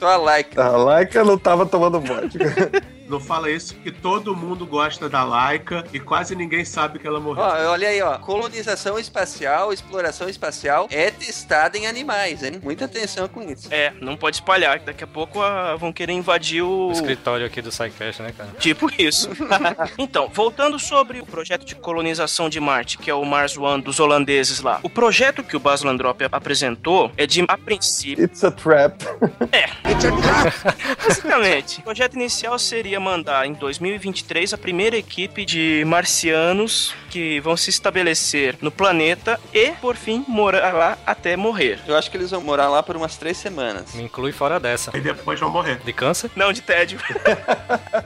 Só 0.00 0.06
a 0.06 0.16
like. 0.16 0.58
A 0.58 0.68
Laika 0.70 1.22
não 1.22 1.36
tava 1.36 1.66
tomando 1.66 2.00
vodka. 2.00 2.38
Não 3.08 3.20
fala 3.20 3.50
isso 3.50 3.74
porque 3.74 3.90
todo 3.90 4.34
mundo 4.34 4.66
gosta 4.66 5.08
da 5.08 5.24
Laika 5.24 5.84
e 5.92 6.00
quase 6.00 6.34
ninguém 6.34 6.64
sabe 6.64 6.98
que 6.98 7.06
ela 7.06 7.20
morreu. 7.20 7.44
Ó, 7.44 7.70
olha 7.72 7.88
aí, 7.88 8.00
ó. 8.00 8.18
Colonização 8.18 8.98
espacial, 8.98 9.72
exploração 9.72 10.28
espacial 10.28 10.88
é 10.90 11.10
testada 11.10 11.76
em 11.76 11.86
animais, 11.86 12.42
hein? 12.42 12.60
Muita 12.62 12.86
atenção 12.86 13.28
com 13.28 13.42
isso. 13.42 13.68
É, 13.70 13.92
não 14.00 14.16
pode 14.16 14.36
espalhar, 14.36 14.78
que 14.78 14.86
daqui 14.86 15.04
a 15.04 15.06
pouco 15.06 15.40
ah, 15.42 15.76
vão 15.76 15.92
querer 15.92 16.12
invadir 16.12 16.62
o. 16.62 16.88
O 16.88 16.92
escritório 16.92 17.46
aqui 17.46 17.60
do 17.60 17.70
SciCast, 17.70 18.22
né, 18.22 18.32
cara? 18.36 18.50
Tipo 18.58 18.90
isso. 18.98 19.30
então, 19.98 20.28
voltando 20.32 20.78
sobre 20.78 21.20
o 21.20 21.26
projeto 21.26 21.64
de 21.64 21.74
colonização 21.74 22.48
de 22.48 22.60
Marte, 22.60 22.98
que 22.98 23.10
é 23.10 23.14
o 23.14 23.24
Mars 23.24 23.56
One 23.56 23.82
dos 23.82 24.00
holandeses 24.00 24.60
lá. 24.60 24.80
O 24.82 24.90
projeto 24.90 25.42
que 25.42 25.56
o 25.56 25.60
Bas 25.60 25.82
Landrop 25.82 26.20
apresentou 26.30 27.10
é 27.16 27.26
de, 27.26 27.44
a 27.46 27.58
princípio, 27.58 28.24
It's 28.24 28.44
a 28.44 28.50
trap. 28.50 29.04
basicamente, 31.06 31.80
o 31.80 31.82
projeto 31.82 32.14
inicial 32.14 32.58
seria 32.58 32.93
mandar 33.00 33.46
em 33.46 33.52
2023 33.52 34.52
a 34.54 34.58
primeira 34.58 34.96
equipe 34.96 35.44
de 35.44 35.84
marcianos 35.86 36.94
que 37.14 37.38
vão 37.38 37.56
se 37.56 37.70
estabelecer 37.70 38.56
no 38.60 38.72
planeta 38.72 39.38
e, 39.52 39.70
por 39.80 39.94
fim, 39.94 40.24
morar 40.26 40.74
lá 40.74 40.98
até 41.06 41.36
morrer. 41.36 41.78
Eu 41.86 41.96
acho 41.96 42.10
que 42.10 42.16
eles 42.16 42.32
vão 42.32 42.40
morar 42.40 42.68
lá 42.68 42.82
por 42.82 42.96
umas 42.96 43.16
três 43.16 43.36
semanas. 43.36 43.94
Me 43.94 44.02
inclui 44.02 44.32
fora 44.32 44.58
dessa. 44.58 44.90
E 44.96 45.00
depois 45.00 45.38
vão 45.38 45.48
morrer. 45.48 45.78
De 45.84 45.92
câncer? 45.92 46.28
Não, 46.34 46.52
de 46.52 46.60
tédio. 46.60 46.98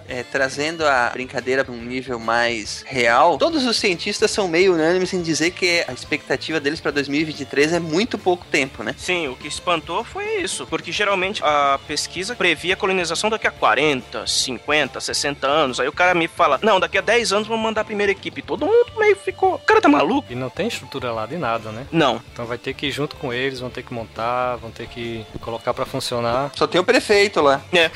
É, 0.06 0.22
trazendo 0.22 0.86
a 0.86 1.10
brincadeira 1.10 1.64
para 1.64 1.72
um 1.72 1.82
nível 1.82 2.18
mais 2.18 2.82
real, 2.86 3.36
todos 3.36 3.66
os 3.66 3.76
cientistas 3.76 4.30
são 4.30 4.48
meio 4.48 4.72
unânimes 4.74 5.12
em 5.12 5.20
dizer 5.20 5.50
que 5.50 5.84
a 5.86 5.92
expectativa 5.92 6.58
deles 6.58 6.80
para 6.80 6.90
2023 6.90 7.74
é 7.74 7.78
muito 7.78 8.16
pouco 8.16 8.46
tempo, 8.46 8.82
né? 8.82 8.94
Sim, 8.96 9.28
o 9.28 9.36
que 9.36 9.46
espantou 9.46 10.02
foi 10.02 10.42
isso, 10.42 10.66
porque 10.66 10.90
geralmente 10.92 11.42
a 11.44 11.78
pesquisa 11.86 12.34
previa 12.34 12.72
a 12.72 12.76
colonização 12.76 13.28
daqui 13.28 13.46
a 13.46 13.50
40, 13.50 14.26
50, 14.26 15.00
60 15.00 15.46
anos. 15.46 15.78
Aí 15.80 15.88
o 15.88 15.92
cara 15.92 16.14
me 16.14 16.26
fala: 16.26 16.58
Não, 16.62 16.80
daqui 16.80 16.96
a 16.96 17.02
10 17.02 17.32
anos 17.32 17.48
vamos 17.48 17.62
mandar 17.62 17.82
a 17.82 17.84
primeira 17.84 18.12
equipe. 18.12 18.40
Todo 18.40 18.66
mundo 18.66 18.92
meio 18.98 19.16
ficou. 19.16 19.54
O 19.54 19.58
cara 19.58 19.80
tá 19.80 19.88
maluco? 19.88 20.32
E 20.32 20.34
não 20.34 20.50
tem 20.50 20.68
estrutura 20.68 21.12
lá 21.12 21.26
de 21.26 21.36
nada, 21.36 21.70
né? 21.70 21.86
Não. 21.92 22.20
Então 22.32 22.46
vai 22.46 22.58
ter 22.58 22.74
que 22.74 22.86
ir 22.86 22.90
junto 22.90 23.16
com 23.16 23.32
eles, 23.32 23.60
vão 23.60 23.70
ter 23.70 23.82
que 23.82 23.92
montar, 23.92 24.56
vão 24.56 24.70
ter 24.70 24.86
que 24.88 25.24
colocar 25.40 25.74
pra 25.74 25.86
funcionar. 25.86 26.50
Só 26.54 26.66
tem 26.66 26.80
o 26.80 26.84
prefeito 26.84 27.40
lá. 27.40 27.60
É. 27.72 27.90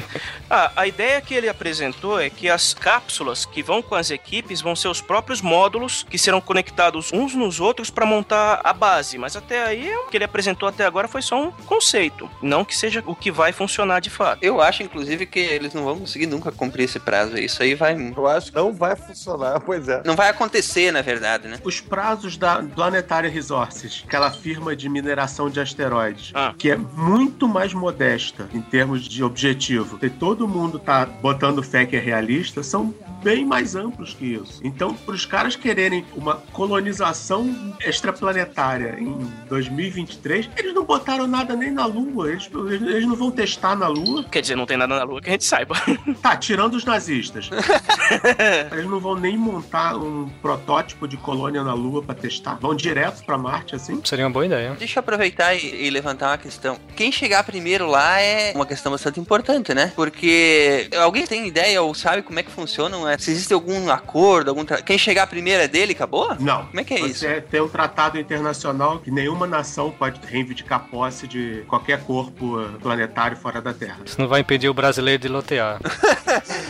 ah, 0.48 0.72
a 0.76 0.86
ideia 0.86 1.20
que 1.20 1.34
ele 1.34 1.48
apresentou 1.48 2.20
é 2.20 2.30
que 2.30 2.48
as 2.48 2.74
cápsulas 2.74 3.44
que 3.44 3.62
vão 3.62 3.82
com 3.82 3.94
as 3.94 4.10
equipes 4.10 4.60
vão 4.60 4.76
ser 4.76 4.88
os 4.88 5.00
próprios 5.00 5.40
módulos 5.40 6.06
que 6.08 6.18
serão 6.18 6.40
conectados 6.40 7.12
uns 7.12 7.34
nos 7.34 7.60
outros 7.60 7.90
para 7.90 8.06
montar 8.06 8.60
a 8.62 8.72
base. 8.72 9.18
Mas 9.18 9.36
até 9.36 9.64
aí, 9.64 9.94
o 9.96 10.06
que 10.06 10.16
ele 10.16 10.24
apresentou 10.24 10.68
até 10.68 10.84
agora 10.84 11.08
foi 11.08 11.22
só 11.22 11.40
um 11.40 11.50
conceito, 11.50 12.28
não 12.40 12.64
que 12.64 12.76
seja 12.76 13.02
o 13.06 13.14
que 13.14 13.30
vai 13.30 13.52
funcionar 13.52 14.00
de 14.00 14.10
fato. 14.10 14.42
Eu 14.42 14.60
acho, 14.60 14.82
inclusive, 14.82 15.26
que 15.26 15.38
eles 15.38 15.74
não 15.74 15.84
vão 15.84 15.98
conseguir 15.98 16.26
nunca 16.26 16.52
cumprir 16.52 16.84
esse 16.84 16.98
prazo. 16.98 17.36
Isso 17.38 17.62
aí 17.62 17.74
vai. 17.74 17.96
Eu 18.16 18.26
acho 18.26 18.50
que 18.50 18.56
não 18.56 18.72
vai 18.72 18.94
funcionar, 18.96 19.60
pois 19.66 19.88
é. 19.88 20.02
Não 20.04 20.14
vai 20.14 20.28
Porque 20.28 20.36
acontecer, 20.46 20.92
na 20.92 21.02
verdade, 21.02 21.48
né? 21.48 21.58
Os 21.64 21.80
prazos 21.80 22.36
da 22.36 22.62
Planetary 22.62 23.28
Resources, 23.28 24.04
aquela 24.06 24.30
firma 24.30 24.74
de 24.76 24.88
mineração 24.88 25.50
de 25.50 25.60
asteroides, 25.60 26.30
Ah. 26.34 26.54
que 26.56 26.70
é 26.70 26.76
muito 26.76 27.48
mais 27.48 27.74
modesta 27.74 28.48
em 28.54 28.60
termos 28.60 29.02
de 29.08 29.22
objetivo, 29.22 29.98
e 30.02 30.08
todo 30.08 30.46
mundo 30.48 30.78
tá 30.78 31.04
botando 31.06 31.62
fé 31.62 31.84
que 31.84 31.96
é 31.96 32.00
realista, 32.00 32.62
são 32.62 32.94
bem 33.22 33.44
mais 33.44 33.74
amplos 33.74 34.14
que 34.14 34.24
isso. 34.34 34.60
Então, 34.62 34.94
para 34.94 35.14
os 35.14 35.26
caras 35.26 35.56
quererem 35.56 36.04
uma 36.14 36.36
colonização 36.52 37.74
extraplanetária 37.84 38.96
em 39.00 39.18
2023, 39.48 40.48
eles 40.56 40.72
não 40.72 40.84
botaram 40.84 41.26
nada 41.26 41.56
nem 41.56 41.72
na 41.72 41.86
Lua. 41.86 42.30
Eles, 42.30 42.48
eles 42.82 43.06
não 43.06 43.16
vão 43.16 43.30
testar 43.32 43.74
na 43.74 43.88
Lua. 43.88 44.22
Quer 44.30 44.42
dizer, 44.42 44.54
não 44.54 44.66
tem 44.66 44.76
nada 44.76 44.96
na 44.96 45.02
Lua 45.02 45.20
que 45.20 45.28
a 45.28 45.32
gente 45.32 45.44
saiba. 45.44 45.74
Tá, 46.22 46.36
tirando 46.36 46.74
os 46.74 46.84
nazistas. 46.84 47.50
Eles 48.72 48.86
não 48.86 49.00
vão 49.00 49.16
nem 49.16 49.36
montar 49.36 49.96
um 49.96 50.28
protótipo 50.36 51.06
de 51.08 51.16
colônia 51.16 51.62
na 51.62 51.74
Lua 51.74 52.02
pra 52.02 52.14
testar. 52.14 52.58
Vão 52.60 52.74
direto 52.74 53.24
pra 53.24 53.36
Marte, 53.38 53.74
assim. 53.74 54.00
Seria 54.04 54.24
uma 54.26 54.30
boa 54.32 54.46
ideia. 54.46 54.74
Deixa 54.78 54.98
eu 54.98 55.00
aproveitar 55.00 55.54
e, 55.54 55.86
e 55.86 55.90
levantar 55.90 56.30
uma 56.30 56.38
questão. 56.38 56.78
Quem 56.94 57.10
chegar 57.12 57.42
primeiro 57.44 57.86
lá 57.86 58.20
é 58.20 58.52
uma 58.54 58.66
questão 58.66 58.92
bastante 58.92 59.18
importante, 59.20 59.74
né? 59.74 59.92
Porque 59.94 60.88
alguém 60.98 61.26
tem 61.26 61.46
ideia 61.46 61.82
ou 61.82 61.94
sabe 61.94 62.22
como 62.22 62.38
é 62.38 62.42
que 62.42 62.50
funcionam? 62.50 63.08
é, 63.08 63.18
Se 63.18 63.30
existe 63.30 63.52
algum 63.52 63.90
acordo, 63.90 64.50
algum 64.50 64.64
tra... 64.64 64.82
quem 64.82 64.98
chegar 64.98 65.26
primeiro 65.26 65.62
é 65.62 65.68
dele, 65.68 65.92
acabou? 65.92 66.34
Não. 66.38 66.66
Como 66.66 66.80
é 66.80 66.84
que 66.84 66.94
é 66.94 67.00
isso? 67.00 67.20
Você 67.20 67.40
tem 67.40 67.60
um 67.60 67.68
tratado 67.68 68.18
internacional 68.18 68.98
que 68.98 69.10
nenhuma 69.10 69.46
nação 69.46 69.90
pode 69.90 70.20
reivindicar 70.26 70.86
posse 70.90 71.26
de 71.26 71.62
qualquer 71.68 72.02
corpo 72.04 72.58
planetário 72.80 73.36
fora 73.36 73.60
da 73.60 73.72
Terra. 73.72 73.98
Isso 74.04 74.20
não 74.20 74.28
vai 74.28 74.40
impedir 74.40 74.68
o 74.68 74.74
brasileiro 74.74 75.22
de 75.22 75.28
lotear. 75.28 75.78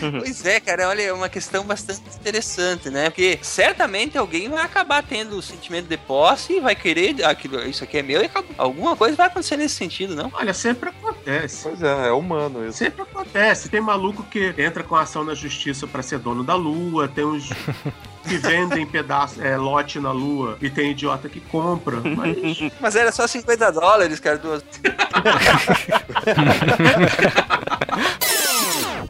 Pois 0.00 0.44
é, 0.44 0.60
cara, 0.60 0.88
olha, 0.88 1.02
é 1.02 1.12
uma 1.12 1.28
questão 1.28 1.64
bastante 1.64 2.02
interessante, 2.20 2.90
né? 2.90 3.10
Porque 3.10 3.38
certamente 3.56 4.18
alguém 4.18 4.50
vai 4.50 4.62
acabar 4.62 5.02
tendo 5.02 5.38
o 5.38 5.40
sentimento 5.40 5.88
de 5.88 5.96
posse 5.96 6.58
e 6.58 6.60
vai 6.60 6.76
querer 6.76 7.24
aquilo, 7.24 7.58
isso 7.66 7.82
aqui 7.82 7.96
é 7.96 8.02
meu 8.02 8.20
e 8.20 8.26
acabou. 8.26 8.54
Alguma 8.58 8.94
coisa 8.94 9.16
vai 9.16 9.28
acontecer 9.28 9.56
nesse 9.56 9.76
sentido, 9.76 10.14
não? 10.14 10.30
Olha, 10.34 10.52
sempre 10.52 10.90
acontece. 10.90 11.62
Pois 11.62 11.82
é, 11.82 12.08
é 12.08 12.12
humano 12.12 12.68
isso. 12.68 12.76
Sempre 12.76 13.00
acontece. 13.00 13.70
Tem 13.70 13.80
maluco 13.80 14.22
que 14.24 14.52
entra 14.58 14.82
com 14.82 14.94
ação 14.94 15.24
na 15.24 15.32
justiça 15.32 15.86
pra 15.86 16.02
ser 16.02 16.18
dono 16.18 16.44
da 16.44 16.54
Lua, 16.54 17.08
tem 17.08 17.24
uns 17.24 17.48
que 18.28 18.36
vendem 18.36 18.84
pedaço, 18.86 19.42
é, 19.42 19.56
lote 19.56 19.98
na 19.98 20.12
Lua 20.12 20.58
e 20.60 20.68
tem 20.68 20.90
idiota 20.90 21.26
que 21.26 21.40
compra. 21.40 21.96
Mas 22.14 22.58
Mas 22.78 22.94
era 22.94 23.10
só 23.10 23.26
50 23.26 23.72
dólares, 23.72 24.20
cara. 24.20 24.36
Do... 24.36 24.62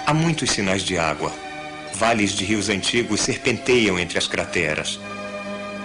Há 0.06 0.14
muitos 0.14 0.50
sinais 0.50 0.84
de 0.84 0.96
água. 0.96 1.32
Vales 1.98 2.32
de 2.32 2.44
rios 2.44 2.68
antigos 2.68 3.22
serpenteiam 3.22 3.98
entre 3.98 4.18
as 4.18 4.28
crateras. 4.28 5.00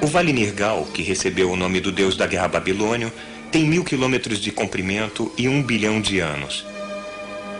O 0.01 0.07
Vale 0.07 0.33
Nirgal, 0.33 0.83
que 0.93 1.01
recebeu 1.01 1.49
o 1.49 1.55
nome 1.55 1.79
do 1.79 1.89
deus 1.89 2.17
da 2.17 2.27
guerra 2.27 2.49
babilônio, 2.49 3.09
tem 3.49 3.63
mil 3.63 3.81
quilômetros 3.81 4.39
de 4.39 4.51
comprimento 4.51 5.31
e 5.37 5.47
um 5.47 5.63
bilhão 5.63 6.01
de 6.01 6.19
anos. 6.19 6.65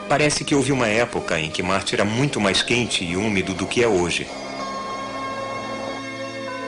Parece 0.10 0.44
que 0.44 0.54
houve 0.54 0.74
uma 0.74 0.88
época 0.88 1.40
em 1.40 1.50
que 1.50 1.64
Marte 1.64 1.96
era 1.96 2.04
muito 2.04 2.42
mais 2.42 2.62
quente 2.62 3.06
e 3.06 3.16
úmido 3.16 3.54
do 3.54 3.66
que 3.66 3.82
é 3.82 3.88
hoje. 3.88 4.28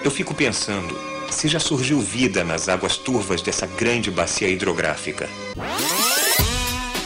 Eu 0.06 0.12
fico 0.12 0.34
pensando 0.34 0.98
se 1.30 1.50
já 1.50 1.60
surgiu 1.60 2.00
vida 2.00 2.46
nas 2.46 2.70
águas 2.70 2.96
turvas 2.96 3.42
dessa 3.42 3.68
grande 3.68 4.10
bacia 4.10 4.48
hidrográfica. 4.48 5.30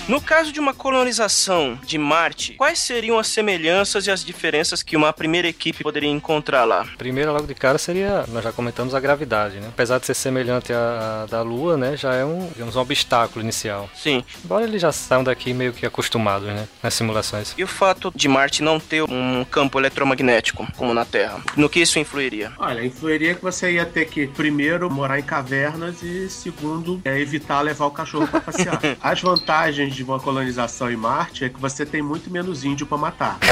No 0.07 0.21
caso 0.21 0.53
de 0.53 0.59
uma 0.59 0.73
colonização 0.73 1.77
de 1.83 1.97
Marte, 1.97 2.53
quais 2.53 2.79
seriam 2.79 3.19
as 3.19 3.27
semelhanças 3.27 4.07
e 4.07 4.11
as 4.11 4.23
diferenças 4.23 4.81
que 4.81 4.95
uma 4.95 5.11
primeira 5.11 5.49
equipe 5.49 5.83
poderia 5.83 6.09
encontrar 6.09 6.63
lá? 6.63 6.87
Primeiro, 6.97 7.33
logo 7.33 7.45
de 7.45 7.53
cara, 7.53 7.77
seria, 7.77 8.23
nós 8.29 8.41
já 8.41 8.53
comentamos 8.53 8.95
a 8.95 9.01
gravidade, 9.01 9.59
né? 9.59 9.67
Apesar 9.67 9.99
de 9.99 10.05
ser 10.05 10.13
semelhante 10.13 10.71
à, 10.71 11.23
à 11.23 11.25
da 11.25 11.41
Lua, 11.41 11.75
né? 11.75 11.97
Já 11.97 12.13
é 12.13 12.23
um, 12.23 12.47
digamos, 12.47 12.77
um 12.77 12.79
obstáculo 12.79 13.43
inicial. 13.43 13.89
Sim. 13.93 14.23
Embora 14.45 14.63
eles 14.63 14.81
já 14.81 14.93
saiam 14.93 15.25
daqui 15.25 15.53
meio 15.53 15.73
que 15.73 15.85
acostumados, 15.85 16.47
né? 16.47 16.69
Nas 16.81 16.93
simulações. 16.93 17.53
E 17.57 17.63
o 17.65 17.67
fato 17.67 18.09
de 18.15 18.29
Marte 18.29 18.63
não 18.63 18.79
ter 18.79 19.03
um 19.03 19.43
campo 19.43 19.77
eletromagnético, 19.77 20.65
como 20.77 20.93
na 20.93 21.03
Terra? 21.03 21.41
No 21.57 21.67
que 21.67 21.81
isso 21.81 21.99
influiria? 21.99 22.53
Olha, 22.57 22.85
influiria 22.85 23.35
que 23.35 23.41
você 23.41 23.73
ia 23.73 23.85
ter 23.85 24.05
que, 24.05 24.25
primeiro, 24.25 24.89
morar 24.89 25.19
em 25.19 25.23
cavernas 25.23 26.01
e, 26.01 26.29
segundo, 26.29 27.01
é, 27.03 27.19
evitar 27.19 27.59
levar 27.59 27.87
o 27.87 27.91
cachorro 27.91 28.25
pra 28.25 28.39
passear. 28.39 28.79
As 29.01 29.19
vantagens 29.19 29.96
de 29.97 30.03
uma 30.03 30.19
colonização 30.19 30.91
em 30.91 30.95
Marte 30.95 31.43
é 31.43 31.49
que 31.49 31.59
você 31.59 31.83
tem 31.85 32.01
muito 32.03 32.29
menos 32.29 32.63
índio 32.63 32.85
pra 32.85 32.97
matar. 32.97 33.37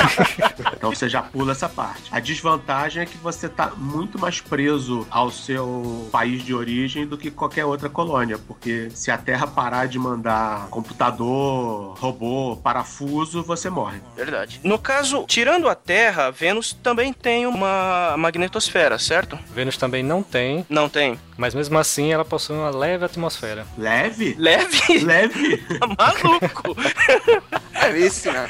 Então 0.76 0.94
você 0.94 1.10
já 1.10 1.22
pula 1.22 1.52
essa 1.54 1.68
parte. 1.68 2.04
A 2.12 2.20
desvantagem 2.20 3.02
é 3.02 3.06
que 3.06 3.18
você 3.18 3.50
tá 3.50 3.72
muito 3.76 4.20
mais 4.20 4.40
preso 4.42 5.08
ao 5.10 5.32
seu 5.32 6.08
país 6.12 6.44
de 6.44 6.54
origem 6.54 7.08
do 7.08 7.18
que 7.18 7.32
qualquer 7.32 7.66
outra 7.66 7.90
colônia, 7.90 8.38
porque 8.38 8.90
se 8.94 9.10
a 9.10 9.18
Terra 9.18 9.48
parar 9.48 9.88
de 9.88 9.98
mandar 9.98 10.68
computador, 10.70 11.98
robô, 12.00 12.58
parafuso, 12.58 13.42
você 13.44 13.70
morre. 13.70 14.00
Verdade. 14.16 14.60
No 14.64 14.78
caso, 14.78 15.24
tirando 15.28 15.68
a 15.68 15.76
Terra, 15.76 16.30
Vênus 16.30 16.74
também 16.74 17.12
tem 17.12 17.48
uma 17.48 18.16
magnetosfera, 18.18 19.00
certo? 19.00 19.38
Vênus 19.54 19.78
também 19.78 20.04
não 20.04 20.22
tem, 20.22 20.66
Não 20.70 20.88
tem. 20.90 21.20
mas 21.38 21.56
mesmo 21.56 21.78
assim 21.80 22.12
ela 22.14 22.26
possui 22.26 22.56
uma 22.56 22.70
leve 22.70 23.06
atmosfera. 23.06 23.66
Leve? 23.78 24.36
Leve? 24.38 25.00
Leve? 25.04 25.58
Tá 25.80 25.88
Maluco! 25.88 26.35
Isso, 26.42 27.56
né? 28.32 28.48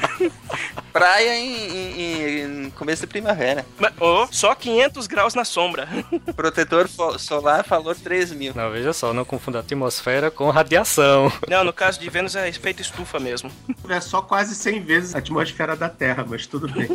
Praia 0.92 1.36
em, 1.38 1.54
em- 1.54 2.64
em 2.66 2.70
começo 2.70 3.02
de 3.02 3.06
primavera. 3.06 3.66
Mas, 3.78 3.92
oh, 4.00 4.26
só 4.30 4.54
500 4.54 5.06
graus 5.06 5.34
na 5.34 5.44
sombra. 5.44 5.86
Protetor 6.34 6.88
solar 7.18 7.64
falou 7.64 7.94
3 7.94 8.32
mil. 8.32 8.54
Não, 8.54 8.70
veja 8.70 8.92
só, 8.92 9.12
não 9.12 9.24
confunda 9.24 9.60
atmosfera 9.60 10.30
com 10.30 10.48
radiação. 10.50 11.30
Não, 11.48 11.62
no 11.64 11.72
caso 11.72 12.00
de 12.00 12.08
Vênus 12.08 12.34
é 12.34 12.48
efeito 12.48 12.80
estufa 12.80 13.18
mesmo. 13.20 13.50
É 13.88 14.00
só 14.00 14.22
quase 14.22 14.54
100 14.54 14.80
vezes 14.82 15.14
a 15.14 15.18
atmosfera 15.18 15.76
da 15.76 15.88
Terra, 15.88 16.24
mas 16.26 16.46
tudo 16.46 16.66
bem. 16.68 16.88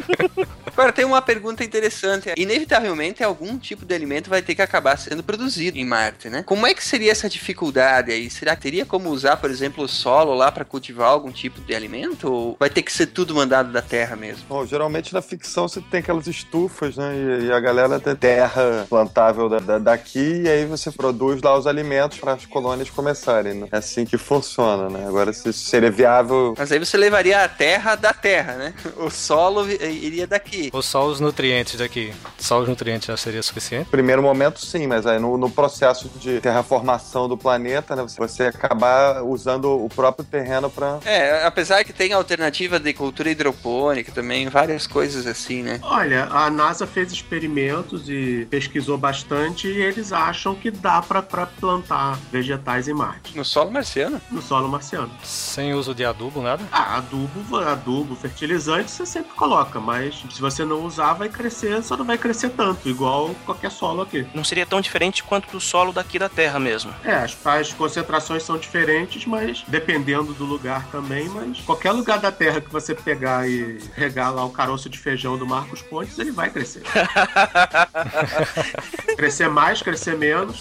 Agora 0.66 0.92
tem 0.92 1.06
uma 1.06 1.22
pergunta 1.22 1.64
interessante. 1.64 2.32
Inevitavelmente 2.38 3.24
algum 3.24 3.58
tipo 3.58 3.86
de 3.86 3.94
alimento 3.94 4.30
vai 4.30 4.42
ter 4.42 4.56
que 4.56 4.62
acabar 4.62 4.98
sendo 4.98 5.22
produzido 5.22 5.78
em 5.78 5.86
Marte, 5.86 6.28
né? 6.30 6.42
Como 6.44 6.66
é 6.66 6.74
que 6.74 6.84
seria 6.84 7.12
essa 7.12 7.30
dificuldade 7.30 8.12
aí? 8.12 8.30
Será 8.30 8.56
que 8.56 8.62
teria 8.64 8.86
como 8.86 9.10
usar, 9.10 9.38
por 9.38 9.50
exemplo, 9.52 9.84
o 9.84 9.88
solo 9.88 10.34
lá 10.34 10.52
para 10.52 10.66
cultivar 10.66 11.10
algum 11.10 11.32
tipo 11.32 11.62
de 11.62 11.76
alimento? 11.76 12.31
Ou 12.32 12.56
vai 12.60 12.70
ter 12.70 12.82
que 12.82 12.92
ser 12.92 13.08
tudo 13.08 13.36
mandado 13.36 13.72
da 13.72 13.82
Terra 13.82 14.16
mesmo? 14.16 14.44
Bom, 14.48 14.66
geralmente 14.66 15.14
na 15.14 15.22
ficção 15.22 15.68
você 15.68 15.82
tem 15.82 16.00
aquelas 16.00 16.28
estufas, 16.28 16.96
né? 16.98 17.14
E, 17.42 17.46
e 17.48 17.52
a 17.52 17.60
galera 17.60 18.00
tem 18.00 18.16
terra 18.16 18.86
plantável 18.90 19.50
da- 19.50 19.60
da- 19.60 19.80
daqui, 19.80 20.44
e 20.44 20.50
aí 20.50 20.66
você 20.66 20.92
produz 20.92 21.42
lá 21.42 21.58
os 21.58 21.68
alimentos 21.68 22.20
para 22.20 22.34
as 22.34 22.46
colônias 22.46 22.90
começarem, 22.90 23.54
né? 23.54 23.68
É 23.72 23.78
assim 23.78 24.06
que 24.06 24.18
funciona, 24.18 24.90
né? 24.90 25.06
Agora, 25.08 25.32
se 25.34 25.50
isso 25.50 25.66
seria 25.66 25.92
viável. 25.92 26.54
Mas 26.58 26.72
aí 26.72 26.80
você 26.80 26.98
levaria 26.98 27.44
a 27.44 27.48
terra 27.48 27.96
da 27.96 28.14
Terra, 28.14 28.54
né? 28.54 28.74
O 28.98 29.10
solo 29.10 29.64
vi- 29.64 29.80
iria 29.82 30.28
daqui. 30.28 30.70
Ou 30.74 30.82
só 30.82 31.06
os 31.06 31.20
nutrientes 31.20 31.78
daqui. 31.78 32.14
Só 32.38 32.60
os 32.60 32.68
nutrientes 32.68 33.08
já 33.08 33.18
seria 33.18 33.42
suficiente? 33.42 33.90
Primeiro 33.90 34.22
momento, 34.22 34.64
sim, 34.64 34.86
mas 34.88 35.06
aí 35.06 35.20
no, 35.20 35.38
no 35.38 35.50
processo 35.50 36.10
de 36.20 36.40
terraformação 36.40 37.28
do 37.28 37.38
planeta, 37.38 37.96
né? 37.96 38.04
Você, 38.04 38.18
você 38.20 38.44
acabar 38.44 39.24
usando 39.24 39.84
o 39.84 39.90
próprio 39.90 40.24
terreno 40.26 40.70
para 40.70 41.00
É, 41.06 41.44
apesar 41.46 41.84
que 41.84 41.92
tem 41.94 42.11
alternativa 42.18 42.80
de 42.80 42.94
cultura 42.94 43.30
hidropônica 43.30 44.12
também, 44.12 44.48
várias 44.50 44.88
coisas 44.88 45.26
assim, 45.28 45.62
né? 45.64 45.80
Olha, 45.84 46.26
a 46.26 46.50
NASA 46.50 46.86
fez 46.88 47.12
experimentos 47.12 48.10
e 48.10 48.48
pesquisou 48.50 48.98
bastante 48.98 49.68
e 49.68 49.82
eles 49.82 50.12
acham 50.12 50.56
que 50.56 50.70
dá 50.72 51.02
pra 51.02 51.22
pra 51.22 51.46
plantar 51.46 52.18
vegetais 52.32 52.88
em 52.88 52.94
Marte, 52.94 53.36
No 53.38 53.46
solo 53.46 53.72
marciano? 53.72 54.22
no 54.32 54.42
solo 54.42 54.68
marciano. 54.68 55.12
Sem 55.24 55.74
uso 55.74 55.94
de 55.94 56.04
adubo, 56.06 56.42
nada? 56.42 56.64
Ah, 56.72 56.98
adubo, 56.98 57.58
adubo, 57.58 58.16
fertilizante 58.16 58.92
você 58.92 59.06
sempre 59.06 59.32
coloca, 59.34 59.80
mas 59.80 60.24
se 60.32 60.42
você 60.42 60.64
não 60.66 60.86
usar, 60.86 61.14
vai 61.14 61.30
crescer, 61.30 61.82
só 61.84 61.96
não 61.98 62.06
vai 62.06 62.18
crescer 62.18 62.50
tanto, 62.50 62.90
igual 62.90 63.34
qualquer 63.46 63.72
solo 63.72 64.02
aqui. 64.02 64.26
Não 64.34 64.44
seria 64.44 64.66
tão 64.66 64.82
diferente 64.82 65.24
quanto 65.24 65.52
do 65.52 65.60
solo 65.60 65.92
daqui 65.94 66.18
da 66.20 66.30
Terra 66.30 66.60
mesmo. 66.60 66.94
É, 67.04 67.14
as, 67.16 67.38
as 67.46 67.74
concentrações 67.74 68.44
são 68.44 68.58
diferentes, 68.58 69.26
mas 69.26 69.64
dependendo 69.68 70.34
do 70.34 70.46
lugar 70.46 70.86
também, 70.92 71.28
mas 71.30 71.60
qualquer 71.62 71.92
lugar 72.02 72.20
da 72.20 72.32
Terra 72.32 72.60
que 72.60 72.72
você 72.72 72.96
pegar 72.96 73.48
e 73.48 73.78
regar 73.96 74.34
lá 74.34 74.44
o 74.44 74.50
caroço 74.50 74.90
de 74.90 74.98
feijão 74.98 75.38
do 75.38 75.46
Marcos 75.46 75.82
Pontes, 75.82 76.18
ele 76.18 76.32
vai 76.32 76.50
crescer. 76.50 76.82
crescer 79.16 79.50
mais, 79.50 79.82
crescer 79.82 80.18
menos. 80.18 80.60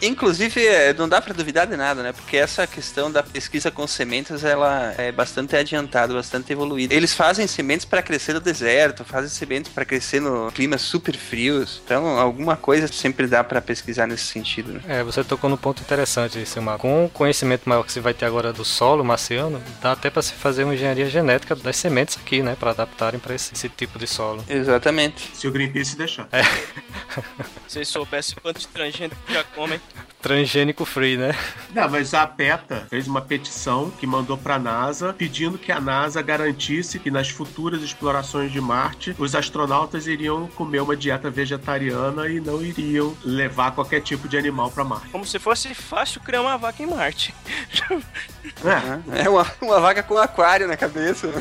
Inclusive, 0.00 0.64
é, 0.64 0.94
não 0.94 1.08
dá 1.08 1.20
pra 1.20 1.34
duvidar 1.34 1.66
de 1.66 1.76
nada, 1.76 2.02
né? 2.02 2.12
Porque 2.12 2.36
essa 2.36 2.66
questão 2.66 3.10
da 3.10 3.22
pesquisa 3.22 3.70
com 3.70 3.86
sementes, 3.86 4.44
ela 4.44 4.94
é 4.96 5.10
bastante 5.10 5.56
adiantada, 5.56 6.14
bastante 6.14 6.52
evoluída. 6.52 6.94
Eles 6.94 7.12
fazem 7.12 7.46
sementes 7.46 7.84
pra 7.84 8.02
crescer 8.02 8.34
no 8.34 8.40
deserto, 8.40 9.04
fazem 9.04 9.30
sementes 9.30 9.72
pra 9.72 9.84
crescer 9.84 10.20
no 10.20 10.50
climas 10.52 10.82
super 10.82 11.16
frios. 11.16 11.82
Então, 11.84 12.18
alguma 12.18 12.56
coisa 12.56 12.86
sempre 12.86 13.26
dá 13.26 13.42
pra 13.42 13.60
pesquisar 13.60 14.06
nesse 14.06 14.24
sentido, 14.24 14.74
né? 14.74 14.80
É, 14.86 15.02
você 15.02 15.24
tocou 15.24 15.50
num 15.50 15.56
ponto 15.56 15.82
interessante, 15.82 16.44
Silmar. 16.46 16.78
Com 16.78 17.06
o 17.06 17.10
conhecimento 17.10 17.68
maior 17.68 17.82
que 17.82 17.92
você 17.92 18.00
vai 18.00 18.14
ter 18.14 18.26
agora 18.26 18.52
do 18.52 18.64
solo 18.64 19.04
dá 19.80 19.92
até 19.92 20.10
pra 20.10 20.20
se 20.20 20.32
fazer 20.32 20.64
uma 20.64 20.74
engenharia 20.74 21.08
genética 21.08 21.54
das 21.54 21.76
sementes 21.76 22.18
aqui, 22.18 22.42
né? 22.42 22.56
Pra 22.58 22.72
adaptarem 22.72 23.20
pra 23.20 23.34
esse, 23.34 23.54
esse 23.54 23.68
tipo 23.68 23.98
de 23.98 24.06
solo. 24.06 24.44
Exatamente. 24.48 25.30
Se 25.34 25.46
o 25.46 25.52
Greenpeace 25.52 25.96
deixar. 25.96 26.28
Se 27.66 27.74
vocês 27.74 27.88
soubessem 27.88 28.36
quantos 28.42 28.66
transgênicos 28.66 29.18
já 29.28 29.44
comem. 29.44 29.80
Transgênico 30.22 30.84
free, 30.84 31.16
né? 31.16 31.34
Não, 31.74 31.88
mas 31.88 32.12
a 32.12 32.26
PETA 32.26 32.86
fez 32.90 33.08
uma 33.08 33.22
petição 33.22 33.90
que 33.90 34.06
mandou 34.06 34.36
pra 34.36 34.58
NASA 34.58 35.14
pedindo 35.14 35.56
que 35.58 35.72
a 35.72 35.80
NASA 35.80 36.20
garantisse 36.20 36.98
que 36.98 37.10
nas 37.10 37.30
futuras 37.30 37.82
explorações 37.82 38.52
de 38.52 38.60
Marte 38.60 39.14
os 39.18 39.34
astronautas 39.34 40.06
iriam 40.06 40.46
comer 40.48 40.80
uma 40.80 40.94
dieta 40.96 41.30
vegetariana 41.30 42.28
e 42.28 42.38
não 42.40 42.62
iriam 42.62 43.16
levar 43.24 43.70
qualquer 43.72 44.00
tipo 44.02 44.28
de 44.28 44.36
animal 44.36 44.70
pra 44.70 44.84
Marte. 44.84 45.08
Como 45.08 45.24
se 45.24 45.38
fosse 45.38 45.74
fácil 45.74 46.20
criar 46.20 46.42
uma 46.42 46.58
vaca 46.58 46.82
em 46.82 46.86
Marte. 46.86 47.34
É, 48.62 49.22
É 49.24 49.28
uma, 49.28 49.46
uma 49.60 49.80
vaca 49.80 50.02
com 50.02 50.18
aquário 50.18 50.68
na 50.68 50.76
cabeça. 50.76 51.28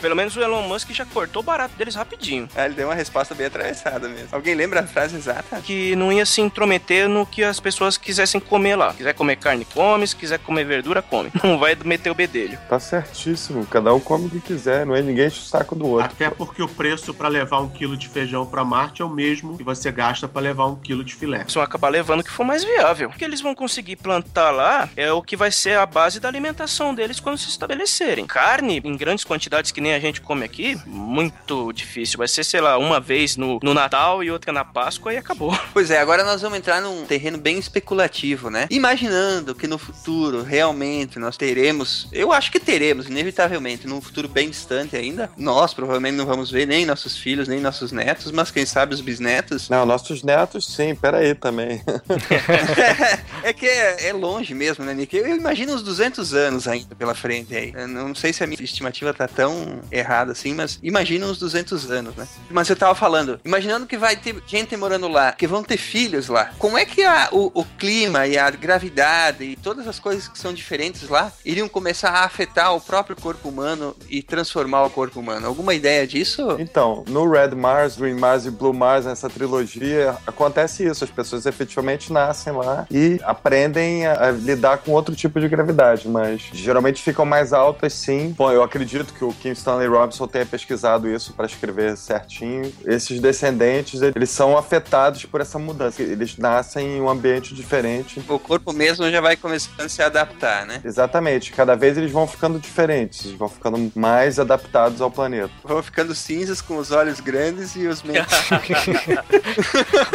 Pelo 0.00 0.16
menos 0.16 0.36
o 0.36 0.40
Elon 0.40 0.62
Musk 0.62 0.90
já 0.90 1.04
cortou 1.04 1.40
o 1.42 1.44
barato 1.44 1.74
deles 1.76 1.94
rapidinho. 1.94 2.48
Ah, 2.54 2.66
ele 2.66 2.74
deu 2.74 2.88
uma 2.88 2.94
resposta 2.94 3.34
bem 3.34 3.46
atravessada 3.46 4.08
mesmo. 4.08 4.28
Alguém 4.32 4.54
lembra 4.54 4.80
a 4.80 4.86
frase 4.86 5.16
exata? 5.16 5.60
Que 5.62 5.94
não 5.96 6.12
ia 6.12 6.26
se 6.26 6.40
intrometer 6.40 7.08
no 7.08 7.26
que 7.26 7.42
as 7.42 7.60
pessoas 7.60 7.96
quisessem 7.96 8.40
comer 8.40 8.76
lá. 8.76 8.94
Quiser 8.94 9.14
comer 9.14 9.36
carne, 9.36 9.64
come. 9.64 10.06
Se 10.06 10.16
quiser 10.16 10.38
comer 10.38 10.64
verdura, 10.64 11.02
come. 11.02 11.30
Não 11.42 11.58
vai 11.58 11.76
meter 11.84 12.10
o 12.10 12.14
bedelho. 12.14 12.58
Tá 12.68 12.78
certíssimo. 12.78 13.66
Cada 13.66 13.92
um 13.94 14.00
come 14.00 14.26
o 14.26 14.30
que 14.30 14.40
quiser, 14.40 14.84
não 14.86 14.94
é 14.94 15.02
ninguém 15.02 15.26
enche 15.26 15.40
o 15.40 15.44
saco 15.44 15.74
do 15.74 15.86
outro. 15.86 16.06
até 16.06 16.30
porque 16.30 16.62
o 16.62 16.68
preço 16.68 17.12
pra 17.14 17.28
levar 17.28 17.60
um 17.60 17.68
quilo 17.68 17.96
de 17.96 18.08
feijão 18.08 18.46
pra 18.46 18.64
Marte 18.64 19.02
é 19.02 19.04
o 19.04 19.08
mesmo 19.08 19.56
que 19.56 19.64
você 19.64 19.90
gasta 19.90 20.28
pra 20.28 20.40
levar 20.40 20.66
um 20.66 20.76
quilo 20.76 21.02
de 21.04 21.14
filé. 21.14 21.40
Eles 21.40 21.54
vão 21.54 21.62
acabar 21.62 21.88
levando 21.88 22.20
o 22.20 22.24
que 22.24 22.30
for 22.30 22.44
mais 22.44 22.64
viável. 22.64 23.08
O 23.08 23.12
que 23.12 23.24
eles 23.24 23.40
vão 23.40 23.54
conseguir 23.54 23.96
plantar 23.96 24.50
lá 24.50 24.88
é 24.96 25.10
o 25.12 25.22
que 25.22 25.36
vai 25.36 25.50
ser 25.50 25.78
a 25.78 25.86
base 25.86 26.20
da 26.20 26.28
alimentação 26.28 26.94
deles 26.94 27.20
quando 27.20 27.38
se 27.38 27.48
estabelecerem. 27.48 28.26
Carne, 28.26 28.80
em 28.84 28.96
grandes 28.96 29.24
quantidades 29.24 29.70
que 29.70 29.80
nem 29.86 29.94
a 29.94 30.00
gente 30.00 30.20
come 30.20 30.44
aqui, 30.44 30.76
muito 30.84 31.72
difícil. 31.72 32.18
Vai 32.18 32.26
ser, 32.26 32.42
sei 32.42 32.60
lá, 32.60 32.76
uma 32.76 32.98
vez 32.98 33.36
no, 33.36 33.60
no 33.62 33.72
Natal 33.72 34.22
e 34.22 34.30
outra 34.30 34.52
na 34.52 34.64
Páscoa 34.64 35.12
e 35.12 35.16
acabou. 35.16 35.56
Pois 35.76 35.90
é, 35.90 35.98
agora 36.00 36.24
nós 36.24 36.40
vamos 36.40 36.56
entrar 36.56 36.80
num 36.80 37.04
terreno 37.04 37.36
bem 37.36 37.58
especulativo, 37.58 38.48
né? 38.48 38.66
Imaginando 38.70 39.54
que 39.54 39.66
no 39.66 39.76
futuro 39.76 40.42
realmente 40.42 41.18
nós 41.18 41.36
teremos, 41.36 42.08
eu 42.10 42.32
acho 42.32 42.50
que 42.50 42.58
teremos, 42.58 43.06
inevitavelmente, 43.06 43.86
num 43.86 44.00
futuro 44.00 44.26
bem 44.26 44.48
distante 44.48 44.96
ainda. 44.96 45.30
Nós 45.36 45.74
provavelmente 45.74 46.14
não 46.14 46.24
vamos 46.24 46.50
ver 46.50 46.66
nem 46.66 46.86
nossos 46.86 47.18
filhos, 47.18 47.46
nem 47.46 47.60
nossos 47.60 47.92
netos, 47.92 48.32
mas 48.32 48.50
quem 48.50 48.64
sabe 48.64 48.94
os 48.94 49.02
bisnetos. 49.02 49.68
Não, 49.68 49.84
nossos 49.84 50.22
netos, 50.22 50.66
sim, 50.66 50.94
peraí 50.94 51.34
também. 51.34 51.82
é 53.44 53.52
que 53.52 53.66
é, 53.66 54.08
é 54.08 54.12
longe 54.14 54.54
mesmo, 54.54 54.82
né, 54.82 54.94
Nick? 54.94 55.14
Eu 55.14 55.36
imagino 55.36 55.74
uns 55.74 55.82
200 55.82 56.32
anos 56.32 56.66
ainda 56.66 56.94
pela 56.94 57.14
frente 57.14 57.54
aí. 57.54 57.72
Eu 57.76 57.86
não 57.86 58.14
sei 58.14 58.32
se 58.32 58.42
a 58.42 58.46
minha 58.46 58.62
estimativa 58.62 59.12
tá 59.12 59.28
tão 59.28 59.75
errada 59.90 60.32
assim, 60.32 60.54
mas 60.54 60.78
imagina 60.82 61.26
uns 61.26 61.38
200 61.38 61.90
anos, 61.90 62.14
né? 62.16 62.26
Mas 62.50 62.68
eu 62.68 62.76
tava 62.76 62.94
falando, 62.94 63.40
imaginando 63.44 63.86
que 63.86 63.96
vai 63.96 64.16
ter 64.16 64.36
gente 64.46 64.76
morando 64.76 65.08
lá, 65.08 65.32
que 65.32 65.46
vão 65.46 65.62
ter 65.62 65.76
filhos 65.76 66.28
lá. 66.28 66.50
Como 66.58 66.76
é 66.78 66.84
que 66.84 67.02
a- 67.04 67.28
o, 67.32 67.50
o 67.54 67.64
clima 67.78 68.26
e 68.26 68.36
a 68.38 68.50
gravidade 68.50 69.44
e 69.44 69.56
todas 69.56 69.86
as 69.88 69.98
coisas 69.98 70.28
que 70.28 70.38
são 70.38 70.52
diferentes 70.52 71.08
lá 71.08 71.32
iriam 71.44 71.68
começar 71.68 72.10
a 72.10 72.24
afetar 72.24 72.74
o 72.74 72.80
próprio 72.80 73.16
corpo 73.16 73.48
humano 73.48 73.96
e 74.08 74.22
transformar 74.22 74.84
o 74.84 74.90
corpo 74.90 75.20
humano? 75.20 75.46
Alguma 75.46 75.74
ideia 75.74 76.06
disso? 76.06 76.56
Então, 76.58 77.04
no 77.08 77.28
Red 77.30 77.54
Mars, 77.54 77.96
Green 77.96 78.14
Mars 78.14 78.46
e 78.46 78.50
Blue 78.50 78.72
Mars, 78.74 79.04
nessa 79.06 79.28
trilogia, 79.28 80.16
acontece 80.26 80.84
isso. 80.86 81.04
As 81.04 81.10
pessoas 81.10 81.46
efetivamente 81.46 82.12
nascem 82.12 82.52
lá 82.52 82.86
e 82.90 83.20
aprendem 83.24 84.06
a, 84.06 84.28
a 84.28 84.30
lidar 84.30 84.78
com 84.78 84.92
outro 84.92 85.14
tipo 85.14 85.40
de 85.40 85.48
gravidade, 85.48 86.08
mas 86.08 86.42
geralmente 86.52 87.02
ficam 87.02 87.24
mais 87.24 87.52
altas, 87.52 87.92
sim. 87.92 88.34
Bom, 88.36 88.50
eu 88.52 88.62
acredito 88.62 89.12
que 89.14 89.24
o 89.24 89.32
Kim 89.32 89.54
Stanley 89.66 89.88
Robinson 89.88 90.28
tenha 90.28 90.46
pesquisado 90.46 91.08
isso 91.08 91.32
para 91.32 91.44
escrever 91.44 91.96
certinho. 91.96 92.72
Esses 92.84 93.18
descendentes, 93.20 94.00
eles 94.00 94.30
são 94.30 94.56
afetados 94.56 95.24
por 95.24 95.40
essa 95.40 95.58
mudança. 95.58 96.00
Eles 96.02 96.38
nascem 96.38 96.98
em 96.98 97.00
um 97.00 97.08
ambiente 97.08 97.52
diferente. 97.52 98.22
O 98.28 98.38
corpo 98.38 98.72
mesmo 98.72 99.10
já 99.10 99.20
vai 99.20 99.36
começando 99.36 99.80
a 99.80 99.88
se 99.88 100.00
adaptar, 100.00 100.64
né? 100.64 100.80
Exatamente. 100.84 101.50
Cada 101.52 101.74
vez 101.74 101.98
eles 101.98 102.12
vão 102.12 102.28
ficando 102.28 102.60
diferentes, 102.60 103.24
eles 103.26 103.36
vão 103.36 103.48
ficando 103.48 103.90
mais 103.96 104.38
adaptados 104.38 105.00
ao 105.00 105.10
planeta. 105.10 105.50
Vão 105.64 105.82
ficando 105.82 106.14
cinzas 106.14 106.62
com 106.62 106.76
os 106.76 106.92
olhos 106.92 107.18
grandes 107.18 107.74
e 107.74 107.88
os 107.88 108.02
mentes. 108.02 108.26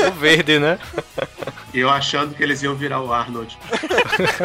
O 0.08 0.12
verde, 0.14 0.60
né? 0.60 0.80
Eu 1.74 1.90
achando 1.90 2.36
que 2.36 2.44
eles 2.44 2.62
iam 2.64 2.76
virar 2.76 3.02
o 3.02 3.14
Arnold. 3.14 3.58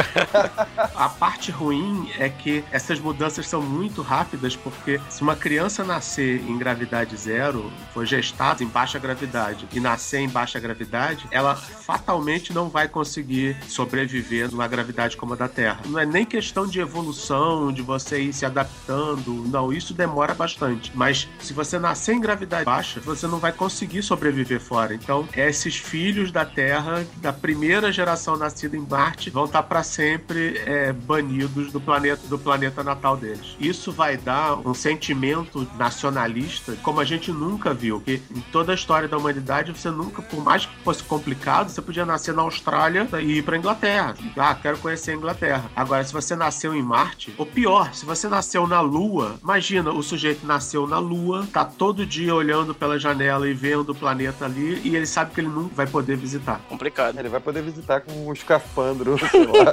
a 0.95 1.09
parte 1.09 1.51
ruim 1.51 2.11
é 2.19 2.29
que 2.29 2.65
essas 2.71 3.01
mudanças 3.01 3.49
são 3.49 3.61
muito 3.61 4.01
rápidas, 4.01 4.55
porque 4.55 4.96
se 5.09 5.23
uma 5.23 5.37
criança 5.37 5.85
nascer 5.85 6.41
em 6.49 6.59
gravidade 6.59 7.17
zero, 7.17 7.73
for 7.93 8.05
gestada 8.05 8.63
em 8.63 8.67
baixa 8.67 8.99
gravidade 8.99 9.69
e 9.73 9.81
nascer 9.81 10.21
em 10.21 10.29
baixa 10.29 10.59
gravidade, 10.59 11.27
ela 11.31 11.55
fatalmente 11.55 12.53
não 12.53 12.69
vai 12.69 12.89
conseguir 12.89 13.57
sobreviver 13.69 14.51
numa 14.51 14.67
gravidade 14.67 15.17
como 15.17 15.35
a 15.35 15.37
da 15.37 15.49
Terra. 15.49 15.81
Não 15.87 15.99
é 15.99 16.07
nem 16.07 16.25
questão 16.25 16.67
de 16.67 16.81
evolução, 16.81 17.73
de 17.73 17.83
você 17.83 18.21
ir 18.21 18.33
se 18.33 18.45
adaptando, 18.45 19.45
não, 19.49 19.73
isso 19.73 19.95
demora 19.95 20.35
bastante. 20.35 20.93
Mas 20.95 21.29
se 21.39 21.53
você 21.53 21.79
nascer 21.79 22.15
em 22.15 22.21
gravidade 22.21 22.65
baixa, 22.65 23.01
você 23.01 23.27
não 23.27 23.39
vai 23.39 23.53
conseguir 23.53 24.03
sobreviver 24.03 24.61
fora. 24.61 24.95
Então, 24.95 25.29
esses 25.37 25.77
filhos 25.77 26.31
da 26.31 26.45
Terra, 26.45 27.07
da 27.19 27.33
primeira 27.33 27.93
geração 27.93 28.37
nascida 28.37 28.77
em 28.77 28.87
Marte, 28.89 29.31
vão 29.31 29.45
estar 29.45 29.63
para 29.63 29.83
sempre 29.83 30.59
é, 30.67 30.93
banidos 30.93 31.73
do 31.73 31.81
planeta, 31.81 32.27
do 32.29 32.39
planeta 32.39 32.83
natal 32.83 33.17
deles. 33.17 33.57
Isso 33.61 33.93
vai 33.93 34.17
dar 34.17 34.57
um 34.67 34.75
sentimento 34.87 35.67
nacionalista 35.77 36.77
como 36.81 37.01
a 37.01 37.05
gente 37.05 37.33
nunca 37.33 37.75
viu. 37.75 38.01
Que 38.01 38.23
em 38.31 38.41
toda 38.53 38.71
a 38.71 38.75
história 38.75 39.09
da 39.09 39.19
humanidade, 39.19 39.73
você 39.73 39.91
nunca, 39.91 40.23
por 40.23 40.41
mais 40.45 40.65
que 40.65 40.77
fosse 40.85 41.03
complicado, 41.03 41.69
você 41.69 41.83
podia 41.83 42.07
nascer 42.07 42.33
na 42.33 42.43
Austrália 42.43 43.09
e 43.21 43.39
ir 43.39 43.43
para 43.43 43.57
Inglaterra. 43.57 44.15
Ah, 44.37 44.55
quero 44.55 44.79
conhecer 44.79 45.11
a 45.11 45.15
Inglaterra. 45.15 45.65
Agora, 45.75 46.05
se 46.05 46.13
você 46.13 46.37
nasceu 46.37 46.73
em 46.73 46.83
Marte, 46.83 47.35
ou 47.37 47.45
pior, 47.45 47.93
se 47.95 48.07
você 48.07 48.29
nasceu 48.29 48.65
na 48.69 48.81
Lua, 48.81 49.37
imagina 49.43 49.91
o 49.91 50.03
sujeito 50.05 50.47
nasceu 50.47 50.87
na 50.87 51.01
Lua, 51.01 51.49
tá 51.53 51.65
todo 51.65 52.07
dia 52.07 52.33
olhando 52.33 52.73
pela 52.73 52.97
janela 52.97 53.49
e 53.49 53.55
vendo 53.55 53.91
o 53.91 53.95
planeta 53.95 54.45
ali, 54.45 54.81
e 54.85 54.95
ele 54.95 55.07
sabe 55.07 55.33
que 55.33 55.41
ele 55.41 55.49
nunca 55.49 55.75
vai 55.75 55.87
poder 55.89 56.17
visitar. 56.17 56.61
Complicado. 56.69 57.19
Ele 57.19 57.29
vai 57.29 57.41
poder 57.41 57.63
visitar 57.63 58.03
com 58.03 58.29
um 58.29 58.33
escafandro, 58.33 59.19
sei 59.31 59.47
lá. 59.47 59.73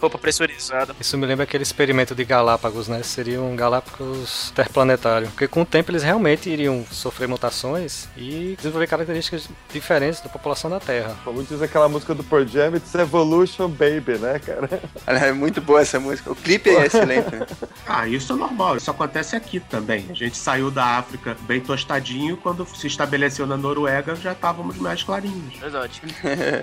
Roupa 0.00 0.16
pressurizada. 0.16 0.96
Isso 0.98 1.18
me 1.18 1.26
lembra 1.26 1.44
aquele 1.44 1.62
experimento 1.62 2.14
de 2.14 2.24
Galápagos, 2.24 2.88
né? 2.88 3.02
Seria 3.02 3.42
um 3.42 3.54
Galápagos 3.54 4.13
interplanetário. 4.50 5.28
Porque 5.28 5.48
com 5.48 5.62
o 5.62 5.66
tempo 5.66 5.90
eles 5.90 6.02
realmente 6.02 6.48
iriam 6.48 6.84
sofrer 6.90 7.28
mutações 7.28 8.08
e 8.16 8.54
desenvolver 8.56 8.86
características 8.86 9.48
diferentes 9.72 10.20
da 10.20 10.28
população 10.28 10.70
da 10.70 10.80
Terra. 10.80 11.16
Como 11.24 11.42
diz 11.42 11.60
aquela 11.62 11.88
música 11.88 12.14
do 12.14 12.22
Pearl 12.24 12.46
Jam, 12.46 12.76
It's 12.76 12.94
Evolution 12.94 13.68
Baby, 13.68 14.18
né, 14.18 14.38
cara? 14.38 14.68
É 15.24 15.32
muito 15.32 15.60
boa 15.60 15.80
essa 15.80 15.98
música. 15.98 16.30
O 16.30 16.34
clipe 16.34 16.68
é 16.70 16.86
excelente. 16.86 17.34
né? 17.34 17.46
Ah, 17.86 18.08
isso 18.08 18.32
é 18.32 18.36
normal, 18.36 18.76
isso 18.76 18.90
acontece 18.90 19.36
aqui 19.36 19.60
também. 19.60 20.06
A 20.10 20.14
gente 20.14 20.36
saiu 20.36 20.70
da 20.70 20.84
África 20.98 21.36
bem 21.42 21.60
tostadinho, 21.60 22.36
quando 22.36 22.66
se 22.66 22.86
estabeleceu 22.86 23.46
na 23.46 23.56
Noruega, 23.56 24.16
já 24.16 24.32
estávamos 24.32 24.76
mais 24.78 25.02
clarinhos. 25.02 25.58
Verdade. 25.58 26.00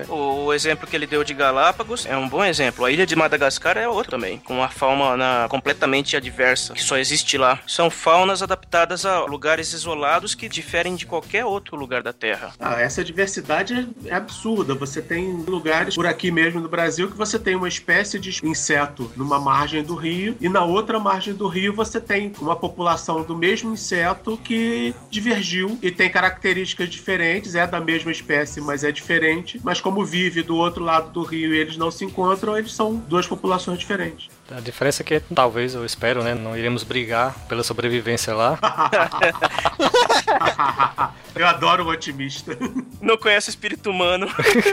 o, 0.08 0.46
o 0.46 0.52
exemplo 0.52 0.86
que 0.86 0.96
ele 0.96 1.06
deu 1.06 1.22
de 1.22 1.32
Galápagos 1.32 2.06
é 2.06 2.16
um 2.16 2.28
bom 2.28 2.44
exemplo. 2.44 2.84
A 2.84 2.90
ilha 2.90 3.06
de 3.06 3.14
Madagascar 3.14 3.76
é 3.78 3.88
outro 3.88 4.10
também, 4.10 4.38
com 4.38 4.54
uma 4.54 4.68
fauna 4.68 5.46
completamente 5.48 6.16
adversa, 6.16 6.74
que 6.74 6.82
só 6.82 6.96
existe 6.98 7.38
lá. 7.38 7.41
São 7.66 7.90
faunas 7.90 8.42
adaptadas 8.42 9.04
a 9.04 9.24
lugares 9.24 9.72
isolados 9.72 10.34
que 10.34 10.48
diferem 10.48 10.94
de 10.94 11.06
qualquer 11.06 11.44
outro 11.44 11.76
lugar 11.76 12.02
da 12.02 12.12
Terra. 12.12 12.52
Ah, 12.58 12.80
essa 12.80 13.04
diversidade 13.04 13.88
é 14.06 14.14
absurda. 14.14 14.74
Você 14.74 15.02
tem 15.02 15.42
lugares 15.42 15.94
por 15.94 16.06
aqui 16.06 16.30
mesmo 16.30 16.60
no 16.60 16.68
Brasil 16.68 17.10
que 17.10 17.16
você 17.16 17.38
tem 17.38 17.54
uma 17.54 17.68
espécie 17.68 18.18
de 18.18 18.40
inseto 18.44 19.10
numa 19.16 19.38
margem 19.38 19.82
do 19.82 19.94
rio 19.94 20.36
e 20.40 20.48
na 20.48 20.64
outra 20.64 20.98
margem 20.98 21.34
do 21.34 21.48
rio 21.48 21.74
você 21.74 22.00
tem 22.00 22.32
uma 22.40 22.56
população 22.56 23.22
do 23.22 23.36
mesmo 23.36 23.72
inseto 23.72 24.38
que 24.38 24.94
divergiu 25.10 25.78
e 25.82 25.90
tem 25.90 26.10
características 26.10 26.88
diferentes, 26.88 27.54
é 27.54 27.66
da 27.66 27.80
mesma 27.80 28.10
espécie, 28.10 28.60
mas 28.60 28.84
é 28.84 28.92
diferente. 28.92 29.60
Mas 29.62 29.80
como 29.80 30.04
vive 30.04 30.42
do 30.42 30.56
outro 30.56 30.84
lado 30.84 31.10
do 31.10 31.22
rio 31.22 31.54
e 31.54 31.58
eles 31.58 31.76
não 31.76 31.90
se 31.90 32.04
encontram, 32.04 32.56
eles 32.56 32.72
são 32.72 32.96
duas 32.96 33.26
populações 33.26 33.78
diferentes. 33.78 34.28
A 34.56 34.60
diferença 34.60 35.02
é 35.02 35.04
que 35.04 35.20
talvez, 35.34 35.74
eu 35.74 35.84
espero, 35.84 36.22
né? 36.22 36.34
Não 36.34 36.56
iremos 36.56 36.82
brigar 36.82 37.34
pela 37.48 37.62
sobrevivência 37.62 38.34
lá. 38.34 38.58
Eu 41.34 41.46
adoro 41.46 41.84
o 41.84 41.88
otimista. 41.88 42.56
Não 43.00 43.16
conhece 43.16 43.48
o 43.48 43.50
espírito 43.50 43.90
humano. 43.90 44.26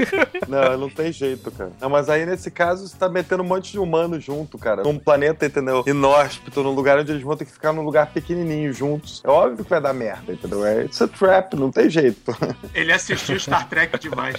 Não, 0.47 0.77
não 0.77 0.89
tem 0.89 1.11
jeito, 1.11 1.51
cara. 1.51 1.71
Não, 1.79 1.89
mas 1.89 2.09
aí 2.09 2.25
nesse 2.25 2.49
caso 2.49 2.87
você 2.87 2.97
tá 2.97 3.07
metendo 3.07 3.43
um 3.43 3.45
monte 3.45 3.71
de 3.71 3.79
humano 3.79 4.19
junto, 4.19 4.57
cara. 4.57 4.83
Num 4.83 4.97
planeta, 4.97 5.45
entendeu? 5.45 5.83
Inóspito, 5.85 6.63
num 6.63 6.71
lugar 6.71 6.97
onde 6.99 7.11
eles 7.11 7.23
vão 7.23 7.37
ter 7.37 7.45
que 7.45 7.51
ficar 7.51 7.71
num 7.71 7.83
lugar 7.83 8.07
pequenininho 8.07 8.73
juntos. 8.73 9.21
É 9.23 9.29
óbvio 9.29 9.63
que 9.63 9.69
vai 9.69 9.79
dar 9.79 9.93
merda, 9.93 10.33
entendeu? 10.33 10.65
É 10.65 10.83
it's 10.83 11.01
a 11.01 11.07
trap, 11.07 11.55
não 11.55 11.71
tem 11.71 11.89
jeito. 11.89 12.35
Ele 12.73 12.91
assistiu 12.91 13.39
Star 13.39 13.69
Trek 13.69 13.97
demais. 13.99 14.35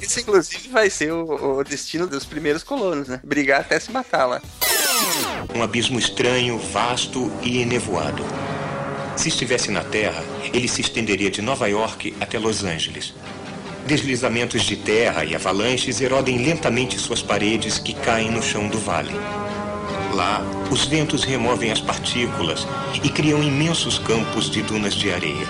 Isso, 0.00 0.20
inclusive, 0.20 0.68
vai 0.68 0.90
ser 0.90 1.12
o, 1.12 1.58
o 1.58 1.64
destino 1.64 2.06
dos 2.06 2.24
primeiros 2.24 2.62
colonos, 2.62 3.08
né? 3.08 3.20
Brigar 3.24 3.60
até 3.60 3.78
se 3.78 3.92
matar 3.92 4.26
lá. 4.26 4.42
Um 5.54 5.62
abismo 5.62 5.98
estranho, 5.98 6.58
vasto 6.58 7.30
e 7.42 7.62
enevoado. 7.62 8.24
Se 9.16 9.28
estivesse 9.28 9.70
na 9.70 9.84
Terra, 9.84 10.22
ele 10.52 10.68
se 10.68 10.80
estenderia 10.80 11.30
de 11.30 11.42
Nova 11.42 11.68
York 11.68 12.14
até 12.20 12.38
Los 12.38 12.64
Angeles. 12.64 13.14
Deslizamentos 13.86 14.62
de 14.62 14.76
terra 14.76 15.24
e 15.24 15.34
avalanches 15.34 16.00
erodem 16.00 16.38
lentamente 16.38 16.98
suas 16.98 17.20
paredes 17.20 17.78
que 17.78 17.92
caem 17.94 18.30
no 18.30 18.42
chão 18.42 18.68
do 18.68 18.78
vale. 18.78 19.12
Lá, 20.14 20.42
os 20.70 20.84
ventos 20.86 21.24
removem 21.24 21.72
as 21.72 21.80
partículas 21.80 22.66
e 23.02 23.08
criam 23.08 23.42
imensos 23.42 23.98
campos 23.98 24.50
de 24.50 24.62
dunas 24.62 24.94
de 24.94 25.10
areia. 25.10 25.46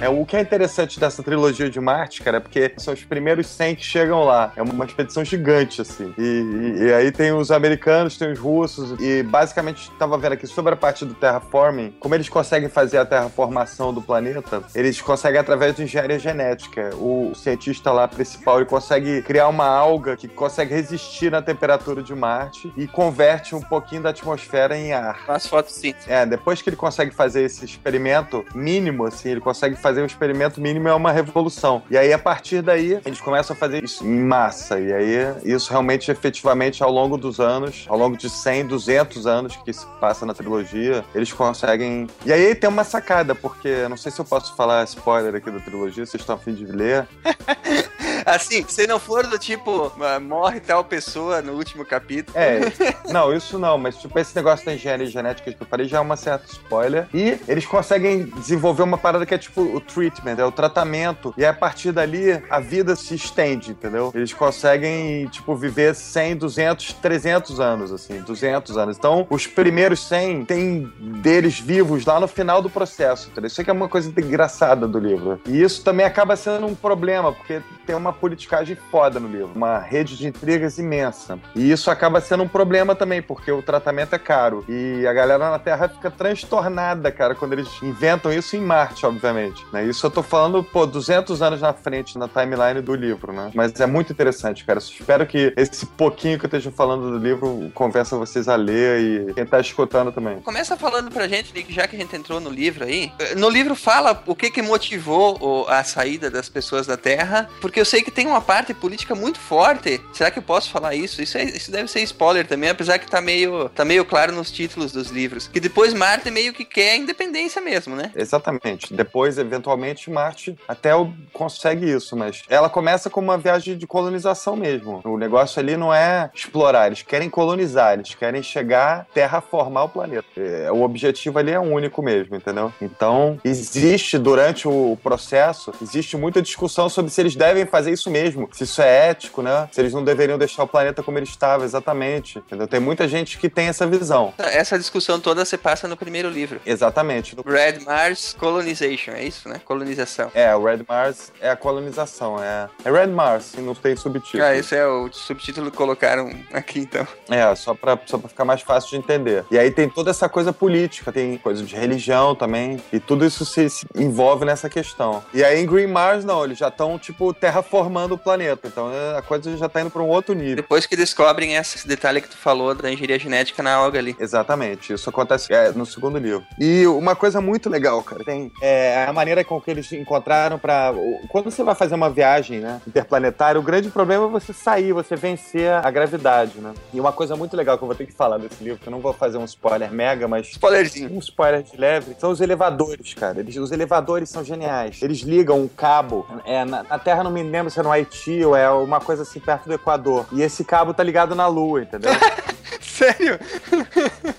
É, 0.00 0.08
o 0.08 0.24
que 0.24 0.36
é 0.36 0.40
interessante 0.40 1.00
dessa 1.00 1.24
trilogia 1.24 1.68
de 1.68 1.80
Marte, 1.80 2.22
cara, 2.22 2.36
é 2.36 2.40
porque 2.40 2.72
são 2.78 2.94
os 2.94 3.02
primeiros 3.04 3.48
100 3.48 3.74
que 3.74 3.84
chegam 3.84 4.22
lá. 4.22 4.52
É 4.54 4.62
uma 4.62 4.84
expedição 4.84 5.24
gigante, 5.24 5.80
assim. 5.80 6.14
E, 6.16 6.22
e- 6.22 6.82
e 6.84 6.92
aí 6.94 7.10
tem 7.10 7.32
os 7.32 7.50
americanos, 7.50 8.16
tem 8.16 8.30
os 8.30 8.38
russos, 8.38 8.94
e 9.00 9.24
basicamente 9.24 9.90
estava 9.90 10.16
vendo 10.16 10.34
aqui 10.34 10.46
sobre 10.46 10.72
a 10.72 10.76
parte 10.76 11.04
do 11.04 11.14
terraforming, 11.14 11.96
como 11.98 12.14
eles 12.14 12.28
conseguem 12.28 12.68
fazer 12.68 12.98
a 12.98 13.04
terraformação 13.04 13.92
do 13.92 14.00
planeta, 14.00 14.62
eles 14.72 15.00
conseguem 15.00 15.40
através 15.40 15.74
de 15.74 15.82
engenharia 15.82 16.18
genética. 16.18 16.90
O 16.94 17.32
cientista 17.34 17.90
lá 17.90 18.06
principal, 18.06 18.58
ele 18.58 18.66
consegue 18.66 19.20
criar 19.22 19.48
uma 19.48 19.66
alga 19.66 20.16
que 20.16 20.28
consegue 20.28 20.72
resistir 20.74 21.32
na 21.32 21.42
temperatura 21.42 22.04
de 22.04 22.14
Marte 22.14 22.72
e 22.76 22.86
converte 22.86 23.52
um 23.52 23.60
pouquinho 23.60 24.02
da 24.02 24.10
atmosfera 24.10 24.78
em 24.78 24.92
ar. 24.92 25.24
As 25.26 25.44
fotos 25.48 25.74
sim. 25.74 25.92
É, 26.06 26.24
depois 26.24 26.62
que 26.62 26.68
ele 26.70 26.76
consegue 26.76 27.10
fazer 27.12 27.42
esse 27.42 27.64
experimento 27.64 28.44
mínimo, 28.54 29.04
assim, 29.04 29.30
ele 29.30 29.40
consegue 29.40 29.74
fazer 29.74 29.87
um 29.96 30.04
experimento 30.04 30.60
mínimo 30.60 30.88
é 30.88 30.94
uma 30.94 31.10
revolução. 31.10 31.82
E 31.90 31.96
aí, 31.96 32.12
a 32.12 32.18
partir 32.18 32.62
daí, 32.62 33.00
eles 33.04 33.20
começam 33.20 33.54
a 33.54 33.58
fazer 33.58 33.82
isso 33.84 34.04
em 34.04 34.20
massa. 34.20 34.78
E 34.78 34.92
aí, 34.92 35.16
isso 35.44 35.70
realmente, 35.70 36.10
efetivamente, 36.10 36.82
ao 36.82 36.90
longo 36.90 37.16
dos 37.16 37.40
anos, 37.40 37.86
ao 37.88 37.96
longo 37.96 38.16
de 38.16 38.28
100, 38.28 38.66
200 38.66 39.26
anos 39.26 39.56
que 39.56 39.72
se 39.72 39.86
passa 40.00 40.26
na 40.26 40.34
trilogia, 40.34 41.04
eles 41.14 41.32
conseguem... 41.32 42.06
E 42.26 42.32
aí 42.32 42.54
tem 42.54 42.68
uma 42.68 42.84
sacada, 42.84 43.34
porque, 43.34 43.88
não 43.88 43.96
sei 43.96 44.12
se 44.12 44.20
eu 44.20 44.24
posso 44.24 44.54
falar 44.56 44.84
spoiler 44.84 45.34
aqui 45.34 45.50
da 45.50 45.60
trilogia, 45.60 46.04
vocês 46.04 46.20
estão 46.20 46.36
a 46.36 46.38
fim 46.38 46.54
de 46.54 46.64
ler. 46.66 47.06
Assim, 48.28 48.64
se 48.68 48.86
não 48.86 48.98
for 48.98 49.26
do 49.26 49.38
tipo, 49.38 49.90
ah, 50.00 50.20
morre 50.20 50.60
tal 50.60 50.84
pessoa 50.84 51.40
no 51.40 51.54
último 51.54 51.84
capítulo. 51.84 52.36
É, 52.36 52.60
não, 53.10 53.32
isso 53.32 53.58
não, 53.58 53.78
mas 53.78 53.96
tipo, 53.96 54.18
esse 54.18 54.36
negócio 54.36 54.66
da 54.66 54.74
engenharia 54.74 55.06
genética 55.06 55.50
que 55.50 55.62
eu 55.62 55.66
falei 55.66 55.88
já 55.88 55.98
é 55.98 56.00
uma 56.00 56.16
certa 56.16 56.46
spoiler. 56.46 57.08
E 57.14 57.38
eles 57.48 57.64
conseguem 57.64 58.26
desenvolver 58.26 58.82
uma 58.82 58.98
parada 58.98 59.24
que 59.24 59.34
é 59.34 59.38
tipo 59.38 59.62
o 59.62 59.80
treatment, 59.80 60.36
é 60.38 60.44
o 60.44 60.52
tratamento. 60.52 61.32
E 61.38 61.44
a 61.44 61.54
partir 61.54 61.90
dali, 61.90 62.42
a 62.50 62.60
vida 62.60 62.94
se 62.94 63.14
estende, 63.14 63.70
entendeu? 63.70 64.12
Eles 64.14 64.34
conseguem, 64.34 65.26
tipo, 65.28 65.56
viver 65.56 65.94
100, 65.94 66.36
200, 66.36 66.92
300 66.94 67.60
anos, 67.60 67.92
assim, 67.92 68.20
200 68.20 68.76
anos. 68.76 68.98
Então, 68.98 69.26
os 69.30 69.46
primeiros 69.46 70.00
100 70.06 70.44
tem 70.44 70.92
deles 71.22 71.58
vivos 71.58 72.04
lá 72.04 72.20
no 72.20 72.28
final 72.28 72.60
do 72.60 72.68
processo, 72.68 73.28
entendeu? 73.30 73.48
Isso 73.48 73.60
aqui 73.60 73.70
é 73.70 73.72
uma 73.72 73.88
coisa 73.88 74.08
engraçada 74.08 74.86
do 74.86 74.98
livro. 74.98 75.40
E 75.46 75.62
isso 75.62 75.82
também 75.82 76.04
acaba 76.04 76.36
sendo 76.36 76.66
um 76.66 76.74
problema, 76.74 77.32
porque 77.32 77.62
tem 77.86 77.96
uma 77.96 78.12
politicagem 78.18 78.76
foda 78.90 79.18
no 79.20 79.28
livro, 79.28 79.52
uma 79.54 79.78
rede 79.78 80.16
de 80.16 80.26
intrigas 80.26 80.78
imensa. 80.78 81.38
E 81.54 81.70
isso 81.70 81.90
acaba 81.90 82.20
sendo 82.20 82.42
um 82.42 82.48
problema 82.48 82.94
também, 82.94 83.22
porque 83.22 83.50
o 83.50 83.62
tratamento 83.62 84.14
é 84.14 84.18
caro. 84.18 84.64
E 84.68 85.06
a 85.06 85.12
galera 85.12 85.50
na 85.50 85.58
Terra 85.58 85.88
fica 85.88 86.10
transtornada, 86.10 87.10
cara, 87.10 87.34
quando 87.34 87.52
eles 87.52 87.68
inventam 87.82 88.32
isso 88.32 88.56
em 88.56 88.60
Marte, 88.60 89.06
obviamente. 89.06 89.64
Né? 89.72 89.84
Isso 89.84 90.06
eu 90.06 90.10
tô 90.10 90.22
falando, 90.22 90.62
pô, 90.62 90.86
200 90.86 91.40
anos 91.42 91.60
na 91.60 91.72
frente 91.72 92.18
na 92.18 92.28
timeline 92.28 92.80
do 92.80 92.94
livro, 92.94 93.32
né? 93.32 93.50
Mas 93.54 93.78
é 93.80 93.86
muito 93.86 94.12
interessante, 94.12 94.64
cara. 94.64 94.78
Espero 94.78 95.26
que 95.26 95.52
esse 95.56 95.86
pouquinho 95.86 96.38
que 96.38 96.44
eu 96.44 96.48
esteja 96.48 96.70
falando 96.70 97.10
do 97.10 97.18
livro 97.18 97.70
convença 97.74 98.16
vocês 98.16 98.48
a 98.48 98.56
ler 98.56 99.00
e 99.00 99.34
quem 99.34 99.46
tá 99.46 99.60
escutando 99.60 100.12
também. 100.12 100.40
Começa 100.40 100.76
falando 100.76 101.10
pra 101.10 101.28
gente, 101.28 101.52
Nick, 101.54 101.72
já 101.72 101.86
que 101.86 101.96
a 101.96 101.98
gente 101.98 102.14
entrou 102.16 102.40
no 102.40 102.50
livro 102.50 102.84
aí. 102.84 103.12
No 103.36 103.48
livro 103.48 103.74
fala 103.74 104.22
o 104.26 104.34
que 104.34 104.50
que 104.50 104.62
motivou 104.62 105.66
a 105.68 105.84
saída 105.84 106.30
das 106.30 106.48
pessoas 106.48 106.86
da 106.86 106.96
Terra, 106.96 107.48
porque 107.60 107.80
eu 107.80 107.84
sei 107.84 108.02
que 108.02 108.07
tem 108.10 108.26
uma 108.26 108.40
parte 108.40 108.72
política 108.74 109.14
muito 109.14 109.38
forte. 109.38 110.00
Será 110.12 110.30
que 110.30 110.38
eu 110.38 110.42
posso 110.42 110.70
falar 110.70 110.94
isso? 110.94 111.22
Isso, 111.22 111.38
é- 111.38 111.44
isso 111.44 111.70
deve 111.70 111.88
ser 111.88 112.00
spoiler 112.02 112.46
também, 112.46 112.70
apesar 112.70 112.98
que 112.98 113.06
tá 113.10 113.20
meio, 113.20 113.68
tá 113.70 113.84
meio 113.84 114.04
claro 114.04 114.32
nos 114.32 114.50
títulos 114.50 114.92
dos 114.92 115.08
livros. 115.08 115.48
Que 115.48 115.60
depois 115.60 115.92
Marte 115.94 116.30
meio 116.30 116.52
que 116.52 116.64
quer 116.64 116.92
a 116.92 116.96
independência 116.96 117.60
mesmo, 117.60 117.94
né? 117.96 118.10
Exatamente. 118.14 118.92
Depois, 118.94 119.38
eventualmente, 119.38 120.10
Marte 120.10 120.56
até 120.66 120.90
consegue 121.32 121.90
isso, 121.90 122.16
mas 122.16 122.42
ela 122.48 122.68
começa 122.68 123.10
como 123.10 123.28
uma 123.28 123.38
viagem 123.38 123.76
de 123.76 123.86
colonização 123.86 124.56
mesmo. 124.56 125.00
O 125.04 125.16
negócio 125.18 125.60
ali 125.60 125.76
não 125.76 125.92
é 125.92 126.30
explorar, 126.34 126.86
eles 126.86 127.02
querem 127.02 127.28
colonizar, 127.30 127.94
eles 127.94 128.14
querem 128.14 128.42
chegar, 128.42 129.06
terraformar 129.14 129.84
o 129.84 129.88
planeta. 129.88 130.26
É, 130.36 130.70
o 130.70 130.82
objetivo 130.82 131.38
ali 131.38 131.52
é 131.52 131.58
único 131.60 132.02
mesmo, 132.02 132.36
entendeu? 132.36 132.72
Então, 132.80 133.38
existe 133.44 134.18
durante 134.18 134.66
o 134.68 134.98
processo, 135.02 135.72
existe 135.82 136.16
muita 136.16 136.40
discussão 136.42 136.88
sobre 136.88 137.10
se 137.10 137.20
eles 137.20 137.36
devem 137.36 137.66
fazer 137.66 137.92
isso 137.92 137.97
mesmo, 138.06 138.48
se 138.52 138.64
isso 138.64 138.82
é 138.82 139.10
ético, 139.10 139.42
né? 139.42 139.68
Se 139.72 139.80
eles 139.80 139.92
não 139.92 140.04
deveriam 140.04 140.38
deixar 140.38 140.62
o 140.62 140.68
planeta 140.68 141.02
como 141.02 141.18
ele 141.18 141.26
estava, 141.26 141.64
exatamente. 141.64 142.38
Entendeu? 142.38 142.66
Tem 142.66 142.80
muita 142.80 143.08
gente 143.08 143.38
que 143.38 143.48
tem 143.48 143.68
essa 143.68 143.86
visão. 143.86 144.32
Essa 144.38 144.78
discussão 144.78 145.20
toda 145.20 145.44
se 145.44 145.56
passa 145.56 145.88
no 145.88 145.96
primeiro 145.96 146.28
livro. 146.28 146.60
Exatamente. 146.64 147.36
Red 147.46 147.80
Mars 147.84 148.36
Colonization, 148.38 149.12
é 149.12 149.24
isso, 149.24 149.48
né? 149.48 149.60
Colonização. 149.64 150.30
É, 150.34 150.54
o 150.54 150.64
Red 150.64 150.84
Mars 150.88 151.32
é 151.40 151.50
a 151.50 151.56
colonização, 151.56 152.42
é, 152.42 152.68
é 152.84 152.90
Red 152.90 153.08
Mars, 153.08 153.54
não 153.58 153.74
tem 153.74 153.96
subtítulo. 153.96 154.42
Ah, 154.42 154.54
esse 154.54 154.76
é 154.76 154.86
o 154.86 155.10
subtítulo 155.12 155.70
que 155.70 155.76
colocaram 155.76 156.30
aqui 156.52 156.80
então. 156.80 157.06
É, 157.28 157.54
só 157.54 157.74
pra, 157.74 157.98
só 158.06 158.18
pra 158.18 158.28
ficar 158.28 158.44
mais 158.44 158.62
fácil 158.62 158.90
de 158.90 158.96
entender. 158.96 159.44
E 159.50 159.58
aí 159.58 159.70
tem 159.70 159.88
toda 159.88 160.10
essa 160.10 160.28
coisa 160.28 160.52
política, 160.52 161.12
tem 161.12 161.36
coisa 161.38 161.64
de 161.64 161.74
religião 161.74 162.34
também, 162.34 162.80
e 162.92 163.00
tudo 163.00 163.24
isso 163.24 163.44
se, 163.44 163.68
se 163.68 163.86
envolve 163.94 164.44
nessa 164.44 164.68
questão. 164.68 165.22
E 165.32 165.42
aí 165.42 165.60
em 165.60 165.66
Green 165.66 165.86
Mars, 165.86 166.24
não, 166.24 166.44
eles 166.44 166.58
já 166.58 166.68
estão, 166.68 166.98
tipo, 166.98 167.32
terraformando 167.32 167.87
o 167.88 168.18
planeta, 168.18 168.68
então 168.68 168.90
é, 168.92 169.18
a 169.18 169.22
coisa 169.22 169.56
já 169.56 169.68
tá 169.68 169.80
indo 169.80 169.90
pra 169.90 170.02
um 170.02 170.08
outro 170.08 170.34
nível. 170.34 170.56
Depois 170.56 170.86
que 170.86 170.96
descobrem 170.96 171.54
esse 171.54 171.86
detalhe 171.86 172.20
que 172.20 172.28
tu 172.28 172.36
falou 172.36 172.74
da 172.74 172.90
engenharia 172.90 173.18
genética 173.18 173.62
na 173.62 173.74
alga 173.74 173.98
ali. 173.98 174.16
Exatamente, 174.18 174.92
isso 174.92 175.08
acontece 175.10 175.52
é, 175.52 175.72
no 175.72 175.84
segundo 175.86 176.18
livro. 176.18 176.44
E 176.58 176.86
uma 176.86 177.16
coisa 177.16 177.40
muito 177.40 177.68
legal, 177.68 178.02
cara, 178.02 178.22
tem 178.24 178.50
é, 178.62 179.04
a 179.08 179.12
maneira 179.12 179.42
com 179.44 179.60
que 179.60 179.70
eles 179.70 179.90
encontraram 179.92 180.58
pra. 180.58 180.92
o- 180.94 181.26
Quando 181.28 181.50
você 181.50 181.62
vai 181.62 181.74
fazer 181.74 181.94
uma 181.94 182.10
viagem, 182.10 182.60
né, 182.60 182.80
interplanetária, 182.86 183.58
o 183.58 183.62
grande 183.62 183.88
problema 183.90 184.26
é 184.26 184.28
você 184.28 184.52
sair, 184.52 184.92
você 184.92 185.16
vencer 185.16 185.70
a 185.72 185.90
gravidade, 185.90 186.58
né? 186.58 186.72
E 186.92 187.00
uma 187.00 187.12
coisa 187.12 187.36
muito 187.36 187.56
legal 187.56 187.76
que 187.78 187.84
eu 187.84 187.88
vou 187.88 187.96
ter 187.96 188.06
que 188.06 188.12
falar 188.12 188.38
desse 188.38 188.62
livro, 188.62 188.78
que 188.80 188.88
eu 188.88 188.90
não 188.90 189.00
vou 189.00 189.12
fazer 189.12 189.38
um 189.38 189.44
spoiler 189.44 189.90
mega, 189.92 190.26
mas 190.28 190.48
Spoilerzinho. 190.48 191.12
um 191.12 191.18
spoiler 191.18 191.62
de 191.62 191.76
leve, 191.76 192.14
são 192.18 192.30
os 192.30 192.40
elevadores, 192.40 193.14
cara. 193.14 193.40
Eles, 193.40 193.56
os 193.56 193.72
elevadores 193.72 194.28
são 194.28 194.44
geniais. 194.44 195.00
Eles 195.02 195.20
ligam 195.20 195.60
um 195.60 195.68
cabo. 195.68 196.26
É, 196.44 196.64
na, 196.64 196.82
na 196.82 196.98
Terra, 196.98 197.22
não 197.22 197.30
me 197.30 197.42
lembro 197.42 197.67
se 197.70 197.80
é 197.80 197.82
no 197.82 197.90
Haiti 197.90 198.44
ou 198.44 198.56
é 198.56 198.70
uma 198.70 199.00
coisa 199.00 199.22
assim 199.22 199.40
perto 199.40 199.66
do 199.66 199.74
Equador. 199.74 200.26
E 200.32 200.42
esse 200.42 200.64
cabo 200.64 200.94
tá 200.94 201.02
ligado 201.02 201.34
na 201.34 201.46
Lua, 201.46 201.82
entendeu? 201.82 202.10
Sério? 202.98 203.38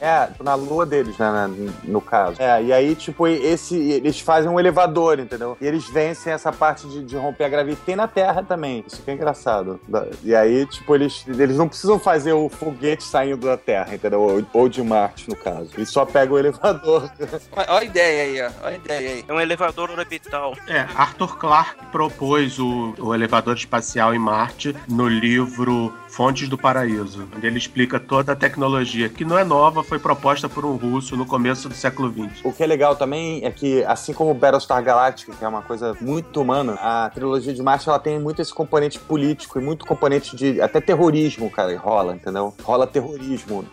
É, 0.01 0.29
na 0.43 0.55
lua 0.55 0.85
deles, 0.85 1.17
né, 1.17 1.31
na- 1.31 1.49
no 1.83 2.01
caso. 2.01 2.41
É, 2.41 2.61
e 2.63 2.73
aí, 2.73 2.95
tipo, 2.95 3.27
esse, 3.27 3.75
eles 3.77 4.19
fazem 4.19 4.49
um 4.49 4.59
elevador, 4.59 5.19
entendeu? 5.19 5.57
E 5.61 5.65
eles 5.65 5.87
vencem 5.89 6.31
essa 6.33 6.51
parte 6.51 6.87
de, 6.87 7.03
de 7.03 7.15
romper 7.17 7.45
a 7.45 7.49
gravidade. 7.49 7.81
Tem 7.85 7.95
na 7.95 8.07
Terra 8.07 8.43
também, 8.43 8.83
isso 8.87 9.01
que 9.01 9.11
é 9.11 9.13
engraçado. 9.13 9.79
E 10.23 10.35
aí, 10.35 10.65
tipo, 10.65 10.95
eles, 10.95 11.23
eles 11.27 11.57
não 11.57 11.67
precisam 11.67 11.99
fazer 11.99 12.33
o 12.33 12.49
foguete 12.49 13.03
saindo 13.03 13.45
da 13.47 13.57
Terra, 13.57 13.93
entendeu? 13.95 14.21
Ou, 14.21 14.45
ou 14.53 14.69
de 14.69 14.81
Marte, 14.81 15.29
no 15.29 15.35
caso. 15.35 15.69
Eles 15.75 15.89
só 15.89 16.05
pegam 16.05 16.35
o 16.35 16.39
elevador. 16.39 17.09
Olha 17.55 17.79
a 17.79 17.83
ideia 17.83 18.23
aí, 18.23 18.41
ó. 18.41 18.65
Olha 18.65 18.75
a 18.75 18.77
ideia 18.77 19.09
aí. 19.11 19.25
É 19.27 19.33
um 19.33 19.39
elevador 19.39 19.89
orbital. 19.91 20.55
É, 20.67 20.79
Arthur 20.95 21.37
Clarke 21.37 21.85
propôs 21.91 22.59
o, 22.59 22.93
o 22.99 23.13
elevador 23.13 23.55
espacial 23.55 24.13
em 24.13 24.19
Marte 24.19 24.75
no 24.87 25.07
livro 25.07 25.93
Fontes 26.09 26.49
do 26.49 26.57
Paraíso, 26.57 27.27
onde 27.35 27.45
ele 27.45 27.57
explica 27.57 27.99
toda 27.99 28.33
a 28.33 28.35
tecnologia 28.35 29.07
que 29.07 29.23
não 29.23 29.37
é 29.37 29.43
nova, 29.43 29.83
foi 29.83 29.99
proposta 29.99 30.49
por 30.49 30.65
um 30.65 30.75
russo 30.75 31.15
no 31.15 31.25
começo 31.25 31.69
do 31.69 31.75
século 31.75 32.11
XX. 32.11 32.41
O 32.43 32.51
que 32.51 32.63
é 32.63 32.67
legal 32.67 32.95
também 32.95 33.45
é 33.45 33.51
que, 33.51 33.83
assim 33.85 34.11
como 34.13 34.33
Battlestar 34.33 34.83
Galactica, 34.83 35.33
que 35.33 35.45
é 35.45 35.47
uma 35.47 35.61
coisa 35.61 35.95
muito 36.01 36.41
humana, 36.41 36.73
a 36.73 37.09
trilogia 37.09 37.53
de 37.53 37.61
Marte 37.61 37.87
ela 37.87 37.99
tem 37.99 38.19
muito 38.19 38.41
esse 38.41 38.53
componente 38.53 38.99
político 38.99 39.59
e 39.59 39.63
muito 39.63 39.85
componente 39.85 40.35
de 40.35 40.59
até 40.59 40.81
terrorismo, 40.81 41.49
cara, 41.49 41.77
rola, 41.77 42.15
entendeu? 42.15 42.53
Rola 42.63 42.87
terrorismo 42.87 43.65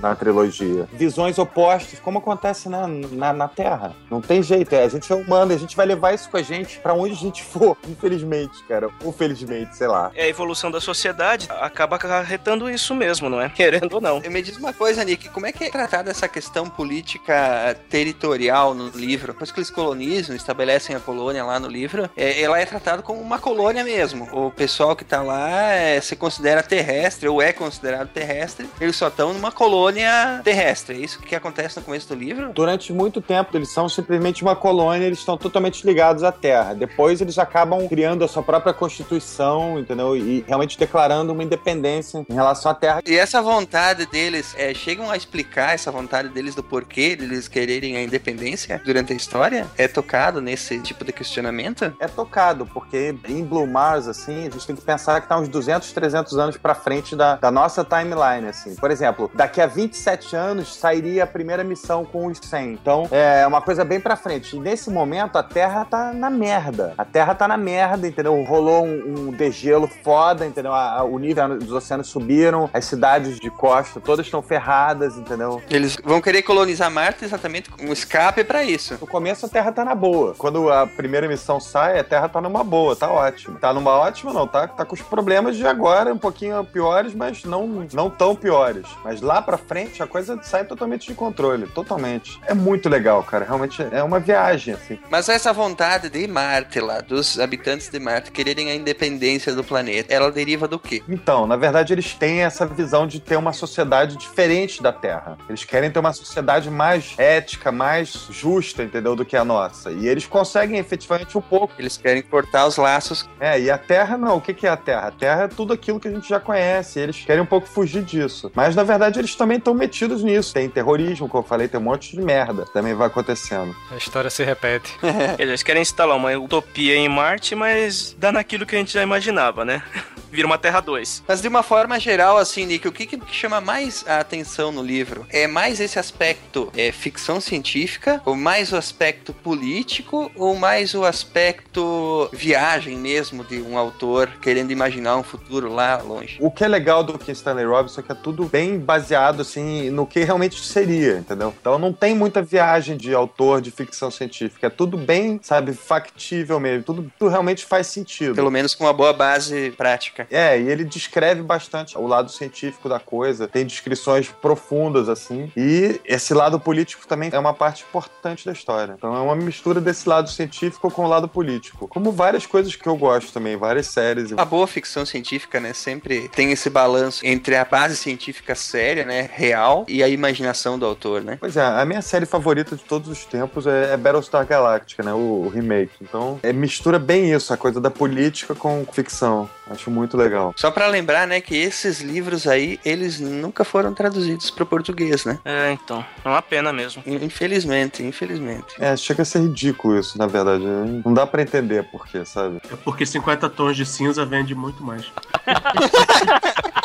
na 0.00 0.14
trilogia. 0.14 0.88
Visões 0.92 1.38
opostas, 1.38 2.00
como 2.00 2.18
acontece 2.18 2.68
na, 2.68 2.86
na, 2.86 3.32
na 3.32 3.48
Terra. 3.48 3.94
Não 4.10 4.20
tem 4.20 4.42
jeito, 4.42 4.74
é, 4.74 4.84
a 4.84 4.88
gente 4.88 5.12
é 5.12 5.14
humano, 5.14 5.52
a 5.52 5.58
gente 5.58 5.76
vai 5.76 5.86
levar 5.86 6.14
isso 6.14 6.30
com 6.30 6.36
a 6.38 6.42
gente 6.42 6.78
pra 6.80 6.94
onde 6.94 7.12
a 7.12 7.16
gente 7.16 7.42
for, 7.42 7.76
infelizmente, 7.86 8.62
cara. 8.64 8.88
Ou 9.04 9.12
felizmente, 9.12 9.76
sei 9.76 9.86
lá. 9.86 10.10
É 10.14 10.24
a 10.24 10.28
evolução 10.28 10.70
da 10.70 10.80
sociedade 10.80 11.48
acaba 11.60 11.96
acarretando 11.96 12.68
isso 12.70 12.94
mesmo, 12.94 13.28
não 13.28 13.40
é? 13.40 13.48
Querendo 13.54 13.94
ou 13.94 14.00
não. 14.00 14.20
Me 14.20 14.42
diz 14.42 14.56
uma 14.56 14.72
coisa, 14.72 15.04
Nick, 15.04 15.28
como 15.28 15.46
é 15.46 15.52
que 15.52 15.64
é 15.64 15.70
tratada 15.70 16.10
essa 16.10 16.28
questão 16.28 16.68
política 16.68 17.76
territorial 17.88 18.74
no 18.74 18.88
livro? 18.90 19.32
Depois 19.32 19.50
que 19.50 19.58
eles 19.58 19.70
colonizam, 19.70 20.34
estabelecem 20.34 20.94
a 20.94 21.00
colônia 21.00 21.44
lá 21.44 21.58
no 21.58 21.68
livro, 21.68 22.08
é, 22.16 22.40
ela 22.40 22.58
é 22.58 22.66
tratada 22.66 23.02
como 23.02 23.20
uma 23.20 23.38
colônia 23.38 23.84
mesmo. 23.84 24.28
O 24.32 24.50
pessoal 24.50 24.94
que 24.94 25.04
tá 25.04 25.22
lá 25.22 25.72
é, 25.72 26.00
se 26.00 26.16
considera 26.16 26.62
terrestre, 26.62 27.28
ou 27.28 27.40
é 27.42 27.52
considerado 27.52 28.08
terrestre, 28.08 28.68
eles 28.80 28.96
só 28.96 29.08
estão 29.08 29.32
numa 29.32 29.52
colônia 29.52 30.40
terrestre. 30.44 30.96
É 30.96 31.00
isso 31.00 31.20
que 31.20 31.34
acontece 31.34 31.78
no 31.78 31.82
começo 31.82 32.08
do 32.08 32.14
livro? 32.14 32.52
Durante 32.52 32.92
muito 32.92 33.20
tempo, 33.20 33.56
eles 33.56 33.70
são 33.70 33.88
simplesmente 33.88 34.42
uma 34.42 34.56
colônia, 34.56 35.06
eles 35.06 35.18
estão 35.18 35.36
totalmente 35.36 35.86
ligados 35.86 36.22
à 36.22 36.32
Terra. 36.32 36.74
Depois, 36.74 37.20
eles 37.20 37.38
acabam 37.38 37.86
criando 37.88 38.24
a 38.24 38.28
sua 38.28 38.42
própria 38.42 38.72
constituição, 38.72 39.78
entendeu? 39.78 40.16
E 40.16 40.44
realmente 40.46 40.78
declarando 40.78 41.32
uma 41.32 41.42
independência 41.48 42.24
em 42.28 42.34
relação 42.34 42.70
à 42.70 42.74
Terra. 42.74 43.02
E 43.06 43.16
essa 43.16 43.40
vontade 43.42 44.06
deles, 44.06 44.54
é, 44.56 44.72
chegam 44.74 45.10
a 45.10 45.16
explicar 45.16 45.74
essa 45.74 45.90
vontade 45.90 46.28
deles 46.28 46.54
do 46.54 46.62
porquê 46.62 47.16
deles 47.16 47.48
quererem 47.48 47.96
a 47.96 48.02
independência 48.02 48.80
durante 48.84 49.12
a 49.12 49.16
história? 49.16 49.66
É 49.76 49.88
tocado 49.88 50.40
nesse 50.40 50.78
tipo 50.80 51.04
de 51.04 51.12
questionamento? 51.12 51.92
É 52.00 52.06
tocado, 52.06 52.66
porque 52.66 53.14
em 53.28 53.44
Blue 53.44 53.66
Mars, 53.66 54.06
assim, 54.06 54.40
a 54.46 54.50
gente 54.50 54.66
tem 54.66 54.76
que 54.76 54.82
pensar 54.82 55.20
que 55.20 55.28
tá 55.28 55.38
uns 55.38 55.48
200, 55.48 55.90
300 55.92 56.38
anos 56.38 56.56
pra 56.56 56.74
frente 56.74 57.16
da, 57.16 57.36
da 57.36 57.50
nossa 57.50 57.84
timeline, 57.84 58.48
assim. 58.48 58.74
Por 58.76 58.90
exemplo, 58.90 59.30
daqui 59.34 59.60
a 59.60 59.66
27 59.66 60.36
anos 60.36 60.76
sairia 60.76 61.24
a 61.24 61.26
primeira 61.26 61.64
missão 61.64 62.04
com 62.04 62.26
os 62.26 62.38
100. 62.38 62.72
Então, 62.72 63.08
é 63.10 63.46
uma 63.46 63.60
coisa 63.62 63.84
bem 63.84 63.98
pra 64.00 64.16
frente. 64.16 64.56
E 64.56 64.60
nesse 64.60 64.90
momento, 64.90 65.36
a 65.36 65.42
Terra 65.42 65.84
tá 65.84 66.12
na 66.12 66.28
merda. 66.30 66.94
A 66.98 67.04
Terra 67.04 67.34
tá 67.34 67.48
na 67.48 67.56
merda, 67.56 68.06
entendeu? 68.06 68.40
Rolou 68.44 68.84
um, 68.84 69.28
um 69.28 69.30
degelo 69.32 69.88
foda, 70.04 70.46
entendeu? 70.46 70.72
A- 70.72 70.98
a- 70.98 71.04
o 71.04 71.18
nível 71.18 71.37
dos 71.46 71.72
oceanos 71.72 72.08
subiram, 72.08 72.68
as 72.72 72.84
cidades 72.84 73.38
de 73.38 73.50
costa 73.50 74.00
todas 74.00 74.26
estão 74.26 74.42
ferradas, 74.42 75.16
entendeu? 75.16 75.62
Eles 75.70 75.96
vão 76.02 76.20
querer 76.20 76.42
colonizar 76.42 76.90
Marte 76.90 77.24
exatamente 77.24 77.70
com 77.70 77.86
um 77.86 77.92
escape 77.92 78.44
pra 78.44 78.64
isso. 78.64 78.96
No 79.00 79.06
começo 79.06 79.46
a 79.46 79.48
Terra 79.48 79.72
tá 79.72 79.84
na 79.84 79.94
boa. 79.94 80.34
Quando 80.36 80.70
a 80.70 80.86
primeira 80.86 81.28
missão 81.28 81.60
sai, 81.60 81.98
a 81.98 82.04
Terra 82.04 82.28
tá 82.28 82.40
numa 82.40 82.64
boa, 82.64 82.96
tá 82.96 83.10
ótimo. 83.10 83.58
Tá 83.58 83.72
numa 83.72 83.92
ótima, 83.92 84.32
não, 84.32 84.46
tá, 84.46 84.66
tá 84.66 84.84
com 84.84 84.94
os 84.94 85.02
problemas 85.02 85.56
de 85.56 85.66
agora, 85.66 86.12
um 86.12 86.18
pouquinho 86.18 86.64
piores, 86.64 87.14
mas 87.14 87.44
não, 87.44 87.86
não 87.92 88.10
tão 88.10 88.34
piores. 88.34 88.86
Mas 89.04 89.20
lá 89.20 89.40
pra 89.42 89.56
frente 89.56 90.02
a 90.02 90.06
coisa 90.06 90.38
sai 90.42 90.64
totalmente 90.64 91.06
de 91.06 91.14
controle, 91.14 91.66
totalmente. 91.66 92.40
É 92.46 92.54
muito 92.54 92.88
legal, 92.88 93.22
cara. 93.22 93.44
Realmente 93.44 93.86
é 93.90 94.02
uma 94.02 94.18
viagem, 94.18 94.74
assim. 94.74 94.98
Mas 95.10 95.28
essa 95.28 95.52
vontade 95.52 96.08
de 96.08 96.26
Marte 96.26 96.80
lá, 96.80 97.00
dos 97.00 97.38
habitantes 97.38 97.88
de 97.88 97.98
Marte 97.98 98.30
quererem 98.30 98.70
a 98.70 98.74
independência 98.74 99.54
do 99.54 99.64
planeta, 99.64 100.12
ela 100.12 100.30
deriva 100.30 100.66
do 100.66 100.78
quê? 100.78 101.02
Então, 101.08 101.27
na 101.46 101.56
verdade, 101.56 101.92
eles 101.92 102.14
têm 102.14 102.40
essa 102.40 102.64
visão 102.64 103.06
de 103.06 103.20
ter 103.20 103.36
uma 103.36 103.52
sociedade 103.52 104.16
diferente 104.16 104.82
da 104.82 104.92
Terra. 104.92 105.36
Eles 105.48 105.64
querem 105.64 105.90
ter 105.90 105.98
uma 105.98 106.12
sociedade 106.12 106.70
mais 106.70 107.14
ética, 107.18 107.70
mais 107.70 108.28
justa, 108.30 108.82
entendeu? 108.82 109.14
Do 109.14 109.24
que 109.24 109.36
a 109.36 109.44
nossa. 109.44 109.90
E 109.90 110.08
eles 110.08 110.26
conseguem 110.26 110.78
efetivamente 110.78 111.36
um 111.36 111.40
pouco. 111.40 111.74
Eles 111.78 111.96
querem 111.96 112.22
cortar 112.22 112.66
os 112.66 112.76
laços. 112.76 113.28
É, 113.38 113.60
e 113.60 113.70
a 113.70 113.76
Terra 113.76 114.16
não. 114.16 114.36
O 114.36 114.40
que 114.40 114.66
é 114.66 114.70
a 114.70 114.76
Terra? 114.76 115.08
A 115.08 115.10
Terra 115.10 115.42
é 115.42 115.48
tudo 115.48 115.72
aquilo 115.72 116.00
que 116.00 116.08
a 116.08 116.10
gente 116.10 116.28
já 116.28 116.40
conhece. 116.40 116.98
Eles 116.98 117.22
querem 117.24 117.42
um 117.42 117.46
pouco 117.46 117.66
fugir 117.66 118.02
disso. 118.02 118.50
Mas, 118.54 118.74
na 118.74 118.82
verdade, 118.82 119.18
eles 119.18 119.34
também 119.34 119.58
estão 119.58 119.74
metidos 119.74 120.22
nisso. 120.22 120.54
Tem 120.54 120.68
terrorismo, 120.68 121.28
como 121.28 121.44
eu 121.44 121.48
falei, 121.48 121.68
tem 121.68 121.78
um 121.78 121.84
monte 121.84 122.16
de 122.16 122.22
merda 122.22 122.64
que 122.64 122.72
também 122.72 122.94
vai 122.94 123.06
acontecendo. 123.06 123.76
A 123.90 123.96
história 123.96 124.30
se 124.30 124.42
repete. 124.44 124.96
Eles 125.38 125.62
querem 125.62 125.82
instalar 125.82 126.16
uma 126.16 126.30
utopia 126.38 126.94
em 126.96 127.08
Marte, 127.08 127.54
mas 127.54 128.16
dá 128.18 128.32
naquilo 128.32 128.64
que 128.64 128.74
a 128.74 128.78
gente 128.78 128.92
já 128.92 129.02
imaginava, 129.02 129.64
né? 129.64 129.82
Vira 130.30 130.46
uma 130.46 130.58
Terra 130.58 130.80
2. 130.80 131.17
Mas 131.26 131.40
de 131.40 131.48
uma 131.48 131.62
forma 131.62 131.98
geral, 131.98 132.36
assim, 132.38 132.66
Nick, 132.66 132.86
o 132.86 132.92
que, 132.92 133.06
que 133.06 133.20
chama 133.30 133.60
mais 133.60 134.04
a 134.06 134.20
atenção 134.20 134.72
no 134.72 134.82
livro? 134.82 135.26
É 135.30 135.46
mais 135.46 135.80
esse 135.80 135.98
aspecto 135.98 136.70
é, 136.76 136.92
ficção 136.92 137.40
científica, 137.40 138.20
ou 138.24 138.34
mais 138.34 138.72
o 138.72 138.76
aspecto 138.76 139.32
político, 139.32 140.30
ou 140.34 140.54
mais 140.56 140.94
o 140.94 141.04
aspecto 141.04 142.28
viagem 142.32 142.96
mesmo 142.96 143.44
de 143.44 143.60
um 143.60 143.78
autor 143.78 144.30
querendo 144.40 144.70
imaginar 144.70 145.16
um 145.16 145.22
futuro 145.22 145.72
lá 145.72 146.00
longe? 146.02 146.38
O 146.40 146.50
que 146.50 146.64
é 146.64 146.68
legal 146.68 147.02
do 147.02 147.18
que 147.18 147.32
Stanley 147.32 147.66
Robinson 147.66 148.00
é 148.00 148.04
que 148.04 148.12
é 148.12 148.14
tudo 148.14 148.44
bem 148.44 148.78
baseado, 148.78 149.42
assim, 149.42 149.90
no 149.90 150.06
que 150.06 150.20
realmente 150.20 150.60
seria, 150.64 151.18
entendeu? 151.18 151.54
Então 151.60 151.78
não 151.78 151.92
tem 151.92 152.14
muita 152.14 152.42
viagem 152.42 152.96
de 152.96 153.14
autor 153.14 153.60
de 153.60 153.70
ficção 153.70 154.10
científica. 154.10 154.66
É 154.66 154.70
tudo 154.70 154.96
bem, 154.96 155.40
sabe, 155.42 155.72
factível 155.72 156.58
mesmo. 156.60 156.84
Tudo, 156.84 157.12
tudo 157.18 157.30
realmente 157.30 157.64
faz 157.64 157.86
sentido. 157.86 158.34
Pelo 158.34 158.50
menos 158.50 158.74
com 158.74 158.84
uma 158.84 158.92
boa 158.92 159.12
base 159.12 159.70
prática. 159.76 160.26
É, 160.30 160.58
e 160.60 160.68
ele 160.68 160.84
descreve 161.08 161.42
bastante 161.42 161.96
o 161.96 162.06
lado 162.06 162.30
científico 162.30 162.88
da 162.88 163.00
coisa, 163.00 163.48
tem 163.48 163.64
descrições 163.64 164.28
profundas, 164.28 165.08
assim, 165.08 165.50
e 165.56 166.00
esse 166.04 166.34
lado 166.34 166.60
político 166.60 167.06
também 167.06 167.30
é 167.32 167.38
uma 167.38 167.54
parte 167.54 167.84
importante 167.88 168.44
da 168.44 168.52
história. 168.52 168.94
Então 168.96 169.16
é 169.16 169.20
uma 169.20 169.34
mistura 169.34 169.80
desse 169.80 170.08
lado 170.08 170.28
científico 170.28 170.90
com 170.90 171.04
o 171.04 171.08
lado 171.08 171.26
político. 171.26 171.88
Como 171.88 172.12
várias 172.12 172.44
coisas 172.44 172.76
que 172.76 172.86
eu 172.86 172.96
gosto 172.96 173.32
também, 173.32 173.56
várias 173.56 173.86
séries. 173.86 174.32
A 174.36 174.44
boa 174.44 174.66
ficção 174.66 175.06
científica, 175.06 175.58
né, 175.58 175.72
sempre 175.72 176.28
tem 176.28 176.52
esse 176.52 176.68
balanço 176.68 177.24
entre 177.24 177.56
a 177.56 177.64
base 177.64 177.96
científica 177.96 178.54
séria, 178.54 179.04
né, 179.04 179.28
real, 179.32 179.84
e 179.88 180.02
a 180.02 180.08
imaginação 180.08 180.78
do 180.78 180.84
autor, 180.84 181.22
né? 181.22 181.38
Pois 181.40 181.56
é, 181.56 181.62
a 181.62 181.84
minha 181.84 182.02
série 182.02 182.26
favorita 182.26 182.76
de 182.76 182.84
todos 182.84 183.08
os 183.08 183.24
tempos 183.24 183.66
é, 183.66 183.94
é 183.94 183.96
Battlestar 183.96 184.46
Galactica, 184.46 185.02
né? 185.02 185.12
O, 185.12 185.44
o 185.46 185.48
remake. 185.48 185.92
Então, 186.02 186.38
é, 186.42 186.52
mistura 186.52 186.98
bem 186.98 187.32
isso, 187.32 187.52
a 187.52 187.56
coisa 187.56 187.80
da 187.80 187.90
política 187.90 188.54
com 188.54 188.84
ficção. 188.92 189.48
Acho 189.70 189.90
muito 189.90 190.16
legal. 190.16 190.52
Só 190.56 190.70
pra 190.70 190.86
lembrar, 190.86 191.26
né, 191.26 191.40
que 191.40 191.56
esses 191.56 192.00
livros 192.00 192.46
aí, 192.46 192.80
eles 192.84 193.20
nunca 193.20 193.64
foram 193.64 193.92
traduzidos 193.92 194.50
pro 194.50 194.66
português, 194.66 195.24
né? 195.24 195.38
É, 195.44 195.72
então. 195.72 196.04
É 196.24 196.28
uma 196.28 196.42
pena 196.42 196.72
mesmo. 196.72 197.02
Infelizmente, 197.06 198.02
infelizmente. 198.02 198.74
É, 198.78 198.96
chega 198.96 199.22
a 199.22 199.24
ser 199.24 199.40
ridículo 199.40 199.98
isso, 199.98 200.16
na 200.18 200.26
verdade. 200.26 200.64
Não 201.04 201.12
dá 201.12 201.26
pra 201.26 201.42
entender 201.42 201.84
por 201.84 202.06
quê, 202.06 202.24
sabe? 202.24 202.60
É 202.70 202.76
porque 202.76 203.04
50 203.04 203.48
tons 203.50 203.76
de 203.76 203.84
cinza 203.84 204.24
vende 204.24 204.54
muito 204.54 204.82
mais. 204.82 205.06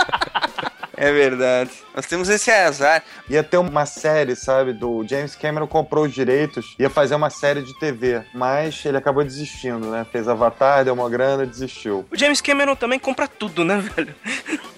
É 1.03 1.11
verdade. 1.11 1.71
Nós 1.95 2.05
temos 2.05 2.29
esse 2.29 2.49
azar. 2.49 3.03
Ia 3.29 3.43
ter 3.43 3.57
uma 3.57 3.85
série, 3.85 4.35
sabe? 4.35 4.73
Do 4.73 5.05
James 5.07 5.35
Cameron 5.35 5.67
comprou 5.67 6.05
os 6.05 6.13
direitos, 6.13 6.75
ia 6.79 6.89
fazer 6.89 7.15
uma 7.15 7.29
série 7.29 7.61
de 7.61 7.77
TV, 7.77 8.23
mas 8.33 8.83
ele 8.85 8.97
acabou 8.97 9.23
desistindo, 9.23 9.87
né? 9.87 10.05
Fez 10.11 10.27
Avatar, 10.27 10.83
deu 10.83 10.93
uma 10.93 11.09
grana, 11.09 11.45
desistiu. 11.45 12.05
O 12.11 12.17
James 12.17 12.41
Cameron 12.41 12.75
também 12.75 12.97
compra 12.97 13.27
tudo, 13.27 13.63
né, 13.63 13.77
velho? 13.95 14.13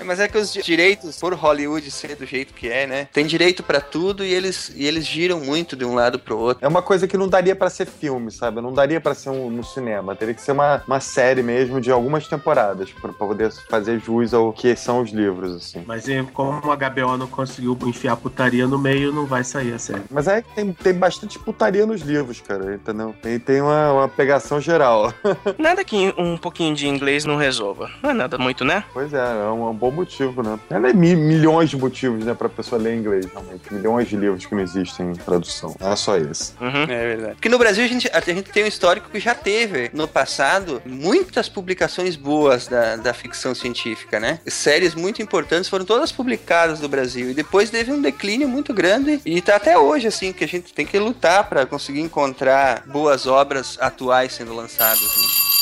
Mas 0.03 0.19
é 0.19 0.27
que 0.27 0.37
os 0.37 0.53
direitos, 0.53 1.19
por 1.19 1.33
Hollywood 1.33 1.89
ser 1.89 2.15
do 2.15 2.25
jeito 2.25 2.53
que 2.53 2.67
é, 2.67 2.85
né? 2.85 3.07
Tem 3.11 3.25
direito 3.25 3.63
pra 3.63 3.81
tudo 3.81 4.23
e 4.23 4.31
eles, 4.31 4.71
e 4.75 4.85
eles 4.85 5.05
giram 5.05 5.39
muito 5.39 5.75
de 5.75 5.83
um 5.83 5.95
lado 5.95 6.19
pro 6.19 6.37
outro. 6.37 6.63
É 6.63 6.67
uma 6.67 6.81
coisa 6.81 7.07
que 7.07 7.17
não 7.17 7.27
daria 7.27 7.55
pra 7.55 7.69
ser 7.69 7.87
filme, 7.87 8.31
sabe? 8.31 8.61
Não 8.61 8.73
daria 8.73 9.01
pra 9.01 9.15
ser 9.15 9.29
um, 9.29 9.49
no 9.49 9.63
cinema. 9.63 10.15
Teria 10.15 10.33
que 10.33 10.41
ser 10.41 10.51
uma, 10.51 10.83
uma 10.85 10.99
série 10.99 11.41
mesmo 11.41 11.81
de 11.81 11.91
algumas 11.91 12.27
temporadas 12.27 12.91
pra 12.91 13.05
pra 13.05 13.27
poder 13.27 13.51
fazer 13.69 13.99
jus 13.99 14.33
ao 14.33 14.51
que 14.51 14.75
são 14.75 15.01
os 15.01 15.11
livros, 15.11 15.55
assim. 15.55 15.83
Mas 15.85 16.07
como 16.23 16.71
a 16.71 16.75
HBO 16.75 17.17
não 17.17 17.27
conseguiu 17.27 17.77
enfiar 17.85 18.15
putaria 18.17 18.67
no 18.67 18.77
meio, 18.77 19.11
não 19.11 19.25
vai 19.25 19.43
sair 19.43 19.73
a 19.73 19.79
série. 19.79 20.01
Mas 20.09 20.27
é 20.27 20.41
que 20.41 20.53
tem, 20.53 20.71
tem 20.73 20.93
bastante 20.93 21.37
putaria 21.39 21.85
nos 21.85 22.01
livros, 22.01 22.41
cara, 22.41 22.75
entendeu? 22.75 23.15
Tem, 23.21 23.39
tem 23.39 23.61
uma, 23.61 23.91
uma 23.91 24.07
pegação 24.07 24.59
geral. 24.59 25.13
Nada 25.57 25.83
que 25.83 26.13
um 26.17 26.37
pouquinho 26.37 26.75
de 26.75 26.87
inglês 26.87 27.25
não 27.25 27.35
resolva. 27.37 27.89
Não 28.01 28.09
é 28.11 28.13
nada 28.13 28.37
muito, 28.37 28.63
né? 28.63 28.83
Pois 28.93 29.13
é, 29.13 29.17
é 29.17 29.49
um, 29.49 29.69
um 29.69 29.73
bom 29.73 29.91
motivo, 29.91 30.41
né? 30.43 30.59
Ela 30.69 30.89
é 30.89 30.93
mi- 30.93 31.15
milhões 31.15 31.69
de 31.69 31.77
motivos, 31.77 32.23
né, 32.23 32.33
pra 32.33 32.47
pessoa 32.49 32.81
ler 32.81 32.95
inglês, 32.95 33.25
realmente. 33.25 33.73
Milhões 33.73 34.07
de 34.07 34.15
livros 34.15 34.45
que 34.45 34.53
não 34.55 34.61
existem 34.61 35.11
em 35.11 35.15
tradução. 35.15 35.75
Não 35.79 35.91
é 35.91 35.95
só 35.95 36.17
esse. 36.17 36.53
Uhum. 36.61 36.83
É 36.83 37.07
verdade. 37.15 37.35
Porque 37.35 37.49
no 37.49 37.57
Brasil 37.57 37.83
a 37.83 37.87
gente, 37.87 38.09
a 38.11 38.19
gente 38.19 38.51
tem 38.51 38.63
um 38.63 38.67
histórico 38.67 39.09
que 39.09 39.19
já 39.19 39.33
teve, 39.33 39.89
no 39.93 40.07
passado, 40.07 40.81
muitas 40.85 41.49
publicações 41.49 42.15
boas 42.15 42.67
da, 42.67 42.95
da 42.95 43.13
ficção 43.13 43.53
científica, 43.55 44.19
né? 44.19 44.39
Séries 44.47 44.95
muito 44.95 45.21
importantes 45.21 45.69
foram 45.69 45.85
todas 45.85 46.04
publicadas 46.11 46.79
no 46.79 46.87
Brasil. 46.87 47.31
E 47.31 47.33
depois 47.33 47.69
teve 47.69 47.91
um 47.91 48.01
declínio 48.01 48.47
muito 48.47 48.73
grande. 48.73 49.21
E 49.25 49.41
tá 49.41 49.55
até 49.55 49.77
hoje, 49.77 50.07
assim, 50.07 50.31
que 50.31 50.43
a 50.43 50.47
gente 50.47 50.73
tem 50.73 50.85
que 50.85 50.97
lutar 50.99 51.47
pra 51.49 51.65
conseguir 51.65 52.01
encontrar 52.01 52.83
boas 52.87 53.25
obras 53.25 53.77
atuais 53.79 54.33
sendo 54.33 54.53
lançadas. 54.53 55.01
Né? 55.01 55.54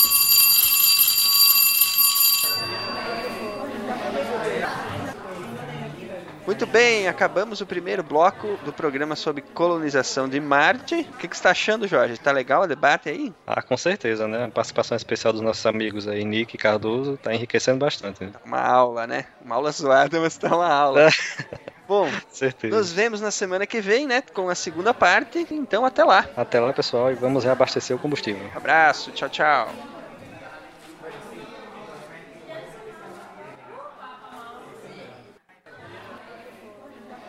Muito 6.46 6.66
bem, 6.66 7.08
acabamos 7.08 7.62
o 7.62 7.66
primeiro 7.66 8.04
bloco 8.04 8.58
do 8.66 8.74
programa 8.74 9.16
sobre 9.16 9.42
colonização 9.42 10.28
de 10.28 10.42
Marte. 10.42 11.08
O 11.14 11.18
que, 11.18 11.28
que 11.28 11.36
você 11.36 11.40
está 11.40 11.52
achando, 11.52 11.88
Jorge? 11.88 12.18
Tá 12.18 12.34
legal 12.34 12.64
o 12.64 12.68
debate 12.68 13.08
aí? 13.08 13.34
Ah, 13.48 13.62
com 13.62 13.78
certeza, 13.78 14.28
né? 14.28 14.46
A 14.46 14.50
participação 14.50 14.98
especial 14.98 15.32
dos 15.32 15.42
nossos 15.42 15.66
amigos 15.66 16.06
aí, 16.06 16.26
Nick 16.26 16.56
e 16.56 16.58
Cardoso, 16.58 17.18
tá 17.18 17.34
enriquecendo 17.34 17.80
bastante. 17.80 18.26
Né? 18.26 18.32
Uma 18.46 18.60
aula, 18.60 19.08
né? 19.08 19.26
Uma 19.44 19.56
aula 19.56 19.72
zoada, 19.72 20.20
mas 20.20 20.38
tá 20.38 20.54
uma 20.54 20.68
aula. 20.68 21.10
Bom, 21.88 22.10
certeza. 22.30 22.76
nos 22.76 22.92
vemos 22.92 23.22
na 23.22 23.32
semana 23.32 23.66
que 23.66 23.80
vem, 23.80 24.06
né? 24.06 24.22
Com 24.34 24.50
a 24.50 24.56
segunda 24.56 24.94
parte. 24.94 25.48
Então, 25.50 25.86
até 25.86 26.04
lá. 26.04 26.28
Até 26.36 26.60
lá, 26.60 26.74
pessoal, 26.74 27.12
e 27.12 27.16
vamos 27.16 27.46
reabastecer 27.46 27.96
o 27.96 28.00
combustível. 28.00 28.50
Abraço, 28.54 29.12
tchau, 29.12 29.30
tchau. 29.30 29.70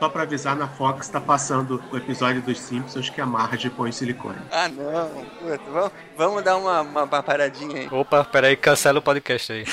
Só 0.05 0.11
pra 0.11 0.25
avisar, 0.25 0.55
na 0.55 0.69
Fox 0.69 1.09
tá 1.09 1.19
passando 1.19 1.83
o 1.91 1.97
episódio 1.97 2.43
dos 2.43 2.61
Simpsons 2.61 3.09
que 3.09 3.23
a 3.23 3.25
Marge 3.25 3.71
põe 3.71 3.91
silicone. 3.91 4.37
Ah, 4.51 4.69
não. 4.69 5.25
Puta, 5.25 5.71
vamos, 5.71 5.93
vamos 6.15 6.45
dar 6.45 6.59
uma, 6.59 6.83
uma, 6.83 7.05
uma 7.05 7.23
paradinha 7.23 7.81
aí. 7.81 7.89
Opa, 7.91 8.23
peraí, 8.23 8.55
cancela 8.55 8.99
o 8.99 9.03
podcast 9.03 9.51
aí. 9.51 9.65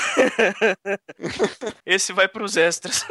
Esse 1.84 2.14
vai 2.14 2.28
pros 2.28 2.56
extras. 2.56 3.04